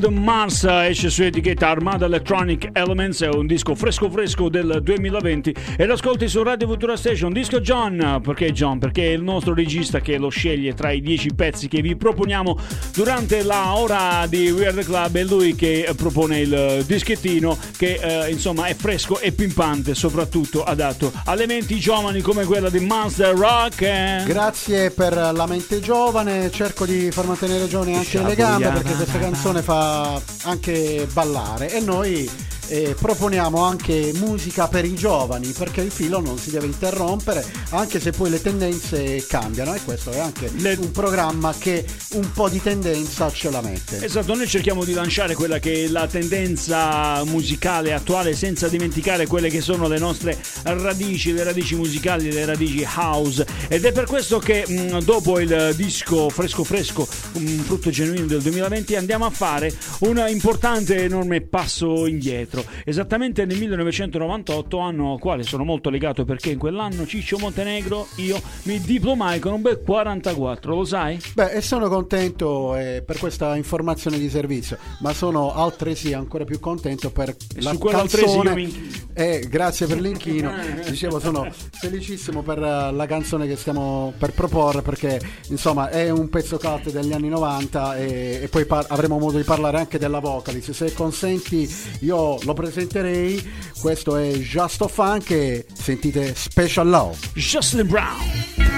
the 0.00 0.10
Mars 0.42 0.64
esce 0.64 1.08
su 1.08 1.22
etichetta 1.22 1.68
Armada 1.68 2.06
Electronic 2.06 2.70
Elements, 2.72 3.22
è 3.22 3.28
un 3.28 3.46
disco 3.46 3.76
fresco 3.76 4.10
fresco 4.10 4.48
del 4.48 4.80
2020 4.82 5.54
e 5.76 5.86
lo 5.86 5.92
ascolti 5.92 6.26
su 6.26 6.42
Radio 6.42 6.66
Futura 6.66 6.96
Station. 6.96 7.32
Disco 7.32 7.60
John, 7.60 8.20
perché 8.20 8.50
John? 8.50 8.80
Perché 8.80 9.04
è 9.04 9.12
il 9.12 9.22
nostro 9.22 9.54
regista 9.54 10.00
che 10.00 10.18
lo 10.18 10.30
sceglie 10.30 10.74
tra 10.74 10.90
i 10.90 11.00
10 11.00 11.34
pezzi 11.36 11.68
che 11.68 11.80
vi 11.80 11.94
proponiamo 11.94 12.58
durante 12.92 13.44
la 13.44 13.76
ora 13.76 14.26
di 14.26 14.50
Weird 14.50 14.84
Club, 14.84 15.16
è 15.16 15.22
lui 15.22 15.54
che 15.54 15.88
propone 15.96 16.40
il 16.40 16.82
dischettino 16.88 17.56
che 17.76 18.00
eh, 18.02 18.28
insomma 18.28 18.66
è 18.66 18.74
fresco 18.74 19.20
e 19.20 19.30
pimpante, 19.30 19.94
soprattutto 19.94 20.64
adatto 20.64 21.12
alle 21.26 21.46
menti 21.46 21.78
giovani 21.78 22.20
come 22.20 22.46
quella 22.46 22.68
di 22.68 22.80
Monster 22.80 23.32
Rock. 23.36 23.82
eh. 23.82 24.24
Grazie 24.26 24.90
per 24.90 25.14
la 25.14 25.46
mente 25.46 25.78
giovane, 25.78 26.50
cerco 26.50 26.84
di 26.84 27.12
far 27.12 27.26
mantenere 27.26 27.68
giovani 27.68 27.94
anche 27.94 28.20
le 28.20 28.34
gambe 28.34 28.70
perché 28.70 28.94
questa 28.94 29.20
canzone 29.20 29.62
fa 29.62 30.31
anche 30.42 31.06
ballare. 31.12 31.70
E 31.72 31.80
noi 31.80 32.28
eh, 32.72 32.96
proponiamo 32.98 33.62
anche 33.62 34.12
musica 34.14 34.66
per 34.66 34.86
i 34.86 34.94
giovani 34.94 35.48
perché 35.48 35.82
il 35.82 35.90
filo 35.90 36.20
non 36.20 36.38
si 36.38 36.50
deve 36.50 36.64
interrompere 36.64 37.44
anche 37.70 38.00
se 38.00 38.12
poi 38.12 38.30
le 38.30 38.40
tendenze 38.40 39.26
cambiano 39.26 39.74
e 39.74 39.80
questo 39.84 40.10
è 40.10 40.18
anche 40.18 40.50
Le- 40.56 40.78
un 40.80 40.90
programma 40.90 41.54
che 41.58 41.84
un 42.12 42.32
po' 42.32 42.48
di 42.48 42.62
tendenza 42.62 43.30
ce 43.30 43.50
la 43.50 43.60
mette. 43.60 44.02
Esatto, 44.02 44.34
noi 44.34 44.46
cerchiamo 44.46 44.84
di 44.84 44.94
lanciare 44.94 45.34
quella 45.34 45.58
che 45.58 45.84
è 45.84 45.88
la 45.88 46.06
tendenza 46.06 47.22
musicale 47.24 47.92
attuale 47.92 48.34
senza 48.34 48.68
dimenticare 48.68 49.26
quelle 49.26 49.50
che 49.50 49.60
sono 49.60 49.86
le 49.86 49.98
nostre 49.98 50.38
radici, 50.62 51.34
le 51.34 51.44
radici 51.44 51.74
musicali, 51.74 52.32
le 52.32 52.46
radici 52.46 52.86
house 52.96 53.46
ed 53.68 53.84
è 53.84 53.92
per 53.92 54.06
questo 54.06 54.38
che 54.38 54.64
mh, 54.66 55.00
dopo 55.00 55.38
il 55.38 55.74
disco 55.76 56.30
fresco 56.30 56.64
fresco, 56.64 57.06
un 57.32 57.62
frutto 57.66 57.90
genuino 57.90 58.24
del 58.24 58.40
2020 58.40 58.96
andiamo 58.96 59.26
a 59.26 59.30
fare 59.30 59.74
un 60.00 60.24
importante 60.26 60.96
e 60.96 61.02
enorme 61.02 61.42
passo 61.42 62.06
indietro. 62.06 62.61
Esattamente 62.84 63.44
nel 63.44 63.58
1998, 63.58 64.78
anno 64.78 65.12
al 65.12 65.18
quale 65.18 65.42
sono 65.42 65.64
molto 65.64 65.90
legato 65.90 66.24
perché 66.24 66.50
in 66.50 66.58
quell'anno 66.58 67.06
Ciccio 67.06 67.38
Montenegro 67.38 68.06
io 68.16 68.40
mi 68.64 68.80
diplomai 68.80 69.38
con 69.38 69.52
un 69.52 69.62
bel 69.62 69.80
44, 69.84 70.74
lo 70.74 70.84
sai? 70.84 71.20
Beh, 71.34 71.52
e 71.52 71.60
sono 71.60 71.88
contento 71.88 72.76
eh, 72.76 73.02
per 73.04 73.18
questa 73.18 73.56
informazione 73.56 74.18
di 74.18 74.28
servizio, 74.28 74.78
ma 75.00 75.12
sono 75.12 75.54
altresì 75.54 76.12
ancora 76.12 76.44
più 76.44 76.58
contento 76.60 77.10
per 77.10 77.34
la 77.60 77.76
quell'altresì 77.76 78.24
io 78.24 78.42
canzone. 78.42 78.54
mi. 78.54 78.90
Eh, 79.14 79.46
grazie 79.48 79.86
per 79.86 80.00
l'inchino. 80.00 80.52
Dicevo, 80.88 81.20
sono 81.20 81.46
felicissimo 81.50 82.42
per 82.42 82.58
eh, 82.58 82.92
la 82.92 83.06
canzone 83.06 83.46
che 83.46 83.56
stiamo 83.56 84.12
per 84.16 84.32
proporre 84.32 84.82
perché 84.82 85.20
insomma 85.48 85.90
è 85.90 86.10
un 86.10 86.28
pezzo 86.28 86.58
cult 86.58 86.90
degli 86.90 87.12
anni 87.12 87.28
90 87.28 87.96
e, 87.96 88.40
e 88.42 88.48
poi 88.48 88.64
par- 88.64 88.86
avremo 88.88 89.18
modo 89.18 89.36
di 89.36 89.44
parlare 89.44 89.78
anche 89.78 89.98
della 89.98 90.18
vocalist. 90.18 90.70
Se 90.72 90.92
consenti, 90.92 91.68
io 92.00 92.38
lo 92.44 92.54
presenterei. 92.54 93.42
Questo 93.80 94.16
è 94.16 94.30
Just 94.32 94.80
of 94.82 94.92
Funk 94.92 95.30
e 95.30 95.66
sentite 95.72 96.34
Special 96.34 96.88
Love. 96.88 97.16
Jocelyn 97.34 97.86
Brown. 97.86 98.20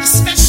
Special 0.03 0.43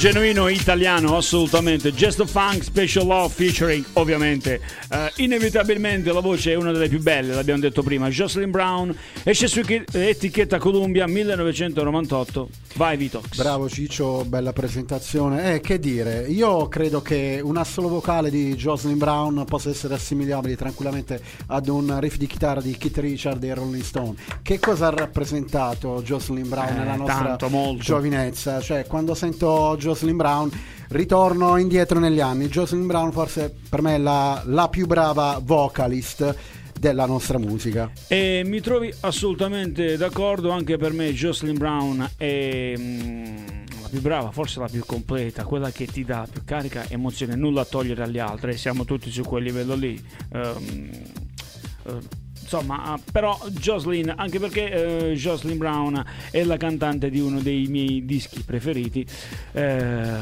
genuino 0.00 0.48
italiano, 0.48 1.14
assolutamente. 1.14 1.92
Gesto 1.92 2.24
Funk 2.24 2.64
Special 2.64 3.04
Love 3.04 3.34
featuring, 3.34 3.84
ovviamente, 3.92 4.58
eh, 4.90 5.12
inevitabilmente 5.16 6.10
la 6.10 6.20
voce 6.20 6.52
è 6.52 6.54
una 6.54 6.72
delle 6.72 6.88
più 6.88 7.02
belle, 7.02 7.34
l'abbiamo 7.34 7.60
detto 7.60 7.82
prima. 7.82 8.08
Jocelyn 8.08 8.50
Brown 8.50 8.96
esce 9.24 9.46
su 9.46 9.60
etichetta 9.92 10.56
Columbia 10.56 11.06
1998. 11.06 12.48
Vai 12.80 12.96
Vitox. 12.96 13.36
Bravo 13.36 13.68
Ciccio, 13.68 14.24
bella 14.24 14.54
presentazione. 14.54 15.52
Eh, 15.52 15.60
che 15.60 15.78
dire, 15.78 16.26
io 16.28 16.66
credo 16.68 17.02
che 17.02 17.38
un 17.44 17.58
assolo 17.58 17.88
vocale 17.88 18.30
di 18.30 18.54
Jocelyn 18.54 18.96
Brown 18.96 19.44
possa 19.46 19.68
essere 19.68 19.92
assimilabile 19.92 20.56
tranquillamente 20.56 21.20
ad 21.48 21.68
un 21.68 22.00
riff 22.00 22.16
di 22.16 22.26
chitarra 22.26 22.62
di 22.62 22.74
Keith 22.78 22.96
Richard 22.96 23.44
e 23.44 23.52
Rolling 23.52 23.82
Stone. 23.82 24.14
Che 24.40 24.58
cosa 24.58 24.86
ha 24.86 24.90
rappresentato 24.94 26.00
Jocelyn 26.02 26.48
Brown 26.48 26.68
Eh, 26.68 26.78
nella 26.78 26.96
nostra 26.96 27.36
tanto, 27.36 27.76
giovinezza? 27.76 28.62
Cioè, 28.62 28.86
quando 28.86 29.14
sento 29.14 29.76
Jocelyn 29.78 30.16
Brown 30.16 30.50
ritorno 30.88 31.58
indietro 31.58 31.98
negli 31.98 32.20
anni. 32.20 32.48
Jocelyn 32.48 32.86
Brown 32.86 33.12
forse 33.12 33.54
per 33.68 33.82
me 33.82 33.96
è 33.96 33.98
la, 33.98 34.40
la 34.46 34.70
più 34.70 34.86
brava 34.86 35.38
vocalist 35.42 36.34
della 36.80 37.04
nostra 37.04 37.38
musica. 37.38 37.92
E 38.08 38.42
mi 38.46 38.60
trovi 38.60 38.92
assolutamente 39.00 39.98
d'accordo, 39.98 40.50
anche 40.50 40.78
per 40.78 40.92
me 40.92 41.12
Jocelyn 41.12 41.58
Brown 41.58 42.10
è 42.16 42.72
mm, 42.76 43.46
la 43.82 43.88
più 43.90 44.00
brava, 44.00 44.30
forse 44.30 44.60
la 44.60 44.66
più 44.66 44.82
completa, 44.86 45.44
quella 45.44 45.70
che 45.70 45.84
ti 45.84 46.04
dà 46.04 46.26
più 46.30 46.40
carica, 46.42 46.88
emozione, 46.88 47.36
nulla 47.36 47.60
a 47.60 47.64
togliere 47.66 48.04
agli 48.04 48.18
altri, 48.18 48.56
siamo 48.56 48.86
tutti 48.86 49.10
su 49.10 49.22
quel 49.22 49.42
livello 49.42 49.74
lì. 49.74 50.02
Eh, 50.32 52.18
Insomma, 52.52 52.98
però 53.12 53.38
Jocelyn, 53.50 54.12
anche 54.16 54.40
perché 54.40 55.10
eh, 55.10 55.12
Jocelyn 55.14 55.56
Brown 55.56 56.04
è 56.32 56.42
la 56.42 56.56
cantante 56.56 57.08
di 57.08 57.20
uno 57.20 57.38
dei 57.38 57.68
miei 57.68 58.04
dischi 58.04 58.42
preferiti, 58.42 59.06
eh, 59.52 60.12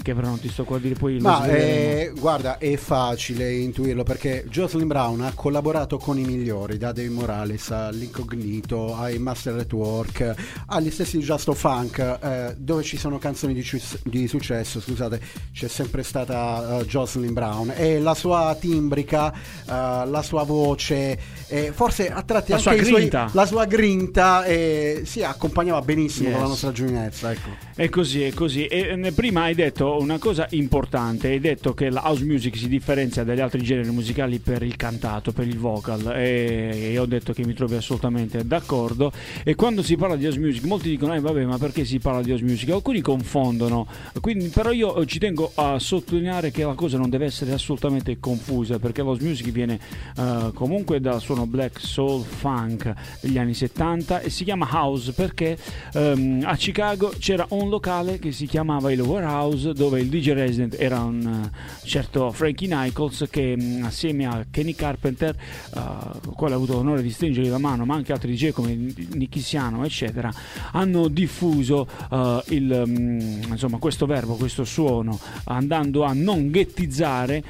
che 0.00 0.14
però 0.14 0.28
non 0.28 0.38
ti 0.38 0.48
sto 0.48 0.62
qua 0.62 0.76
a 0.76 0.78
dire 0.78 0.94
poi 0.94 1.18
Ma 1.18 1.44
eh, 1.46 2.12
guarda, 2.16 2.58
è 2.58 2.76
facile 2.76 3.52
intuirlo 3.54 4.04
perché 4.04 4.44
Jocelyn 4.48 4.86
Brown 4.86 5.22
ha 5.22 5.32
collaborato 5.34 5.98
con 5.98 6.16
i 6.16 6.22
migliori, 6.22 6.78
da 6.78 6.92
Dave 6.92 7.08
Morales 7.08 7.68
all'Incognito, 7.72 8.94
ai 8.94 9.18
Master 9.18 9.54
Network, 9.54 10.32
agli 10.66 10.92
stessi 10.92 11.18
Just 11.18 11.48
of 11.48 11.58
Funk, 11.58 11.98
eh, 11.98 12.54
dove 12.56 12.84
ci 12.84 12.96
sono 12.96 13.18
canzoni 13.18 13.52
di, 13.52 13.68
di 14.04 14.28
successo. 14.28 14.80
Scusate, 14.80 15.20
c'è 15.52 15.66
sempre 15.66 16.04
stata 16.04 16.78
eh, 16.78 16.84
Jocelyn 16.84 17.32
Brown 17.32 17.72
e 17.74 17.98
la 17.98 18.14
sua 18.14 18.56
timbrica, 18.60 19.32
eh, 19.32 20.06
la 20.06 20.22
sua 20.22 20.44
voce, 20.44 21.18
eh, 21.48 21.62
forse 21.72 22.10
a 22.10 22.22
tratti 22.22 22.50
La 22.52 22.56
anche 22.64 22.84
suoi- 22.84 22.98
grinta. 23.00 23.28
la 23.32 23.46
sua 23.46 23.64
grinta, 23.66 24.44
eh, 24.44 25.02
si 25.04 25.22
accompagnava 25.22 25.80
benissimo 25.82 26.28
con 26.30 26.38
la 26.38 26.40
Yes. 26.44 26.48
nostra 26.50 26.72
giovinezza. 26.72 27.30
Ecco. 27.32 27.48
È 27.74 27.88
così, 27.88 28.22
è 28.22 28.32
così. 28.32 28.66
E 28.66 28.98
eh, 29.02 29.12
prima 29.12 29.42
hai 29.42 29.54
detto 29.54 29.98
una 30.00 30.18
cosa 30.18 30.46
importante, 30.50 31.28
hai 31.28 31.40
detto 31.40 31.74
che 31.74 31.90
la 31.90 32.02
house 32.04 32.24
music 32.24 32.56
si 32.56 32.68
differenzia 32.68 33.24
dagli 33.24 33.40
altri 33.40 33.62
generi 33.62 33.90
musicali 33.90 34.38
per 34.38 34.62
il 34.62 34.76
cantato, 34.76 35.32
per 35.32 35.46
il 35.46 35.58
vocal 35.58 36.12
e 36.16 36.90
io 36.92 37.02
ho 37.02 37.06
detto 37.06 37.32
che 37.32 37.44
mi 37.44 37.54
trovi 37.54 37.74
assolutamente 37.76 38.44
d'accordo 38.46 39.12
e 39.42 39.54
quando 39.54 39.82
si 39.82 39.96
parla 39.96 40.16
di 40.16 40.24
house 40.26 40.38
music 40.38 40.64
molti 40.64 40.88
dicono 40.90 41.14
eh 41.14 41.20
vabbè 41.20 41.44
ma 41.44 41.58
perché 41.58 41.84
si 41.84 41.98
parla 41.98 42.22
di 42.22 42.30
house 42.30 42.42
music? 42.44 42.70
Alcuni 42.70 43.00
confondono, 43.00 43.86
quindi, 44.20 44.48
però 44.48 44.70
io 44.70 44.96
eh, 44.96 45.06
ci 45.06 45.18
tengo 45.18 45.50
a 45.54 45.78
sottolineare 45.78 46.50
che 46.50 46.64
la 46.64 46.74
cosa 46.74 46.96
non 46.98 47.10
deve 47.10 47.26
essere 47.26 47.52
assolutamente 47.52 48.18
confusa 48.20 48.78
perché 48.78 49.02
la 49.02 49.08
house 49.08 49.22
music 49.24 49.48
viene 49.50 49.78
eh, 50.16 50.50
comunque 50.54 51.00
dal 51.00 51.20
suono 51.20 51.46
black 51.54 51.78
soul 51.80 52.24
funk 52.24 52.92
degli 53.20 53.38
anni 53.38 53.54
70 53.54 54.20
e 54.20 54.28
si 54.28 54.42
chiama 54.42 54.68
house 54.72 55.12
perché 55.12 55.56
ehm, 55.92 56.42
a 56.44 56.56
Chicago 56.56 57.14
c'era 57.16 57.46
un 57.50 57.68
locale 57.68 58.18
che 58.18 58.32
si 58.32 58.46
chiamava 58.46 58.90
il 58.90 59.00
Warehouse 59.00 59.72
dove 59.72 60.00
il 60.00 60.08
DJ 60.08 60.32
resident 60.32 60.74
era 60.76 60.98
un 61.00 61.50
eh, 61.52 61.86
certo 61.86 62.32
Frankie 62.32 62.66
Nichols 62.66 63.26
che 63.30 63.56
mh, 63.56 63.84
assieme 63.84 64.26
a 64.26 64.44
Kenny 64.50 64.74
Carpenter 64.74 65.36
il 65.74 66.32
quale 66.34 66.54
ha 66.54 66.56
avuto 66.56 66.72
l'onore 66.72 67.02
di 67.02 67.10
stringergli 67.10 67.48
la 67.48 67.58
mano 67.58 67.84
ma 67.84 67.94
anche 67.94 68.12
altri 68.12 68.34
DJ 68.34 68.50
come 68.50 68.74
Nicky 68.74 69.38
Siano 69.40 69.84
eccetera 69.84 70.32
hanno 70.72 71.06
diffuso 71.06 71.86
eh, 72.10 72.42
il, 72.48 72.82
mh, 72.86 73.50
insomma, 73.50 73.78
questo 73.78 74.06
verbo, 74.06 74.34
questo 74.34 74.64
suono 74.64 75.18
andando 75.44 76.02
a 76.02 76.12
non 76.12 76.50
ghettizzare 76.50 77.42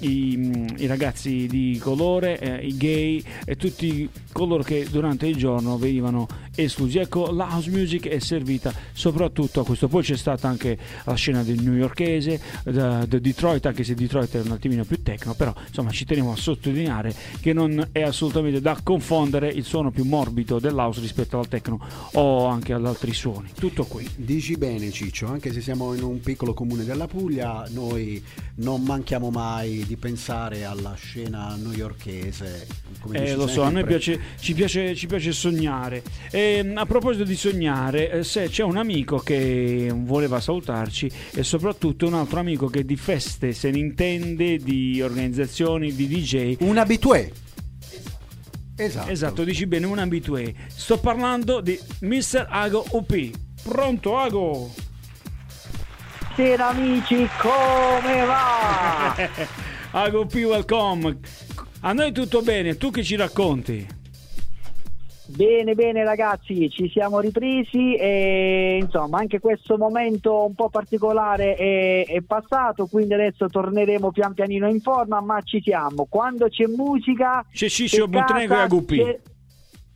i, 0.00 0.36
mh, 0.36 0.74
i 0.78 0.86
ragazzi 0.86 1.46
di 1.46 1.78
colore, 1.80 2.29
eh, 2.38 2.66
i 2.66 2.76
gay 2.76 3.22
e 3.44 3.56
tutti 3.56 4.08
coloro 4.32 4.62
che 4.62 4.86
durante 4.90 5.26
il 5.26 5.36
giorno 5.36 5.76
venivano 5.76 6.26
esclusi. 6.54 6.98
Ecco, 6.98 7.30
la 7.32 7.48
house 7.50 7.70
music 7.70 8.08
è 8.08 8.18
servita 8.18 8.72
soprattutto 8.92 9.60
a 9.60 9.64
questo. 9.64 9.88
Poi 9.88 10.02
c'è 10.02 10.16
stata 10.16 10.48
anche 10.48 10.78
la 11.04 11.14
scena 11.14 11.42
del 11.42 11.60
newyorkese, 11.60 12.40
da, 12.64 13.04
da 13.04 13.18
Detroit, 13.18 13.66
anche 13.66 13.84
se 13.84 13.94
Detroit 13.94 14.36
è 14.36 14.40
un 14.40 14.52
attimino 14.52 14.84
più 14.84 15.02
tecno, 15.02 15.34
però 15.34 15.54
insomma 15.66 15.90
ci 15.90 16.04
teniamo 16.04 16.32
a 16.32 16.36
sottolineare 16.36 17.14
che 17.40 17.52
non 17.52 17.88
è 17.92 18.02
assolutamente 18.02 18.60
da 18.60 18.78
confondere 18.82 19.48
il 19.48 19.64
suono 19.64 19.90
più 19.90 20.04
morbido 20.04 20.58
dell'house 20.58 21.00
rispetto 21.00 21.38
al 21.38 21.48
techno 21.48 21.78
o 22.12 22.46
anche 22.46 22.72
ad 22.72 22.86
altri 22.86 23.12
suoni. 23.12 23.50
Tutto 23.58 23.84
qui. 23.84 24.08
Dici 24.16 24.56
bene 24.56 24.90
Ciccio, 24.90 25.26
anche 25.26 25.52
se 25.52 25.60
siamo 25.60 25.94
in 25.94 26.02
un 26.02 26.20
piccolo 26.20 26.54
comune 26.54 26.84
della 26.84 27.06
Puglia, 27.06 27.66
noi 27.70 28.22
non 28.56 28.82
manchiamo 28.82 29.30
mai 29.30 29.84
di 29.86 29.96
pensare 29.96 30.64
alla 30.64 30.94
scena 30.94 31.56
newyorkese. 31.56 32.09
Come 33.00 33.18
Eh, 33.18 33.20
dici 33.22 33.34
lo 33.34 33.46
so, 33.46 33.62
a 33.62 33.70
noi 33.70 33.84
piace, 33.84 34.20
ci, 34.40 34.54
piace, 34.54 34.94
ci 34.94 35.06
piace 35.06 35.32
sognare. 35.32 36.02
E, 36.30 36.72
a 36.74 36.86
proposito 36.86 37.24
di 37.24 37.36
sognare, 37.36 38.10
eh, 38.10 38.24
se 38.24 38.48
c'è 38.48 38.62
un 38.62 38.76
amico 38.76 39.18
che 39.18 39.92
voleva 39.94 40.40
salutarci 40.40 41.10
e 41.34 41.42
soprattutto 41.42 42.06
un 42.06 42.14
altro 42.14 42.40
amico 42.40 42.68
che 42.68 42.84
di 42.84 42.96
feste 42.96 43.52
se 43.52 43.70
ne 43.70 43.78
intende, 43.78 44.56
di 44.58 45.00
organizzazioni, 45.02 45.94
di 45.94 46.06
DJ. 46.08 46.56
Un 46.60 46.78
abitué. 46.78 47.32
Esatto. 48.76 49.10
Esatto, 49.10 49.44
dici 49.44 49.66
bene, 49.66 49.86
un 49.86 49.98
abitué. 49.98 50.54
Sto 50.68 50.98
parlando 50.98 51.60
di 51.60 51.78
Mr. 52.00 52.46
Ago 52.48 52.84
UP. 52.90 53.30
Pronto 53.62 54.16
Ago? 54.16 54.72
Buonasera 56.40 56.68
amici, 56.68 57.28
come 57.38 58.24
va? 58.24 59.14
Ago 59.92 60.20
UP, 60.20 60.32
welcome. 60.36 61.18
A 61.82 61.92
noi 61.94 62.12
tutto 62.12 62.42
bene, 62.42 62.76
tu 62.76 62.90
che 62.90 63.02
ci 63.02 63.16
racconti? 63.16 63.86
Bene, 65.28 65.74
bene 65.74 66.04
ragazzi, 66.04 66.68
ci 66.68 66.90
siamo 66.90 67.20
ripresi 67.20 67.94
e 67.94 68.78
insomma 68.82 69.18
anche 69.20 69.38
questo 69.38 69.78
momento 69.78 70.44
un 70.44 70.54
po' 70.54 70.68
particolare 70.68 71.54
è, 71.54 72.04
è 72.04 72.20
passato, 72.20 72.86
quindi 72.86 73.14
adesso 73.14 73.46
torneremo 73.46 74.10
pian 74.10 74.34
pianino 74.34 74.68
in 74.68 74.80
forma, 74.80 75.20
ma 75.20 75.40
ci 75.42 75.62
siamo. 75.62 76.06
Quando 76.06 76.48
c'è 76.48 76.66
musica... 76.66 77.46
C'è 77.50 77.68
Ciccio 77.68 78.08
Montenegro 78.08 78.64
e 78.64 78.84
c'è- 78.84 79.20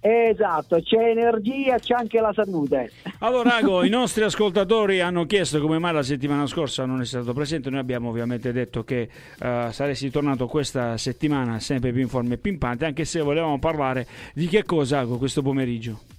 Esatto, 0.07 0.83
c'è 0.83 0.99
energia, 0.99 1.79
c'è 1.79 1.95
anche 1.95 2.21
la 2.21 2.31
salute. 2.35 2.93
Allora, 3.21 3.57
Ago, 3.57 3.83
i 3.85 3.89
nostri 3.89 4.23
ascoltatori 4.23 5.01
hanno 5.01 5.25
chiesto 5.25 5.63
come 5.63 5.79
mai 5.79 5.95
la 5.95 6.03
settimana 6.03 6.47
scorsa 6.47 6.85
non 6.85 7.01
è 7.01 7.07
stato 7.07 7.33
presente. 7.33 7.71
Noi 7.71 7.79
abbiamo 7.79 8.11
ovviamente 8.11 8.53
detto 8.53 8.85
che 8.85 9.09
eh, 9.41 9.69
saresti 9.71 10.11
tornato 10.11 10.47
questa 10.47 10.99
settimana 10.99 11.59
sempre 11.59 11.91
più 11.91 12.03
in 12.03 12.09
forma 12.09 12.35
e 12.35 12.37
pimpante, 12.37 12.85
anche 12.85 13.07
se 13.07 13.23
volevamo 13.23 13.59
parlare 13.59 14.07
di 14.35 14.47
che 14.47 14.65
cosa, 14.65 14.99
Ago, 14.99 15.17
questo 15.17 15.41
pomeriggio. 15.41 16.14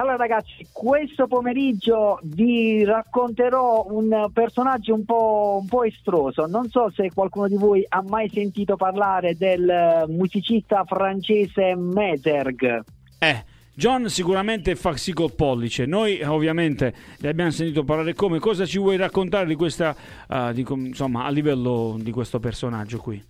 Allora 0.00 0.16
ragazzi, 0.16 0.66
questo 0.72 1.26
pomeriggio 1.26 2.20
vi 2.22 2.82
racconterò 2.84 3.84
un 3.90 4.30
personaggio 4.32 4.94
un 4.94 5.04
po', 5.04 5.58
un 5.60 5.68
po' 5.68 5.84
estroso. 5.84 6.46
Non 6.46 6.70
so 6.70 6.90
se 6.90 7.10
qualcuno 7.12 7.48
di 7.48 7.56
voi 7.56 7.84
ha 7.86 8.02
mai 8.08 8.30
sentito 8.32 8.76
parlare 8.76 9.36
del 9.36 9.68
eh, 9.68 10.06
musicista 10.08 10.84
francese 10.84 11.74
Meserg. 11.76 12.82
Eh. 13.18 13.44
John 13.74 14.08
sicuramente 14.08 14.74
fa 14.74 14.96
sì 14.96 15.12
col 15.12 15.34
pollice, 15.34 15.86
noi 15.86 16.22
ovviamente 16.22 16.94
ne 17.18 17.28
abbiamo 17.28 17.50
sentito 17.50 17.84
parlare 17.84 18.14
come, 18.14 18.38
cosa 18.38 18.66
ci 18.66 18.78
vuoi 18.78 18.96
raccontare 18.96 19.46
di 19.46 19.54
questa, 19.54 19.94
eh, 20.28 20.52
di 20.52 20.64
insomma, 20.68 21.24
a 21.24 21.30
livello 21.30 21.96
di 21.98 22.10
questo 22.10 22.40
personaggio 22.40 22.98
qui? 22.98 23.29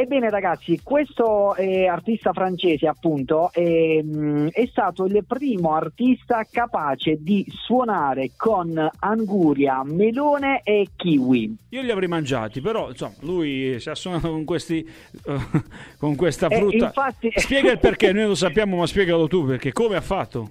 Ebbene 0.00 0.30
ragazzi, 0.30 0.80
questo 0.82 1.54
eh, 1.56 1.86
artista 1.86 2.32
francese 2.32 2.86
appunto 2.86 3.50
ehm, 3.52 4.48
è 4.48 4.64
stato 4.70 5.04
il 5.04 5.22
primo 5.26 5.74
artista 5.74 6.42
capace 6.50 7.18
di 7.20 7.44
suonare 7.50 8.30
con 8.34 8.72
anguria, 9.00 9.82
melone 9.84 10.62
e 10.64 10.88
kiwi. 10.96 11.54
Io 11.68 11.82
li 11.82 11.90
avrei 11.90 12.08
mangiati, 12.08 12.62
però 12.62 12.88
insomma, 12.88 13.12
lui 13.20 13.78
si 13.78 13.90
è 13.90 13.94
suonato 13.94 14.30
con, 14.30 14.44
questi, 14.44 14.78
eh, 14.78 15.38
con 15.98 16.16
questa 16.16 16.46
Eh, 16.48 16.56
frutta. 16.56 16.86
infatti- 16.86 17.32
Spiega 17.34 17.72
il 17.72 17.78
perché, 17.78 18.10
noi 18.14 18.28
lo 18.28 18.34
sappiamo, 18.34 18.78
ma 18.78 18.86
spiegalo 18.86 19.28
tu, 19.28 19.44
perché 19.44 19.70
come 19.70 19.96
ha 19.96 20.00
fatto? 20.00 20.48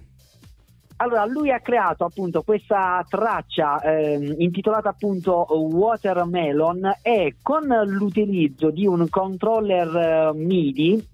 Allora, 1.02 1.26
lui 1.26 1.50
ha 1.50 1.62
creato 1.62 2.04
appunto 2.04 2.42
questa 2.42 3.06
traccia 3.08 3.80
ehm, 3.82 4.36
intitolata 4.38 4.90
appunto 4.90 5.46
Watermelon 5.50 6.92
e 7.02 7.38
con 7.42 7.68
l'utilizzo 7.86 8.70
di 8.70 8.86
un 8.86 9.08
controller 9.10 9.96
eh, 9.96 10.38
MIDI 10.38 11.08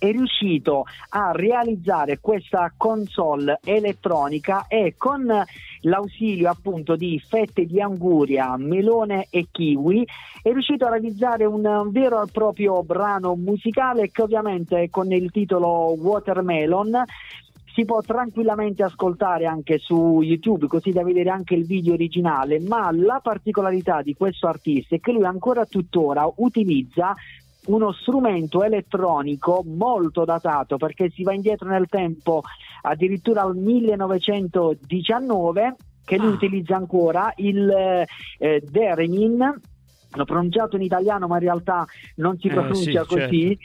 è 0.00 0.10
riuscito 0.10 0.86
a 1.10 1.30
realizzare 1.30 2.18
questa 2.18 2.72
console 2.76 3.60
elettronica 3.62 4.66
e 4.66 4.94
con 4.96 5.24
l'ausilio 5.82 6.50
appunto 6.50 6.96
di 6.96 7.22
fette 7.24 7.64
di 7.64 7.80
anguria, 7.80 8.56
melone 8.56 9.28
e 9.30 9.46
kiwi, 9.52 10.04
è 10.42 10.50
riuscito 10.50 10.86
a 10.86 10.90
realizzare 10.90 11.44
un 11.44 11.64
eh, 11.64 11.88
vero 11.90 12.20
e 12.24 12.26
proprio 12.32 12.82
brano 12.82 13.36
musicale 13.36 14.10
che 14.10 14.22
ovviamente 14.22 14.90
con 14.90 15.12
il 15.12 15.30
titolo 15.30 15.94
Watermelon 15.96 17.04
si 17.74 17.84
può 17.84 18.00
tranquillamente 18.02 18.82
ascoltare 18.82 19.46
anche 19.46 19.78
su 19.78 20.20
YouTube, 20.20 20.66
così 20.66 20.90
da 20.90 21.02
vedere 21.02 21.30
anche 21.30 21.54
il 21.54 21.64
video 21.64 21.94
originale, 21.94 22.60
ma 22.60 22.90
la 22.92 23.20
particolarità 23.22 24.02
di 24.02 24.14
questo 24.14 24.46
artista 24.46 24.94
è 24.94 25.00
che 25.00 25.12
lui 25.12 25.24
ancora 25.24 25.64
tuttora 25.64 26.30
utilizza 26.36 27.14
uno 27.66 27.92
strumento 27.92 28.62
elettronico 28.64 29.62
molto 29.64 30.24
datato 30.24 30.76
perché 30.78 31.10
si 31.10 31.22
va 31.22 31.32
indietro 31.32 31.68
nel 31.68 31.86
tempo 31.88 32.42
addirittura 32.82 33.42
al 33.42 33.54
1919 33.56 35.76
che 36.04 36.16
lui 36.18 36.30
Ah. 36.30 36.34
utilizza 36.34 36.74
ancora 36.74 37.32
il 37.36 37.70
eh, 37.70 38.08
Theremin 38.70 39.60
l'ho 40.14 40.24
pronunciato 40.24 40.74
in 40.76 40.82
italiano 40.82 41.26
ma 41.28 41.36
in 41.36 41.42
realtà 41.42 41.86
non 42.16 42.36
si 42.38 42.48
Eh, 42.48 42.50
pronuncia 42.50 43.04
sì, 43.04 43.08
così 43.08 43.56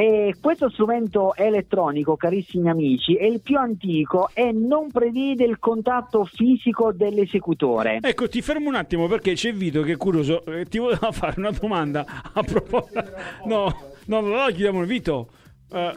e 0.00 0.36
questo 0.40 0.70
strumento 0.70 1.34
elettronico, 1.34 2.14
carissimi 2.14 2.68
amici, 2.68 3.16
è 3.16 3.24
il 3.24 3.40
più 3.40 3.58
antico 3.58 4.30
e 4.32 4.52
non 4.52 4.92
prevede 4.92 5.42
il 5.42 5.58
contatto 5.58 6.24
fisico 6.24 6.92
dell'esecutore. 6.92 7.98
Ecco, 8.00 8.28
ti 8.28 8.40
fermo 8.40 8.68
un 8.68 8.76
attimo 8.76 9.08
perché 9.08 9.32
c'è 9.32 9.52
Vito 9.52 9.82
che 9.82 9.94
è 9.94 9.96
curioso, 9.96 10.44
eh, 10.44 10.66
ti 10.66 10.78
voleva 10.78 11.10
fare 11.10 11.34
una 11.38 11.50
domanda 11.50 12.06
a 12.32 12.40
proposito. 12.44 13.04
No, 13.46 13.74
no, 14.04 14.20
no, 14.20 14.36
no, 14.36 14.46
chiediamo 14.46 14.84
Vito. 14.84 15.30
eh, 15.72 15.92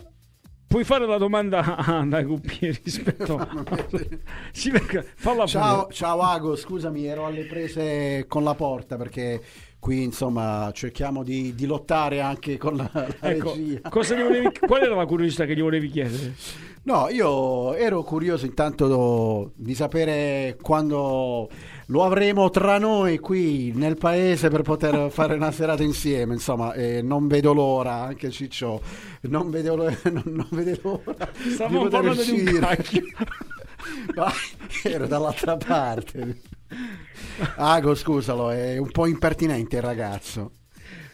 puoi 0.68 0.84
fare 0.84 1.06
la 1.06 1.18
domanda 1.18 1.76
a 1.76 2.22
Guppi 2.24 2.72
rispetto 2.84 3.38
sì, 4.52 4.72
perché, 4.72 5.06
falla 5.14 5.45
Ciao, 5.45 5.89
ciao 5.91 6.22
Ago, 6.22 6.56
scusami, 6.56 7.06
ero 7.06 7.28
alle 7.28 7.43
prese 7.43 8.26
con 8.28 8.43
la 8.43 8.56
porta 8.56 8.97
perché 8.97 9.39
qui 9.82 10.03
insomma 10.03 10.69
cerchiamo 10.73 11.23
di, 11.23 11.55
di 11.55 11.65
lottare 11.65 12.21
anche 12.21 12.57
con 12.59 12.75
la, 12.75 12.89
la 12.93 13.07
Ecco, 13.19 13.53
regia. 13.53 13.89
cosa 13.89 14.15
gli 14.15 14.21
volevi, 14.21 14.49
qual 14.59 14.84
era 14.84 14.93
la 14.95 15.07
curiosità 15.07 15.45
che 15.45 15.55
gli 15.55 15.61
volevi 15.61 15.89
chiedere? 15.89 16.36
No, 16.84 17.09
io 17.09 17.73
ero 17.73 18.03
curioso 18.03 18.45
intanto 18.45 19.51
di 19.55 19.73
sapere 19.73 20.55
quando 20.61 21.49
lo 21.88 22.03
avremo 22.03 22.49
tra 22.51 22.77
noi 22.77 23.17
qui 23.19 23.71
nel 23.75 23.97
paese 23.97 24.49
per 24.49 24.61
poter 24.61 25.09
fare 25.13 25.34
una 25.34 25.51
serata 25.51 25.82
insieme. 25.84 26.34
Insomma, 26.34 26.73
eh, 26.73 27.01
non 27.01 27.27
vedo 27.27 27.53
l'ora, 27.53 28.03
anche 28.03 28.29
Ciccio, 28.29 28.82
non 29.21 29.49
vedo, 29.49 29.75
l'ora- 29.75 29.97
non, 30.11 30.23
non 30.25 30.47
vedo 30.51 30.79
l'ora 30.84 31.29
di 31.43 31.51
Stavamo 31.51 31.84
poter 31.84 31.91
parlando 31.99 32.23
di 32.23 32.32
un 32.32 32.47
uscire. 32.47 32.84
Ma 34.15 34.32
ero 34.84 35.07
dall'altra 35.07 35.57
parte. 35.57 36.39
Ago, 37.55 37.95
scusalo, 37.95 38.51
è 38.51 38.78
un 38.78 38.91
po' 38.91 39.05
impertinente 39.07 39.78
il 39.78 39.82
ragazzo. 39.82 40.51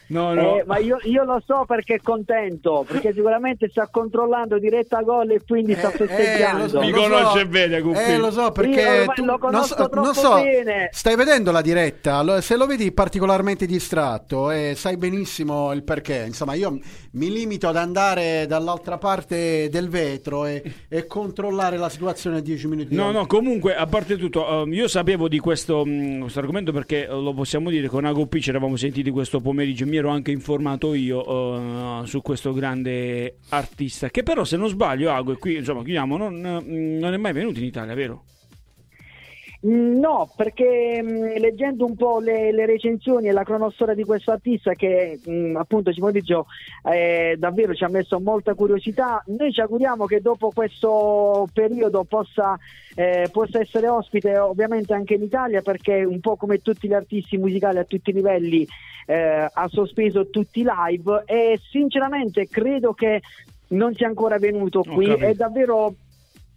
No, 0.08 0.32
no. 0.34 0.58
Eh, 0.58 0.64
ma 0.66 0.78
io, 0.78 0.98
io 1.02 1.24
lo 1.24 1.42
so 1.44 1.64
perché 1.66 1.94
è 1.96 2.00
contento, 2.00 2.84
perché 2.88 3.12
sicuramente 3.12 3.68
sta 3.68 3.88
controllando 3.90 4.58
diretta 4.58 5.00
gol 5.02 5.30
e 5.32 5.40
quindi 5.46 5.74
sta 5.74 5.90
Eh, 5.92 6.02
eh, 6.02 6.06
festeggiando. 6.06 6.62
lo 6.62 6.68
so, 6.68 6.80
Mi 6.80 6.90
lo 6.90 7.02
so. 7.02 7.08
conosce 7.08 7.46
bene. 7.46 7.76
Eh, 7.76 8.16
lo 8.16 8.30
so 8.30 8.50
perché 8.52 9.06
tu, 9.14 9.24
lo 9.24 9.38
conosco 9.38 9.88
non 9.92 10.14
so, 10.14 10.28
non 10.34 10.42
bene. 10.42 10.88
stai 10.92 11.14
vedendo 11.16 11.50
la 11.50 11.60
diretta, 11.60 12.16
Allora, 12.16 12.40
se 12.40 12.56
lo 12.56 12.66
vedi 12.66 12.90
particolarmente 12.92 13.66
distratto 13.66 14.50
e 14.50 14.74
sai 14.76 14.96
benissimo 14.96 15.72
il 15.72 15.82
perché. 15.82 16.24
Insomma, 16.26 16.54
io 16.54 16.78
mi 17.12 17.30
limito 17.30 17.68
ad 17.68 17.76
andare 17.76 18.46
dall'altra 18.46 18.96
parte 18.98 19.68
del 19.70 19.88
vetro 19.88 20.46
e, 20.46 20.62
e 20.88 21.06
controllare 21.06 21.76
la 21.76 21.88
situazione 21.88 22.38
a 22.38 22.40
10 22.40 22.66
minuti. 22.68 22.94
No, 22.94 23.10
no, 23.10 23.26
comunque, 23.26 23.74
a 23.76 23.86
parte 23.86 24.16
tutto, 24.16 24.62
ehm, 24.62 24.72
io 24.72 24.88
sapevo 24.88 25.28
di 25.28 25.38
questo, 25.38 25.84
mh, 25.84 26.20
questo 26.20 26.38
argomento 26.38 26.72
perché 26.72 27.04
eh, 27.04 27.08
lo 27.08 27.34
possiamo 27.34 27.70
dire, 27.70 27.88
con 27.88 28.04
Ago 28.04 28.26
ci 28.38 28.50
eravamo 28.50 28.76
sentiti 28.76 29.10
questo 29.10 29.40
pomeriggio, 29.40 29.84
mi 29.86 29.97
ero 29.98 30.08
anche 30.08 30.30
informato 30.30 30.94
io 30.94 32.02
eh, 32.02 32.06
su 32.06 32.22
questo 32.22 32.52
grande 32.52 33.38
artista, 33.50 34.08
che 34.08 34.22
però 34.22 34.44
se 34.44 34.56
non 34.56 34.68
sbaglio 34.68 35.12
Ago, 35.12 35.32
e 35.32 35.38
qui 35.38 35.56
insomma 35.56 35.82
chiudiamo, 35.82 36.16
non, 36.16 36.34
mh, 36.34 36.98
non 36.98 37.12
è 37.12 37.16
mai 37.16 37.32
venuto 37.32 37.58
in 37.58 37.66
Italia, 37.66 37.94
vero? 37.94 38.24
Mm, 39.66 39.98
No, 39.98 40.30
perché 40.36 41.02
mh, 41.02 41.38
leggendo 41.40 41.84
un 41.84 41.96
po' 41.96 42.20
le, 42.20 42.52
le 42.52 42.64
recensioni 42.64 43.26
e 43.26 43.32
la 43.32 43.42
cronostoria 43.42 43.94
di 43.94 44.04
questo 44.04 44.30
artista 44.30 44.74
che 44.74 45.18
mh, 45.24 45.56
appunto 45.56 45.92
ci 45.92 46.00
dicevo 46.12 46.46
eh, 46.84 47.34
davvero 47.36 47.74
ci 47.74 47.82
ha 47.82 47.88
messo 47.88 48.20
molta 48.20 48.54
curiosità, 48.54 49.20
noi 49.26 49.52
ci 49.52 49.60
auguriamo 49.60 50.06
che 50.06 50.20
dopo 50.20 50.50
questo 50.54 51.48
periodo 51.52 52.04
possa, 52.04 52.56
eh, 52.94 53.28
possa 53.32 53.58
essere 53.58 53.88
ospite 53.88 54.38
ovviamente 54.38 54.94
anche 54.94 55.14
in 55.14 55.22
Italia 55.22 55.60
perché 55.60 56.04
un 56.04 56.20
po' 56.20 56.36
come 56.36 56.58
tutti 56.58 56.86
gli 56.86 56.94
artisti 56.94 57.36
musicali 57.36 57.78
a 57.78 57.84
tutti 57.84 58.10
i 58.10 58.14
livelli 58.14 58.64
eh, 59.06 59.48
ha 59.52 59.68
sospeso 59.68 60.30
tutti 60.30 60.60
i 60.60 60.66
live 60.66 61.22
e 61.26 61.58
sinceramente 61.70 62.46
credo 62.48 62.92
che 62.92 63.22
non 63.68 63.92
sia 63.94 64.06
ancora 64.06 64.38
venuto 64.38 64.82
qui, 64.82 65.06
è 65.10 65.34
davvero 65.34 65.94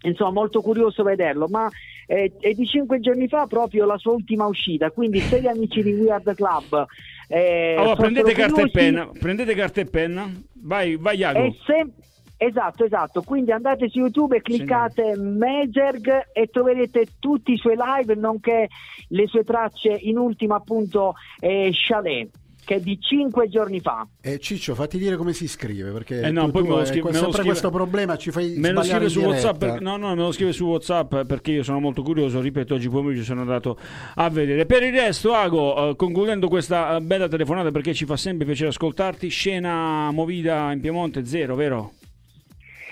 insomma 0.03 0.31
molto 0.31 0.61
curioso 0.61 1.03
vederlo 1.03 1.47
ma 1.47 1.69
eh, 2.07 2.31
è 2.39 2.53
di 2.53 2.65
cinque 2.65 2.99
giorni 2.99 3.27
fa 3.27 3.45
proprio 3.47 3.85
la 3.85 3.97
sua 3.97 4.13
ultima 4.13 4.45
uscita 4.45 4.91
quindi 4.91 5.19
se 5.19 5.41
gli 5.41 5.47
amici 5.47 5.81
di 5.81 5.93
Weird 5.93 6.33
Club. 6.35 6.85
Eh, 7.27 7.75
Allora 7.77 7.95
fossero 7.95 8.11
prendete 8.11 8.33
carta 8.33 8.61
e 8.61 8.69
penna, 8.69 9.09
prendete 9.17 9.55
carta 9.55 9.81
e 9.81 9.85
penna, 9.85 10.29
vai, 10.61 10.97
vai 10.97 11.23
Ago. 11.23 11.55
se- 11.65 11.87
esatto 12.35 12.83
esatto. 12.83 13.21
Quindi 13.21 13.51
andate 13.51 13.87
su 13.87 13.99
YouTube 13.99 14.35
e 14.35 14.41
cliccate 14.41 15.15
Mejerg 15.15 16.29
e 16.33 16.47
troverete 16.47 17.05
tutti 17.19 17.53
i 17.53 17.57
suoi 17.57 17.75
live 17.77 18.15
nonché 18.15 18.67
le 19.07 19.27
sue 19.27 19.43
tracce 19.43 19.89
in 19.89 20.17
ultima 20.17 20.55
appunto 20.55 21.13
eh, 21.39 21.69
Chalet 21.71 22.29
che 22.63 22.75
è 22.75 22.79
di 22.79 22.99
cinque 23.01 23.49
giorni 23.49 23.79
fa 23.79 24.07
Eh, 24.21 24.37
Ciccio, 24.39 24.75
fatti 24.75 24.97
dire 24.97 25.15
come 25.15 25.33
si 25.33 25.47
scrive 25.47 25.91
perché 25.91 26.21
Eh 26.21 26.31
no, 26.31 26.45
tu, 26.45 26.51
poi 26.51 26.61
tu 26.61 26.67
me 26.67 26.73
lo 26.75 26.79
hai 26.79 26.85
scrive- 26.85 27.05
me 27.07 27.11
lo 27.11 27.17
sempre 27.17 27.31
scrive- 27.33 27.47
questo 27.49 27.69
problema 27.71 28.17
ci 28.17 28.31
fai 28.31 28.53
Me 28.57 28.71
lo 28.71 28.83
scrive 28.83 29.09
su 29.09 29.19
WhatsApp, 29.21 29.57
per- 29.57 29.81
no, 29.81 29.97
no, 29.97 30.09
me 30.15 30.21
lo 30.21 30.31
scrive 30.31 30.51
su 30.53 30.65
WhatsApp 30.65 31.15
perché 31.21 31.51
io 31.51 31.63
sono 31.63 31.79
molto 31.79 32.03
curioso. 32.03 32.39
Ripeto, 32.39 32.75
oggi 32.75 32.87
pomeriggio 32.89 33.23
sono 33.23 33.41
andato 33.41 33.77
a 34.15 34.29
vedere. 34.29 34.65
Per 34.65 34.83
il 34.83 34.93
resto, 34.93 35.33
Ago, 35.33 35.89
eh, 35.89 35.95
concludendo 35.95 36.47
questa 36.47 36.95
eh, 36.97 37.01
bella 37.01 37.27
telefonata 37.27 37.71
perché 37.71 37.93
ci 37.93 38.05
fa 38.05 38.15
sempre 38.15 38.45
piacere 38.45 38.69
ascoltarti. 38.69 39.27
Scena 39.29 40.11
movida 40.11 40.71
in 40.71 40.79
Piemonte, 40.81 41.25
zero, 41.25 41.55
vero? 41.55 41.93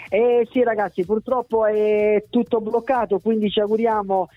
Eh 0.09 0.47
sì 0.51 0.63
ragazzi, 0.63 1.05
purtroppo 1.05 1.65
è 1.67 2.23
tutto 2.31 2.59
bloccato, 2.61 3.19
quindi 3.19 3.51
ci 3.51 3.59
auguriamo 3.59 4.27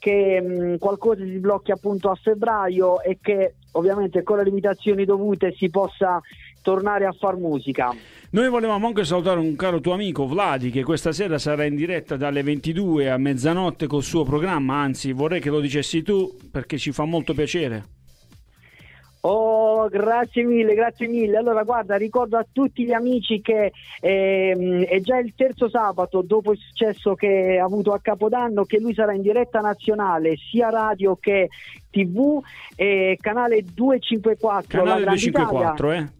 che 0.00 0.40
mh, 0.40 0.78
qualcosa 0.78 1.22
si 1.24 1.36
sblocchi 1.36 1.70
appunto 1.70 2.10
a 2.10 2.14
febbraio 2.16 3.00
e 3.02 3.18
che 3.22 3.54
ovviamente 3.72 4.22
con 4.22 4.38
le 4.38 4.44
limitazioni 4.44 5.04
dovute 5.04 5.54
si 5.56 5.70
possa 5.70 6.20
tornare 6.62 7.06
a 7.06 7.12
far 7.12 7.36
musica. 7.36 7.94
Noi 8.30 8.48
volevamo 8.48 8.86
anche 8.86 9.04
salutare 9.04 9.40
un 9.40 9.56
caro 9.56 9.80
tuo 9.80 9.92
amico 9.92 10.26
Vladi 10.26 10.70
che 10.70 10.84
questa 10.84 11.12
sera 11.12 11.38
sarà 11.38 11.64
in 11.64 11.74
diretta 11.74 12.16
dalle 12.16 12.42
22 12.42 13.10
a 13.10 13.16
mezzanotte 13.16 13.86
col 13.86 14.02
suo 14.02 14.24
programma, 14.24 14.76
anzi 14.76 15.12
vorrei 15.12 15.40
che 15.40 15.50
lo 15.50 15.60
dicessi 15.60 16.02
tu 16.02 16.36
perché 16.50 16.78
ci 16.78 16.92
fa 16.92 17.04
molto 17.04 17.34
piacere. 17.34 17.98
Oh, 19.22 19.88
grazie 19.88 20.44
mille, 20.44 20.74
grazie 20.74 21.06
mille. 21.06 21.36
Allora, 21.36 21.62
guarda, 21.62 21.96
ricordo 21.96 22.38
a 22.38 22.46
tutti 22.50 22.84
gli 22.84 22.92
amici 22.92 23.42
che 23.42 23.70
ehm, 24.00 24.84
è 24.84 25.00
già 25.00 25.18
il 25.18 25.34
terzo 25.36 25.68
sabato 25.68 26.22
dopo 26.22 26.52
il 26.52 26.58
successo 26.58 27.14
che 27.14 27.58
ha 27.60 27.64
avuto 27.64 27.92
a 27.92 28.00
Capodanno 28.00 28.64
che 28.64 28.78
lui 28.78 28.94
sarà 28.94 29.12
in 29.12 29.20
diretta 29.20 29.60
nazionale, 29.60 30.36
sia 30.36 30.70
radio 30.70 31.16
che 31.16 31.50
TV, 31.90 32.40
e 32.76 33.18
canale 33.20 33.64
254. 33.74 34.78
la 34.78 34.84
Canale 34.84 35.00
Grande 35.02 35.20
254, 35.20 35.86
Italia. 35.92 36.06
eh? 36.14 36.18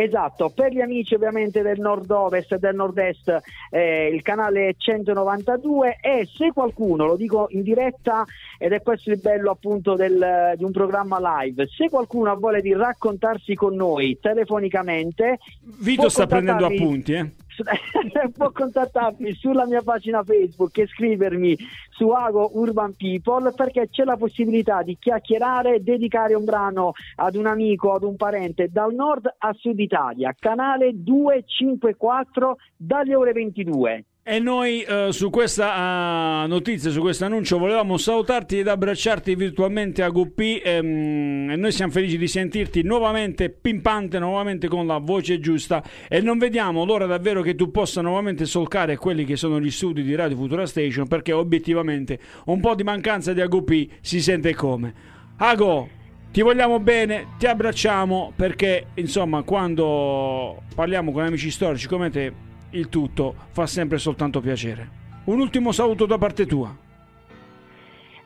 Esatto, 0.00 0.52
per 0.54 0.70
gli 0.72 0.80
amici 0.80 1.14
ovviamente 1.14 1.60
del 1.60 1.80
nord-ovest 1.80 2.52
e 2.52 2.58
del 2.58 2.76
nord-est 2.76 3.36
eh, 3.70 4.06
il 4.14 4.22
canale 4.22 4.74
192 4.78 5.98
e 6.00 6.24
se 6.32 6.52
qualcuno, 6.52 7.04
lo 7.04 7.16
dico 7.16 7.48
in 7.50 7.62
diretta 7.62 8.24
ed 8.58 8.70
è 8.70 8.80
questo 8.80 9.10
il 9.10 9.18
bello 9.18 9.50
appunto 9.50 9.96
del- 9.96 10.54
di 10.56 10.62
un 10.62 10.70
programma 10.70 11.18
live, 11.42 11.66
se 11.66 11.88
qualcuno 11.88 12.30
ha 12.30 12.34
voglia 12.36 12.60
di 12.60 12.72
raccontarsi 12.74 13.56
con 13.56 13.74
noi 13.74 14.16
telefonicamente 14.20 15.38
Vito 15.80 16.08
sta 16.08 16.28
prendendo 16.28 16.66
appunti, 16.66 17.12
eh? 17.14 17.32
può 18.36 18.50
contattarmi 18.50 19.34
sulla 19.34 19.66
mia 19.66 19.82
pagina 19.82 20.22
Facebook 20.22 20.76
e 20.78 20.86
scrivermi 20.86 21.56
su 21.90 22.08
Ago 22.10 22.50
Urban 22.54 22.94
People 22.96 23.52
perché 23.52 23.88
c'è 23.88 24.04
la 24.04 24.16
possibilità 24.16 24.82
di 24.82 24.96
chiacchierare 24.98 25.82
dedicare 25.82 26.34
un 26.34 26.44
brano 26.44 26.92
ad 27.16 27.34
un 27.34 27.46
amico, 27.46 27.94
ad 27.94 28.02
un 28.02 28.16
parente 28.16 28.68
dal 28.70 28.94
nord 28.94 29.34
a 29.38 29.52
sud 29.52 29.78
Italia, 29.78 30.34
canale 30.38 30.92
254 30.94 32.56
dalle 32.76 33.14
ore 33.14 33.32
22. 33.32 34.04
E 34.30 34.40
noi 34.40 34.82
eh, 34.82 35.08
su 35.10 35.30
questa 35.30 36.44
eh, 36.44 36.48
notizia, 36.48 36.90
su 36.90 37.00
questo 37.00 37.24
annuncio, 37.24 37.56
volevamo 37.56 37.96
salutarti 37.96 38.58
ed 38.58 38.68
abbracciarti 38.68 39.34
virtualmente 39.34 40.02
a 40.02 40.10
Guppi 40.10 40.60
ehm, 40.62 41.48
e 41.52 41.56
noi 41.56 41.72
siamo 41.72 41.92
felici 41.92 42.18
di 42.18 42.28
sentirti 42.28 42.82
nuovamente 42.82 43.48
pimpante, 43.48 44.18
nuovamente 44.18 44.68
con 44.68 44.86
la 44.86 44.98
voce 44.98 45.40
giusta 45.40 45.82
e 46.06 46.20
non 46.20 46.36
vediamo 46.36 46.84
l'ora 46.84 47.06
davvero 47.06 47.40
che 47.40 47.54
tu 47.54 47.70
possa 47.70 48.02
nuovamente 48.02 48.44
solcare 48.44 48.98
quelli 48.98 49.24
che 49.24 49.36
sono 49.36 49.58
gli 49.58 49.70
studi 49.70 50.02
di 50.02 50.14
Radio 50.14 50.36
Futura 50.36 50.66
Station 50.66 51.08
perché 51.08 51.32
obiettivamente 51.32 52.18
un 52.44 52.60
po' 52.60 52.74
di 52.74 52.82
mancanza 52.82 53.32
di 53.32 53.40
Aguppi 53.40 53.90
si 54.02 54.20
sente 54.20 54.54
come. 54.54 54.92
Ago, 55.38 55.88
ti 56.30 56.42
vogliamo 56.42 56.78
bene, 56.80 57.28
ti 57.38 57.46
abbracciamo 57.46 58.34
perché 58.36 58.88
insomma 58.96 59.40
quando 59.40 60.64
parliamo 60.74 61.12
con 61.12 61.24
amici 61.24 61.50
storici 61.50 61.88
come 61.88 62.10
te 62.10 62.46
il 62.70 62.88
tutto 62.88 63.34
fa 63.50 63.66
sempre 63.66 63.98
soltanto 63.98 64.40
piacere. 64.40 64.96
Un 65.24 65.40
ultimo 65.40 65.72
saluto 65.72 66.06
da 66.06 66.18
parte 66.18 66.46
tua. 66.46 66.74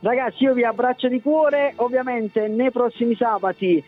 Ragazzi, 0.01 0.45
io 0.45 0.55
vi 0.55 0.65
abbraccio 0.65 1.09
di 1.09 1.21
cuore, 1.21 1.75
ovviamente 1.77 2.49
nei 2.49 2.71
prossimi 2.71 3.15
sabati 3.15 3.83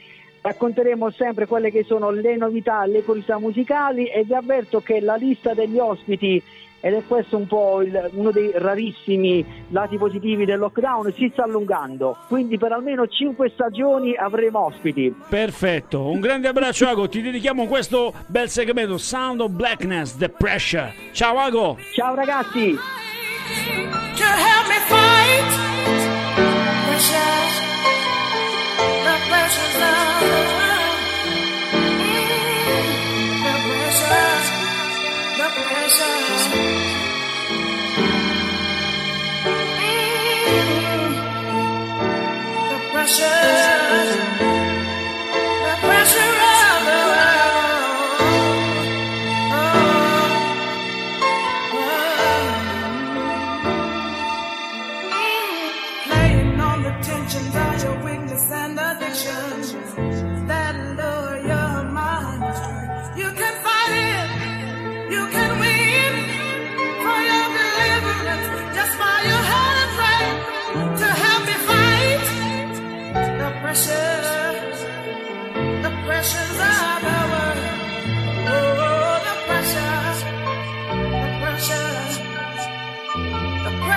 racconteremo 0.45 1.11
sempre 1.11 1.47
quelle 1.47 1.71
che 1.71 1.85
sono 1.85 2.11
le 2.11 2.37
novità, 2.37 2.85
le 2.85 3.03
curiosità 3.03 3.39
musicali 3.39 4.07
e 4.07 4.25
vi 4.25 4.35
avverto 4.35 4.81
che 4.81 5.01
la 5.01 5.15
lista 5.15 5.55
degli 5.55 5.79
ospiti, 5.79 6.43
ed 6.85 6.93
è 6.93 7.03
questo 7.07 7.39
un 7.39 7.47
po' 7.47 7.81
il- 7.81 8.11
uno 8.13 8.31
dei 8.31 8.51
rarissimi 8.55 9.65
lati 9.71 9.97
positivi 9.97 10.45
del 10.45 10.59
lockdown, 10.59 11.11
si 11.15 11.31
sta 11.33 11.45
allungando, 11.45 12.15
quindi 12.29 12.59
per 12.59 12.73
almeno 12.73 13.07
5 13.07 13.49
stagioni 13.55 14.15
avremo 14.15 14.67
ospiti. 14.67 15.15
Perfetto, 15.27 16.11
un 16.11 16.21
grande 16.21 16.49
abbraccio 16.49 16.87
Ago, 16.87 17.09
ti 17.09 17.23
dedichiamo 17.23 17.67
questo 17.67 18.13
bel 18.27 18.51
segmento 18.51 18.99
Sound 18.99 19.41
of 19.41 19.53
Blackness, 19.53 20.19
The 20.19 20.29
Pressure. 20.29 20.93
Ciao 21.13 21.39
Ago! 21.39 21.79
Ciao 21.95 22.15
ragazzi! 22.15 22.77
to 24.17 24.23
help 24.23 24.69
me 24.69 24.79
fight 24.89 25.65
pressure, 35.85 36.24
Mm, 43.07 44.34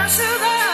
The 0.08 0.67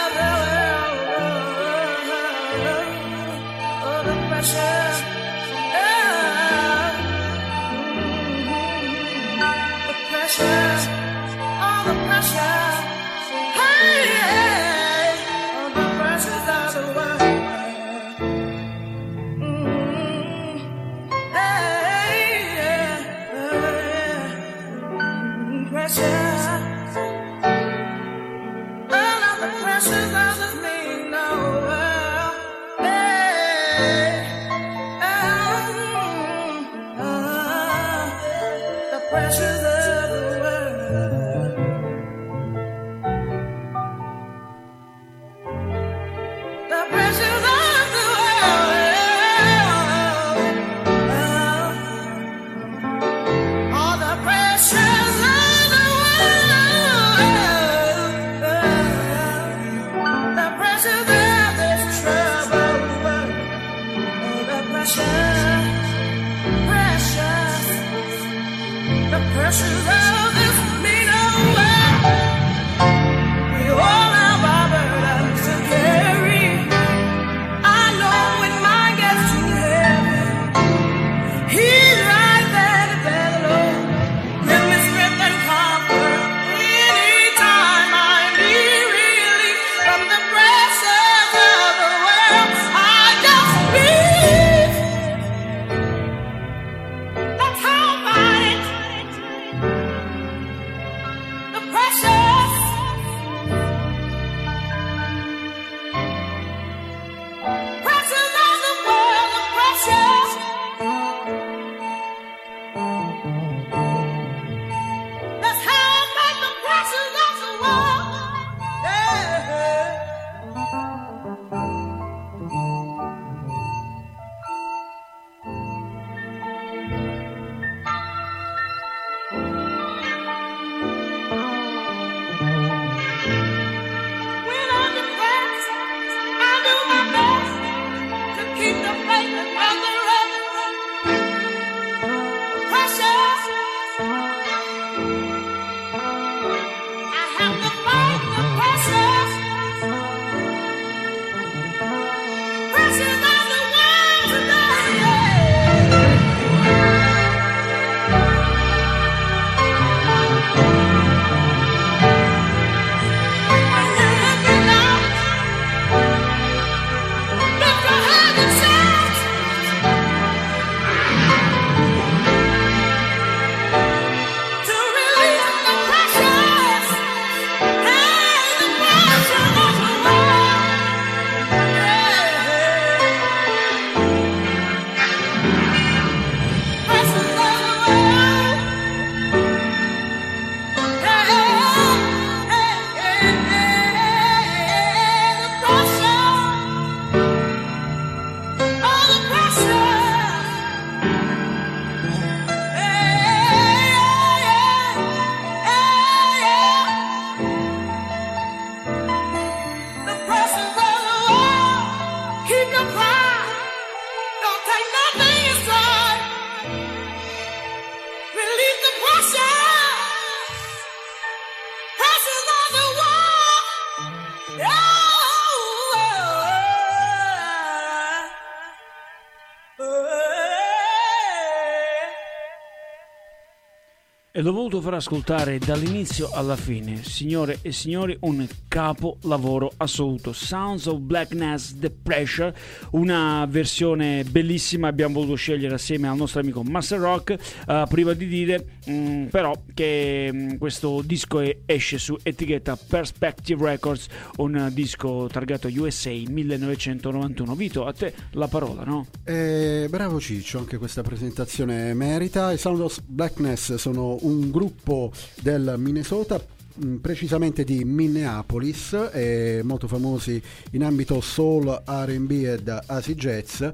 E 234.36 234.42
l'ho 234.42 234.50
voluto 234.50 234.80
far 234.80 234.94
ascoltare 234.94 235.60
dall'inizio 235.60 236.28
alla 236.32 236.56
fine, 236.56 237.04
signore 237.04 237.60
e 237.62 237.70
signori, 237.70 238.16
un 238.22 238.44
capolavoro 238.66 239.70
assoluto. 239.76 240.32
Sounds 240.32 240.86
of 240.86 240.98
Blackness 240.98 241.78
The 241.78 241.88
Pressure, 241.90 242.52
una 242.90 243.46
versione 243.48 244.24
bellissima, 244.24 244.88
abbiamo 244.88 245.14
voluto 245.14 245.36
scegliere 245.36 245.74
assieme 245.74 246.08
al 246.08 246.16
nostro 246.16 246.40
amico 246.40 246.64
Master 246.64 246.98
Rock. 246.98 247.38
eh, 247.64 247.84
prima 247.88 248.12
di 248.12 248.26
dire, 248.26 248.73
mm, 248.90 249.26
però, 249.26 249.52
che 249.72 250.30
mm, 250.32 250.56
questo 250.56 251.02
disco 251.04 251.40
è- 251.40 251.58
esce 251.66 251.98
su 251.98 252.16
etichetta 252.22 252.76
Perspective 252.76 253.64
Records, 253.64 254.06
un 254.36 254.70
disco 254.72 255.28
targato 255.30 255.68
USA 255.68 256.10
1991. 256.10 257.54
Vito, 257.54 257.86
a 257.86 257.92
te 257.92 258.12
la 258.32 258.48
parola, 258.48 258.84
no? 258.84 259.06
Eh, 259.24 259.86
bravo 259.88 260.20
Ciccio, 260.20 260.58
anche 260.58 260.78
questa 260.78 261.02
presentazione 261.02 261.94
merita. 261.94 262.52
I 262.52 262.58
Sound 262.58 262.80
of 262.80 263.00
Blackness 263.06 263.74
sono 263.74 264.18
un 264.22 264.50
gruppo 264.50 265.12
del 265.40 265.74
Minnesota, 265.78 266.40
mh, 266.74 266.96
precisamente 266.96 267.64
di 267.64 267.84
Minneapolis, 267.84 268.92
eh, 269.12 269.60
molto 269.64 269.86
famosi 269.88 270.40
in 270.72 270.84
ambito 270.84 271.20
soul, 271.20 271.82
RB 271.86 272.30
ed 272.30 272.78
acid 272.86 273.18
jazz. 273.18 273.64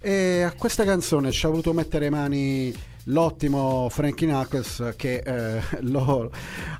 E 0.00 0.42
a 0.42 0.52
questa 0.52 0.84
canzone 0.84 1.30
ci 1.30 1.46
ha 1.46 1.48
voluto 1.48 1.72
mettere 1.72 2.10
mani 2.10 2.74
l'ottimo 3.08 3.88
Frankie 3.90 4.26
Knuckles 4.26 4.94
che 4.96 5.22
eh, 5.24 5.60
lo- 5.82 6.30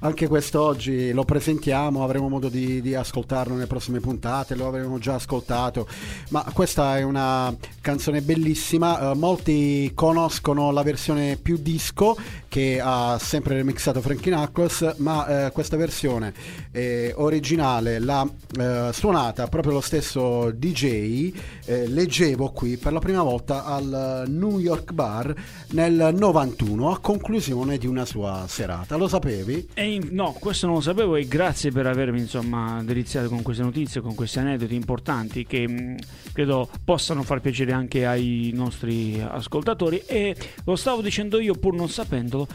anche 0.00 0.26
quest'oggi 0.26 1.12
lo 1.12 1.24
presentiamo, 1.24 2.04
avremo 2.04 2.28
modo 2.28 2.48
di, 2.48 2.80
di 2.80 2.94
ascoltarlo 2.94 3.54
nelle 3.54 3.66
prossime 3.66 4.00
puntate, 4.00 4.54
lo 4.54 4.66
avremo 4.66 4.98
già 4.98 5.14
ascoltato, 5.14 5.86
ma 6.30 6.44
questa 6.52 6.96
è 6.98 7.02
una 7.02 7.54
canzone 7.80 8.20
bellissima, 8.20 9.10
eh, 9.10 9.14
molti 9.14 9.92
conoscono 9.94 10.70
la 10.70 10.82
versione 10.82 11.36
più 11.36 11.58
disco 11.58 12.16
che 12.48 12.80
ha 12.82 13.18
sempre 13.20 13.56
remixato 13.56 14.00
Frankie 14.00 14.32
Knuckles, 14.32 14.94
ma 14.98 15.46
eh, 15.46 15.52
questa 15.52 15.76
versione 15.76 16.32
eh, 16.72 17.12
originale 17.16 17.98
l'ha 17.98 18.26
eh, 18.58 18.90
suonata 18.92 19.46
proprio 19.48 19.74
lo 19.74 19.80
stesso 19.80 20.50
DJ, 20.50 21.32
eh, 21.64 21.86
leggevo 21.88 22.50
qui 22.50 22.76
per 22.76 22.92
la 22.92 23.00
prima 23.00 23.22
volta 23.22 23.64
al 23.64 24.24
New 24.28 24.58
York 24.58 24.92
Bar 24.92 25.34
nel 25.70 26.10
91 26.18 26.90
a 26.90 26.98
conclusione 26.98 27.78
di 27.78 27.86
una 27.86 28.04
sua 28.04 28.44
serata. 28.48 28.96
Lo 28.96 29.06
sapevi? 29.06 29.68
In- 29.76 30.08
no, 30.10 30.32
questo 30.38 30.66
non 30.66 30.76
lo 30.76 30.80
sapevo 30.80 31.14
e 31.14 31.26
grazie 31.26 31.70
per 31.70 31.86
avermi 31.86 32.18
insomma 32.18 32.82
deliziato 32.82 33.28
con 33.28 33.42
queste 33.42 33.62
notizie, 33.62 34.00
con 34.00 34.14
questi 34.16 34.40
aneddoti 34.40 34.74
importanti 34.74 35.46
che 35.46 35.68
mh, 35.68 35.96
credo 36.32 36.68
possano 36.84 37.22
far 37.22 37.40
piacere 37.40 37.72
anche 37.72 38.04
ai 38.04 38.50
nostri 38.52 39.20
ascoltatori 39.20 40.02
e 40.06 40.34
lo 40.64 40.74
stavo 40.74 41.00
dicendo 41.00 41.38
io 41.38 41.54
pur 41.54 41.74
non 41.74 41.88
sapendolo, 41.88 42.48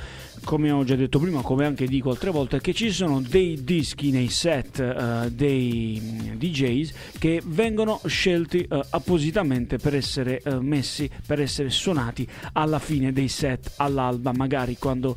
come 0.44 0.72
ho 0.72 0.84
già 0.84 0.96
detto 0.96 1.20
prima, 1.20 1.42
come 1.42 1.66
anche 1.66 1.88
dico 1.88 2.10
altre 2.10 2.32
volte, 2.32 2.62
che 2.62 2.74
ci 2.74 2.92
sono 2.92 3.22
dei 3.22 3.64
dischi 3.64 4.12
nei 4.12 4.30
set 4.30 4.80
eh, 4.80 5.32
dei 5.32 6.02
mh, 6.02 6.38
DJs 6.38 6.94
che 7.18 7.42
vengono 7.46 8.02
scelti 8.06 8.62
eh, 8.62 8.82
appositamente 8.90 9.78
per 9.78 9.96
essere 9.96 10.42
eh, 10.44 10.60
messi, 10.60 11.10
per 11.26 11.42
essere 11.42 11.70
suonati 11.70 12.28
alla 12.54 12.80
fine 12.80 13.12
dei 13.12 13.28
set, 13.30 13.74
all'alba, 13.78 14.32
magari 14.34 14.78
quando 14.78 15.16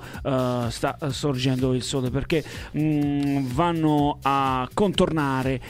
sta 0.69 0.99
sorgendo 1.11 1.73
il 1.73 1.83
sole, 1.83 2.11
perché 2.11 2.45
mh, 2.73 3.41
vanno 3.53 4.19
a 4.23 4.69
contornare 4.73 5.61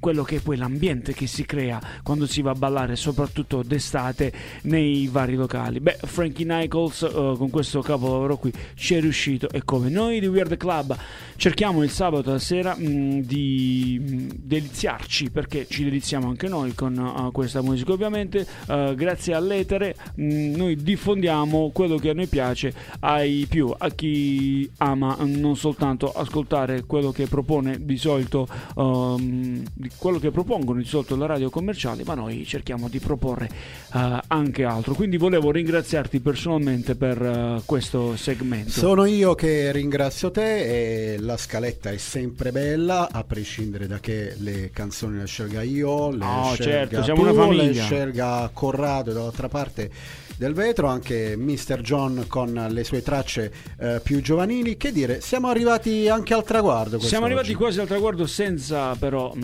quello 0.00 0.24
che 0.24 0.36
è 0.36 0.40
poi 0.40 0.56
l'ambiente 0.56 1.12
che 1.12 1.26
si 1.26 1.46
crea 1.46 1.80
quando 2.02 2.26
si 2.26 2.42
va 2.42 2.50
a 2.50 2.54
ballare, 2.54 2.96
soprattutto 2.96 3.62
d'estate, 3.62 4.32
nei 4.62 5.06
vari 5.06 5.34
locali. 5.34 5.78
Beh, 5.78 5.98
Frankie 6.02 6.44
Nichols 6.44 7.02
eh, 7.02 7.34
con 7.36 7.50
questo 7.50 7.80
capolavoro 7.80 8.36
qui 8.36 8.52
ci 8.74 8.94
è 8.94 9.00
riuscito 9.00 9.48
e 9.50 9.62
come 9.64 9.88
noi 9.88 10.18
di 10.18 10.26
Weird 10.26 10.56
Club 10.56 10.96
cerchiamo 11.36 11.82
il 11.82 11.90
sabato 11.90 12.36
sera 12.38 12.74
mh, 12.76 13.20
di 13.20 14.00
mh, 14.00 14.28
deliziarci 14.36 15.30
perché 15.30 15.66
ci 15.68 15.84
deliziamo 15.84 16.28
anche 16.28 16.48
noi 16.48 16.74
con 16.74 16.96
eh, 16.96 17.30
questa 17.32 17.62
musica 17.62 17.92
ovviamente 17.92 18.46
eh, 18.68 18.94
grazie 18.96 19.34
all'etere 19.34 19.94
mh, 20.14 20.56
noi 20.56 20.76
diffondiamo 20.76 21.70
quello 21.72 21.96
che 21.96 22.10
a 22.10 22.14
noi 22.14 22.26
piace 22.26 22.72
ai 23.00 23.46
più 23.48 23.72
a 23.76 23.90
chi 23.90 24.68
ama 24.78 25.16
non 25.20 25.56
soltanto 25.56 26.10
ascoltare 26.10 26.84
quello 26.84 27.10
che 27.12 27.26
propone 27.26 27.84
di 27.84 27.96
solito 27.96 28.48
ehm, 28.76 29.62
di 29.72 29.89
quello 29.98 30.18
che 30.18 30.30
propongono 30.30 30.78
di 30.78 30.86
solito 30.86 31.16
le 31.16 31.26
radio 31.26 31.50
commerciali 31.50 32.02
ma 32.04 32.14
noi 32.14 32.44
cerchiamo 32.46 32.88
di 32.88 32.98
proporre 32.98 33.48
eh, 33.94 34.20
anche 34.28 34.64
altro 34.64 34.94
quindi 34.94 35.16
volevo 35.16 35.50
ringraziarti 35.50 36.20
personalmente 36.20 36.94
per 36.94 37.20
eh, 37.22 37.62
questo 37.64 38.16
segmento 38.16 38.70
Sono 38.70 39.04
io 39.04 39.34
che 39.34 39.72
ringrazio 39.72 40.30
te 40.30 41.14
e 41.14 41.18
la 41.18 41.36
scaletta 41.36 41.90
è 41.90 41.96
sempre 41.98 42.52
bella, 42.52 43.08
a 43.10 43.24
prescindere 43.24 43.86
da 43.86 43.98
che 44.00 44.34
le 44.38 44.70
canzoni 44.72 45.18
le 45.18 45.26
scelga 45.26 45.62
io, 45.62 46.10
le 46.10 46.24
Oh, 46.24 46.54
scelga 46.54 46.62
certo, 46.62 47.02
siamo 47.02 47.22
tu, 47.22 47.28
una 47.28 47.42
famiglia. 47.42 47.62
le 47.64 47.74
scelga 47.74 48.50
Corrado 48.52 49.12
dall'altra 49.12 49.48
parte 49.48 49.90
del 50.36 50.54
vetro, 50.54 50.86
anche 50.86 51.36
Mr. 51.36 51.80
John 51.82 52.24
con 52.26 52.68
le 52.70 52.82
sue 52.84 53.02
tracce 53.02 53.52
eh, 53.78 54.00
più 54.02 54.22
giovanili. 54.22 54.78
Che 54.78 54.90
dire, 54.90 55.20
siamo 55.20 55.48
arrivati 55.48 56.08
anche 56.08 56.32
al 56.32 56.44
traguardo. 56.44 56.98
Siamo 56.98 56.98
quest'oggi. 56.98 57.24
arrivati 57.24 57.54
quasi 57.54 57.80
al 57.80 57.86
traguardo 57.86 58.26
senza 58.26 58.94
però 58.94 59.34
mh, 59.34 59.40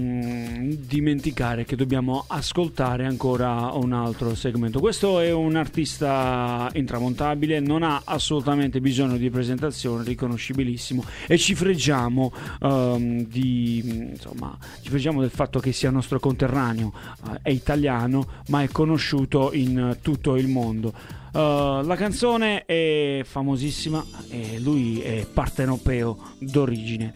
dimenticare 0.79 1.65
che 1.65 1.77
dobbiamo 1.77 2.25
ascoltare 2.27 3.05
ancora 3.07 3.73
un 3.73 3.93
altro 3.93 4.35
segmento. 4.35 4.81
Questo 4.81 5.21
è 5.21 5.33
un 5.33 5.57
artista 5.57 6.69
intramontabile, 6.73 7.61
non 7.61 7.83
ha 7.83 8.03
assolutamente 8.05 8.81
bisogno 8.81 9.17
di 9.17 9.31
presentazione, 9.31 10.05
riconoscibilissimo 10.05 11.05
e 11.27 11.39
ci 11.39 11.55
fregiamo 11.55 12.33
ehm, 12.61 13.27
di, 13.27 14.09
insomma, 14.11 14.57
ci 14.83 14.91
fregiamo 14.91 15.21
del 15.21 15.31
fatto 15.31 15.59
che 15.59 15.73
sia 15.73 15.91
nostro 15.91 16.19
conterraneo, 16.21 16.93
eh, 17.33 17.39
è 17.43 17.51
italiano 17.51 18.27
ma 18.49 18.63
è 18.63 18.69
conosciuto 18.69 19.53
in 19.53 19.99
tutto 20.03 20.37
il 20.37 20.49
mondo. 20.49 20.93
Uh, 21.37 21.83
la 21.83 21.97
canzone 21.97 22.65
è 22.65 23.21
famosissima 23.23 24.03
e 24.31 24.59
lui 24.59 25.01
è 25.01 25.27
partenopeo 25.31 26.17
d'origine. 26.39 27.13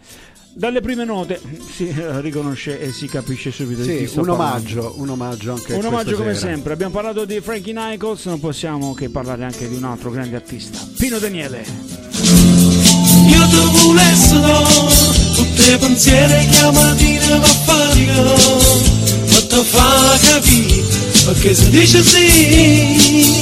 Dalle 0.53 0.81
prime 0.81 1.05
note 1.05 1.41
si 1.75 1.89
eh, 1.89 2.21
riconosce 2.21 2.81
e 2.81 2.93
si 2.93 3.07
capisce 3.07 3.51
subito 3.53 3.83
di 3.83 3.89
chi 3.89 3.99
Sì, 4.05 4.07
sto 4.09 4.21
un 4.21 4.27
parlando. 4.27 4.53
omaggio, 4.55 4.95
un 4.99 5.09
omaggio 5.09 5.53
anche 5.53 5.73
Un 5.75 5.85
omaggio 5.87 6.17
come 6.17 6.35
sera. 6.35 6.49
sempre. 6.53 6.73
Abbiamo 6.73 6.93
parlato 6.93 7.25
di 7.25 7.41
Frankie 7.41 7.73
Nichols, 7.73 8.25
non 8.27 8.41
possiamo 8.41 8.93
che 8.93 9.09
parlare 9.09 9.45
anche 9.45 9.69
di 9.69 9.77
un 9.77 9.85
altro 9.85 10.11
grande 10.11 10.37
artista, 10.37 10.79
Pino 10.99 11.19
Daniele. 11.19 11.65
Io 13.29 13.47
ti 13.49 13.85
volessero 13.87 14.67
tutti 15.35 15.71
i 15.73 15.79
pensieri 15.79 16.47
che 16.49 16.59
a 16.59 16.71
mattina 16.73 17.39
va 17.39 17.47
fatica 17.47 18.23
ma 18.23 19.41
ti 19.49 19.63
fa 19.65 20.19
capire 20.21 20.83
perché 21.25 21.55
si 21.55 21.71
dice 21.71 22.03
sì 22.03 23.39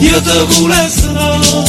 Io 0.00 0.20
ti 0.20 0.60
volessero 0.60 1.64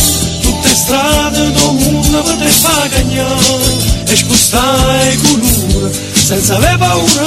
tutte 0.77 0.85
strade 0.85 1.41
del 1.41 1.53
mondo 1.53 2.21
per 2.21 2.35
te 2.35 2.47
fa 2.47 2.87
cagnare 2.89 3.77
e 4.05 4.15
spostare 4.15 5.17
colore 5.23 5.91
senza 6.13 6.55
avere 6.55 6.77
paura 6.77 7.25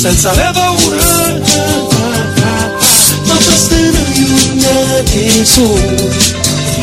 senza 0.00 0.30
avere 0.30 0.52
paura 0.52 1.40
ma 3.24 3.34
bastano 3.34 3.98
giornate 4.12 5.44
sole 5.44 6.24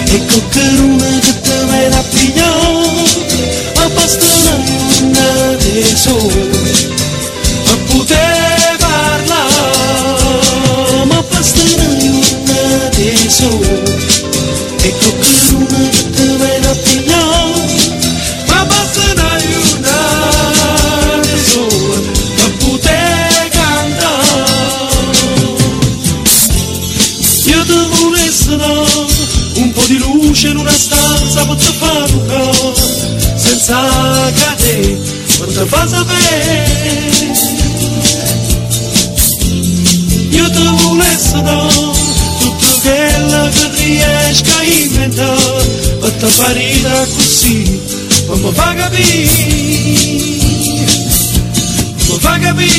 e 0.05 0.25
con 0.25 0.49
carone 0.49 1.19
che 1.19 1.41
te 1.41 1.65
viene 1.65 1.95
a 1.95 2.03
pigliare 2.03 3.05
ma 3.75 3.89
bastano 3.89 4.63
giornate 4.89 5.95
sole 5.95 6.91
a 7.65 7.75
poter 7.87 8.75
parlare 8.77 9.43
ma 11.05 11.21
bastano 11.29 11.61
giornate 11.71 11.73
sole 11.73 11.92
e 11.92 11.92
con 14.99 15.19
carone 15.19 15.89
che 15.89 16.09
te 16.11 16.25
viene 16.37 16.67
a 16.67 16.75
pigliare 16.75 17.61
ma 18.47 18.65
bastano 18.65 19.37
giornate 19.51 21.37
sole 21.43 22.11
a 22.37 22.49
poter 22.59 23.47
cantare 23.49 24.45
io 27.45 27.63
ti 27.65 27.77
volessi 28.01 28.55
dare 28.55 29.05
un 29.55 29.71
po' 29.71 29.85
di 29.87 29.97
luce 29.97 30.47
in 30.49 30.57
una 30.57 30.71
stanza 30.71 31.45
te 31.45 31.71
un 32.13 32.25
cuore 32.27 32.75
senza 33.35 33.77
cadere 34.35 35.13
te 35.53 35.65
fa 35.65 35.87
sapere. 35.87 36.65
Io 40.29 40.49
ti 40.49 40.63
volessi 40.83 41.41
Greška 44.33 44.63
imena, 44.65 45.29
pa 46.01 46.09
ta 46.19 46.27
farina 46.27 47.05
kusi, 47.13 47.57
pa 48.27 48.35
movaga 48.41 48.89
bi, 48.89 49.29
movaga 52.09 52.53
bi. 52.57 52.69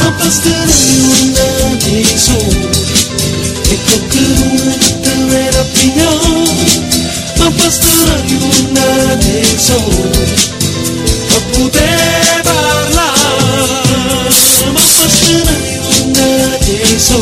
Papastarayuna 0.00 1.46
deso, 1.84 2.38
ekokruta 3.74 5.14
vera 5.30 5.64
pinya, 5.74 6.10
papastarayuna 7.38 8.86
deso, 9.22 9.78
kapude 11.30 11.90
barla, 12.46 13.08
papastarayuna 14.74 16.28
deso, 16.66 17.20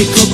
ekokruta 0.00 0.29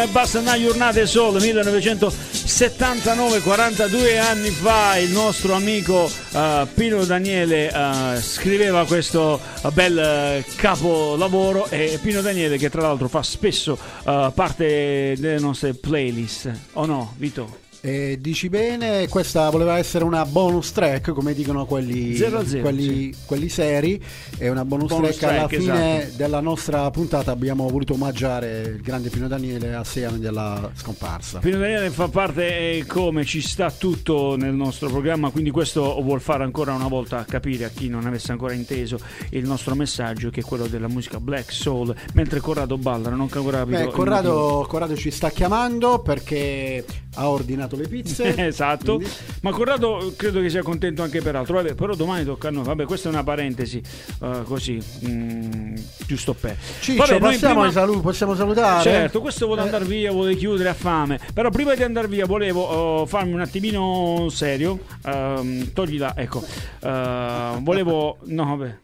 Me 0.00 0.06
basta 0.06 0.38
una 0.38 0.58
giornata 0.58 1.04
solo, 1.04 1.38
1979, 1.38 3.40
42 3.40 4.18
anni 4.18 4.48
fa, 4.50 4.96
il 4.96 5.10
nostro 5.10 5.52
amico 5.54 6.10
eh, 6.32 6.66
Pino 6.74 7.04
Daniele 7.04 7.70
eh, 7.70 8.18
scriveva 8.20 8.86
questo 8.86 9.38
eh, 9.62 9.70
bel 9.70 10.42
capolavoro 10.56 11.68
e 11.68 11.98
Pino 12.00 12.22
Daniele 12.22 12.56
che 12.56 12.70
tra 12.70 12.80
l'altro 12.82 13.08
fa 13.08 13.22
spesso 13.22 13.78
parte 14.02 15.14
delle 15.18 15.38
nostre 15.38 15.74
playlist, 15.74 16.50
o 16.74 16.86
no, 16.86 17.14
Vito? 17.16 17.69
E 17.82 18.18
dici 18.20 18.50
bene, 18.50 19.08
questa 19.08 19.48
voleva 19.48 19.78
essere 19.78 20.04
una 20.04 20.26
bonus 20.26 20.70
track, 20.72 21.12
come 21.12 21.32
dicono 21.32 21.64
quelli, 21.64 22.14
Zero 22.14 22.44
zero, 22.44 22.60
quelli, 22.60 23.14
quelli 23.24 23.48
seri. 23.48 24.02
È 24.36 24.48
una 24.50 24.66
bonus, 24.66 24.90
Bonus 24.90 25.16
track. 25.16 25.32
Alla 25.32 25.46
track, 25.46 25.62
fine 25.62 26.02
esatto. 26.02 26.16
della 26.18 26.40
nostra 26.40 26.90
puntata 26.90 27.30
abbiamo 27.30 27.66
voluto 27.70 27.94
omaggiare 27.94 28.60
il 28.74 28.82
grande 28.82 29.08
Pino 29.08 29.28
Daniele 29.28 29.74
a 29.74 29.82
sei 29.82 30.04
anni 30.04 30.18
della 30.18 30.70
scomparsa. 30.74 31.38
Pino 31.38 31.56
Daniele 31.56 31.88
fa 31.88 32.08
parte 32.08 32.76
e 32.76 32.84
come 32.86 33.24
ci 33.24 33.40
sta 33.40 33.70
tutto 33.70 34.36
nel 34.36 34.52
nostro 34.52 34.90
programma, 34.90 35.30
quindi 35.30 35.50
questo 35.50 35.98
vuol 36.02 36.20
fare 36.20 36.44
ancora 36.44 36.74
una 36.74 36.88
volta 36.88 37.24
capire 37.26 37.64
a 37.64 37.70
chi 37.70 37.88
non 37.88 38.04
avesse 38.04 38.30
ancora 38.30 38.52
inteso 38.52 38.98
il 39.30 39.46
nostro 39.46 39.74
messaggio 39.74 40.28
che 40.28 40.40
è 40.40 40.44
quello 40.44 40.66
della 40.66 40.88
musica 40.88 41.18
black 41.18 41.50
soul, 41.50 41.94
mentre 42.12 42.40
Corrado 42.40 42.76
balla, 42.76 43.08
non 43.08 43.22
ancora 43.22 43.60
capito. 43.60 43.78
Beh. 43.78 43.90
Corrado, 43.90 44.66
Corrado 44.68 44.96
ci 44.96 45.10
sta 45.10 45.30
chiamando 45.30 46.00
perché 46.00 46.84
ha 47.14 47.28
ordinato 47.28 47.69
le 47.76 47.88
pizze. 47.88 48.34
esatto, 48.46 48.96
Quindi- 48.96 49.14
ma 49.42 49.50
Corrado 49.50 50.12
credo 50.16 50.40
che 50.40 50.48
sia 50.50 50.62
contento 50.62 51.02
anche 51.02 51.20
per 51.20 51.36
altro. 51.36 51.54
Vabbè, 51.56 51.74
però 51.74 51.94
domani 51.94 52.24
tocca 52.24 52.48
a 52.48 52.50
noi. 52.50 52.64
Vabbè, 52.64 52.84
questa 52.84 53.08
è 53.08 53.12
una 53.12 53.24
parentesi 53.24 53.80
eh, 54.22 54.40
così, 54.44 54.80
mm, 55.06 55.74
giusto 56.06 56.34
per. 56.34 56.56
Ciccio, 56.80 56.98
Vabbè, 56.98 57.18
passiamo 57.18 57.54
prima- 57.54 57.66
ai 57.66 57.72
saluti, 57.72 58.00
possiamo 58.00 58.34
salutare? 58.34 58.82
Certo, 58.82 59.20
questo 59.20 59.46
vuole 59.46 59.62
Eh, 59.62 59.64
andare 59.64 59.84
via, 59.84 60.10
vuole 60.12 60.34
chiudere 60.36 60.68
a 60.68 60.74
fame. 60.74 61.18
Però 61.32 61.50
prima 61.50 61.74
di 61.74 61.82
andare 61.82 62.08
via 62.08 62.26
volevo 62.26 63.02
eh, 63.02 63.06
farmi 63.06 63.32
un 63.32 63.40
attimino 63.40 64.28
serio. 64.30 64.78
Ehm, 65.04 65.72
toglila, 65.72 66.14
ecco. 66.16 66.42
Eh, 66.80 67.56
volevo. 67.60 68.18
No, 68.24 68.44
vabbè. 68.56 68.78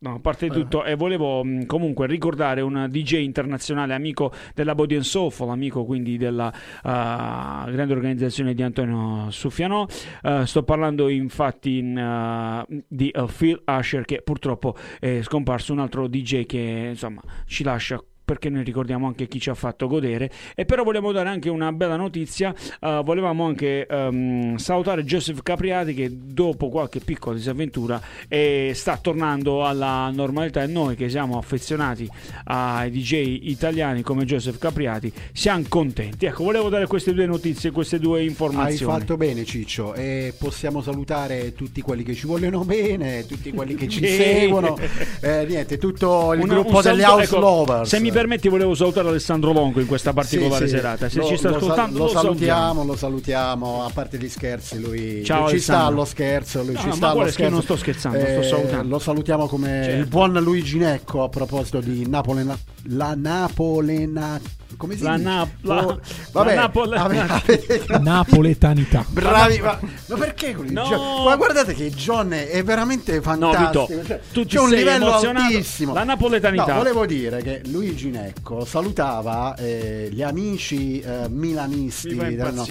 No, 0.00 0.14
a 0.14 0.20
parte 0.20 0.46
tutto, 0.46 0.84
e 0.84 0.94
volevo 0.94 1.42
mh, 1.42 1.66
comunque 1.66 2.06
ricordare 2.06 2.60
un 2.60 2.86
DJ 2.88 3.14
internazionale, 3.14 3.94
amico 3.94 4.32
della 4.54 4.76
Body 4.76 4.94
and 4.94 5.02
Soulful, 5.02 5.50
amico 5.50 5.84
quindi 5.84 6.16
della 6.16 6.52
eh, 6.52 7.72
grande 7.72 7.92
organizzazione 7.94 8.54
di 8.54 8.62
Antonio 8.62 9.28
Suffiano. 9.32 9.88
Eh, 10.22 10.46
sto 10.46 10.62
parlando 10.62 11.08
infatti 11.08 11.78
in, 11.78 11.98
eh, 11.98 12.84
di 12.86 13.10
eh, 13.10 13.26
Phil 13.36 13.60
Asher, 13.64 14.04
che 14.04 14.22
purtroppo 14.22 14.76
è 15.00 15.20
scomparso, 15.22 15.72
un 15.72 15.80
altro 15.80 16.06
DJ 16.06 16.46
che 16.46 16.86
insomma 16.90 17.20
ci 17.46 17.64
lascia 17.64 18.00
perché 18.28 18.50
noi 18.50 18.62
ricordiamo 18.62 19.06
anche 19.06 19.26
chi 19.26 19.40
ci 19.40 19.48
ha 19.48 19.54
fatto 19.54 19.86
godere. 19.88 20.30
E 20.54 20.66
però 20.66 20.82
volevo 20.82 21.12
dare 21.12 21.30
anche 21.30 21.48
una 21.48 21.72
bella 21.72 21.96
notizia 21.96 22.54
eh, 22.78 23.00
volevamo 23.02 23.46
anche 23.46 23.86
ehm, 23.86 24.56
salutare 24.56 25.02
Joseph 25.02 25.40
Capriati 25.42 25.94
che 25.94 26.10
dopo 26.12 26.68
qualche 26.68 27.00
piccola 27.00 27.36
disavventura 27.36 27.98
eh, 28.28 28.72
sta 28.74 28.98
tornando 29.00 29.64
alla 29.64 30.10
normalità. 30.12 30.62
E 30.62 30.66
noi 30.66 30.94
che 30.94 31.08
siamo 31.08 31.38
affezionati 31.38 32.06
ai 32.44 32.90
DJ 32.90 33.38
italiani 33.48 34.02
come 34.02 34.26
Joseph 34.26 34.58
Capriati 34.58 35.10
siamo 35.32 35.64
contenti. 35.66 36.26
Ecco 36.26 36.44
volevo 36.44 36.68
dare 36.68 36.86
queste 36.86 37.14
due 37.14 37.24
notizie 37.24 37.70
queste 37.70 37.98
due 37.98 38.18
Hai 38.20 38.26
informazioni 38.26 38.92
fatto 38.92 39.16
bene 39.16 39.44
Ciccio 39.46 39.94
e 39.94 40.34
possiamo 40.38 40.82
salutare 40.82 41.54
tutti 41.54 41.80
quelli 41.80 42.02
che 42.02 42.12
ci 42.12 42.26
vogliono 42.26 42.62
bene, 42.64 43.24
tutti 43.26 43.50
quelli 43.52 43.74
che 43.74 43.88
ci 43.88 44.04
seguono, 44.06 44.76
eh, 45.22 45.46
niente, 45.48 45.78
tutto 45.78 46.34
il 46.34 46.42
Una- 46.42 46.52
gruppo 46.54 46.76
un 46.76 46.82
delle 46.82 47.00
saluto- 47.00 47.18
House 47.20 47.24
ecco, 47.24 47.38
Lovers. 47.40 47.88
se 47.88 48.00
mi 48.00 48.10
permetti 48.18 48.48
volevo 48.48 48.74
salutare 48.74 49.08
Alessandro 49.10 49.52
Longo 49.52 49.78
in 49.78 49.86
questa 49.86 50.12
particolare 50.12 50.64
Sì, 50.66 50.70
sì. 50.72 50.76
serata 50.76 51.08
se 51.08 51.18
Lo- 51.20 51.26
ci 51.26 51.36
sta 51.36 51.50
ascoltando 51.50 51.98
lo, 51.98 52.04
lo 52.06 52.10
salutiamo, 52.10 52.84
lo 52.84 52.96
salutiamo, 52.96 53.84
a 53.84 53.90
parte 53.94 54.18
gli 54.18 54.28
scherzi, 54.28 54.80
lui, 54.80 55.22
Ciao, 55.24 55.42
lui 55.42 55.50
ci 55.52 55.60
sta 55.60 55.84
allo 55.84 56.04
scherzo, 56.04 56.64
lui 56.64 56.72
No, 56.72 56.80
ci 56.80 56.86
no, 56.88 56.94
sta 56.94 57.06
ma 57.06 57.12
allo 57.12 57.22
io 57.26 57.30
scherzo. 57.30 57.52
non 57.52 57.62
sto 57.62 57.76
scherzando, 57.76 58.18
sto 58.18 58.42
salutando. 58.42 58.88
Lo 58.88 58.98
salutiamo 58.98 59.46
come 59.46 59.68
Certo. 59.84 60.00
il 60.00 60.06
buon 60.08 60.32
Luigi 60.32 60.78
Necco 60.78 61.22
a 61.22 61.28
proposito 61.28 61.78
di 61.80 62.08
Napolena, 62.08 62.58
la 62.88 63.14
Napolena, 63.16 64.40
come 64.76 64.96
si 64.96 65.02
La 65.02 65.12
dice? 65.16 65.24
Nap- 65.28 65.48
la- 65.62 65.86
Oh, 65.86 66.00
vabbè, 66.32 66.54
la 66.54 66.70
avete- 67.02 67.98
Napoletanità. 68.00 69.04
Bravi, 69.08 69.58
ma, 69.60 69.78
ma 70.06 70.16
perché 70.16 70.54
quelli? 70.54 70.72
No. 70.72 71.24
Ma 71.24 71.36
guardate 71.36 71.74
che 71.74 71.90
John 71.90 72.32
è, 72.32 72.62
veramente 72.62 73.16
No, 73.16 73.22
fantastico. 73.22 73.86
Vito, 73.86 74.04
cioè, 74.06 74.20
tu 74.32 74.44
c'è 74.44 74.58
un 74.60 74.68
sei 74.68 74.78
livello 74.78 75.12
altissimo. 75.14 75.94
La 75.94 76.04
napoletanità. 76.04 76.66
No, 76.72 76.78
volevo 76.78 77.06
dire 77.06 77.42
che 77.42 77.62
Luigi 77.66 78.10
Necco 78.10 78.64
salutava 78.64 79.54
eh, 79.56 80.08
gli 80.12 80.22
amici 80.22 81.00
eh, 81.00 81.28
milanisti 81.28 82.14
del- 82.14 82.52
no, 82.52 82.66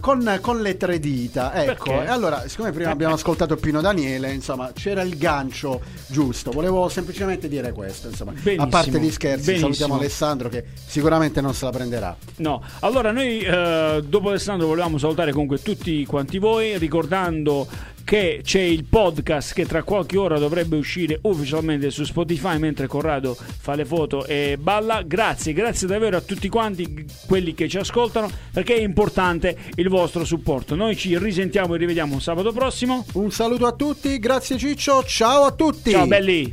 con, 0.00 0.38
con 0.40 0.60
le 0.60 0.76
tre 0.76 0.98
dita. 0.98 1.52
Ecco, 1.54 1.84
Perché? 1.90 2.04
e 2.04 2.08
allora, 2.08 2.44
siccome 2.46 2.72
prima 2.72 2.90
abbiamo 2.90 3.14
ascoltato 3.14 3.56
Pino 3.56 3.80
Daniele, 3.80 4.32
insomma, 4.32 4.70
c'era 4.74 5.02
il 5.02 5.16
gancio 5.16 5.80
giusto. 6.06 6.50
Volevo 6.50 6.88
semplicemente 6.88 7.48
dire 7.48 7.72
questo. 7.72 8.08
Insomma, 8.08 8.32
Benissimo, 8.32 8.62
a 8.62 8.66
parte 8.66 9.00
gli 9.00 9.10
scherzi, 9.10 9.44
benissimo. 9.46 9.72
salutiamo 9.72 9.94
Alessandro 9.96 10.48
che 10.48 10.64
sicuramente 10.86 11.37
non 11.40 11.54
se 11.54 11.64
la 11.64 11.70
prenderà. 11.70 12.16
No, 12.36 12.62
allora 12.80 13.12
noi 13.12 13.40
eh, 13.40 14.02
dopo 14.04 14.28
Alessandro 14.28 14.66
volevamo 14.66 14.98
salutare 14.98 15.32
comunque 15.32 15.60
tutti 15.60 16.04
quanti 16.04 16.38
voi 16.38 16.78
ricordando 16.78 17.66
che 18.08 18.40
c'è 18.42 18.60
il 18.60 18.84
podcast 18.84 19.52
che 19.52 19.66
tra 19.66 19.82
qualche 19.82 20.16
ora 20.16 20.38
dovrebbe 20.38 20.76
uscire 20.76 21.18
ufficialmente 21.24 21.90
su 21.90 22.04
Spotify 22.04 22.56
mentre 22.56 22.86
Corrado 22.86 23.36
fa 23.36 23.74
le 23.74 23.84
foto 23.84 24.24
e 24.24 24.56
balla. 24.58 25.02
Grazie, 25.02 25.52
grazie 25.52 25.86
davvero 25.86 26.16
a 26.16 26.22
tutti 26.22 26.48
quanti 26.48 27.04
quelli 27.26 27.52
che 27.52 27.68
ci 27.68 27.76
ascoltano 27.76 28.30
perché 28.50 28.76
è 28.76 28.80
importante 28.80 29.58
il 29.74 29.90
vostro 29.90 30.24
supporto. 30.24 30.74
Noi 30.74 30.96
ci 30.96 31.18
risentiamo 31.18 31.74
e 31.74 31.76
rivediamo 31.76 32.18
sabato 32.18 32.50
prossimo. 32.50 33.04
Un 33.12 33.30
saluto 33.30 33.66
a 33.66 33.72
tutti, 33.72 34.18
grazie 34.18 34.56
Ciccio, 34.56 35.04
ciao 35.04 35.44
a 35.44 35.52
tutti. 35.52 35.90
Ciao 35.90 36.06
belli! 36.06 36.50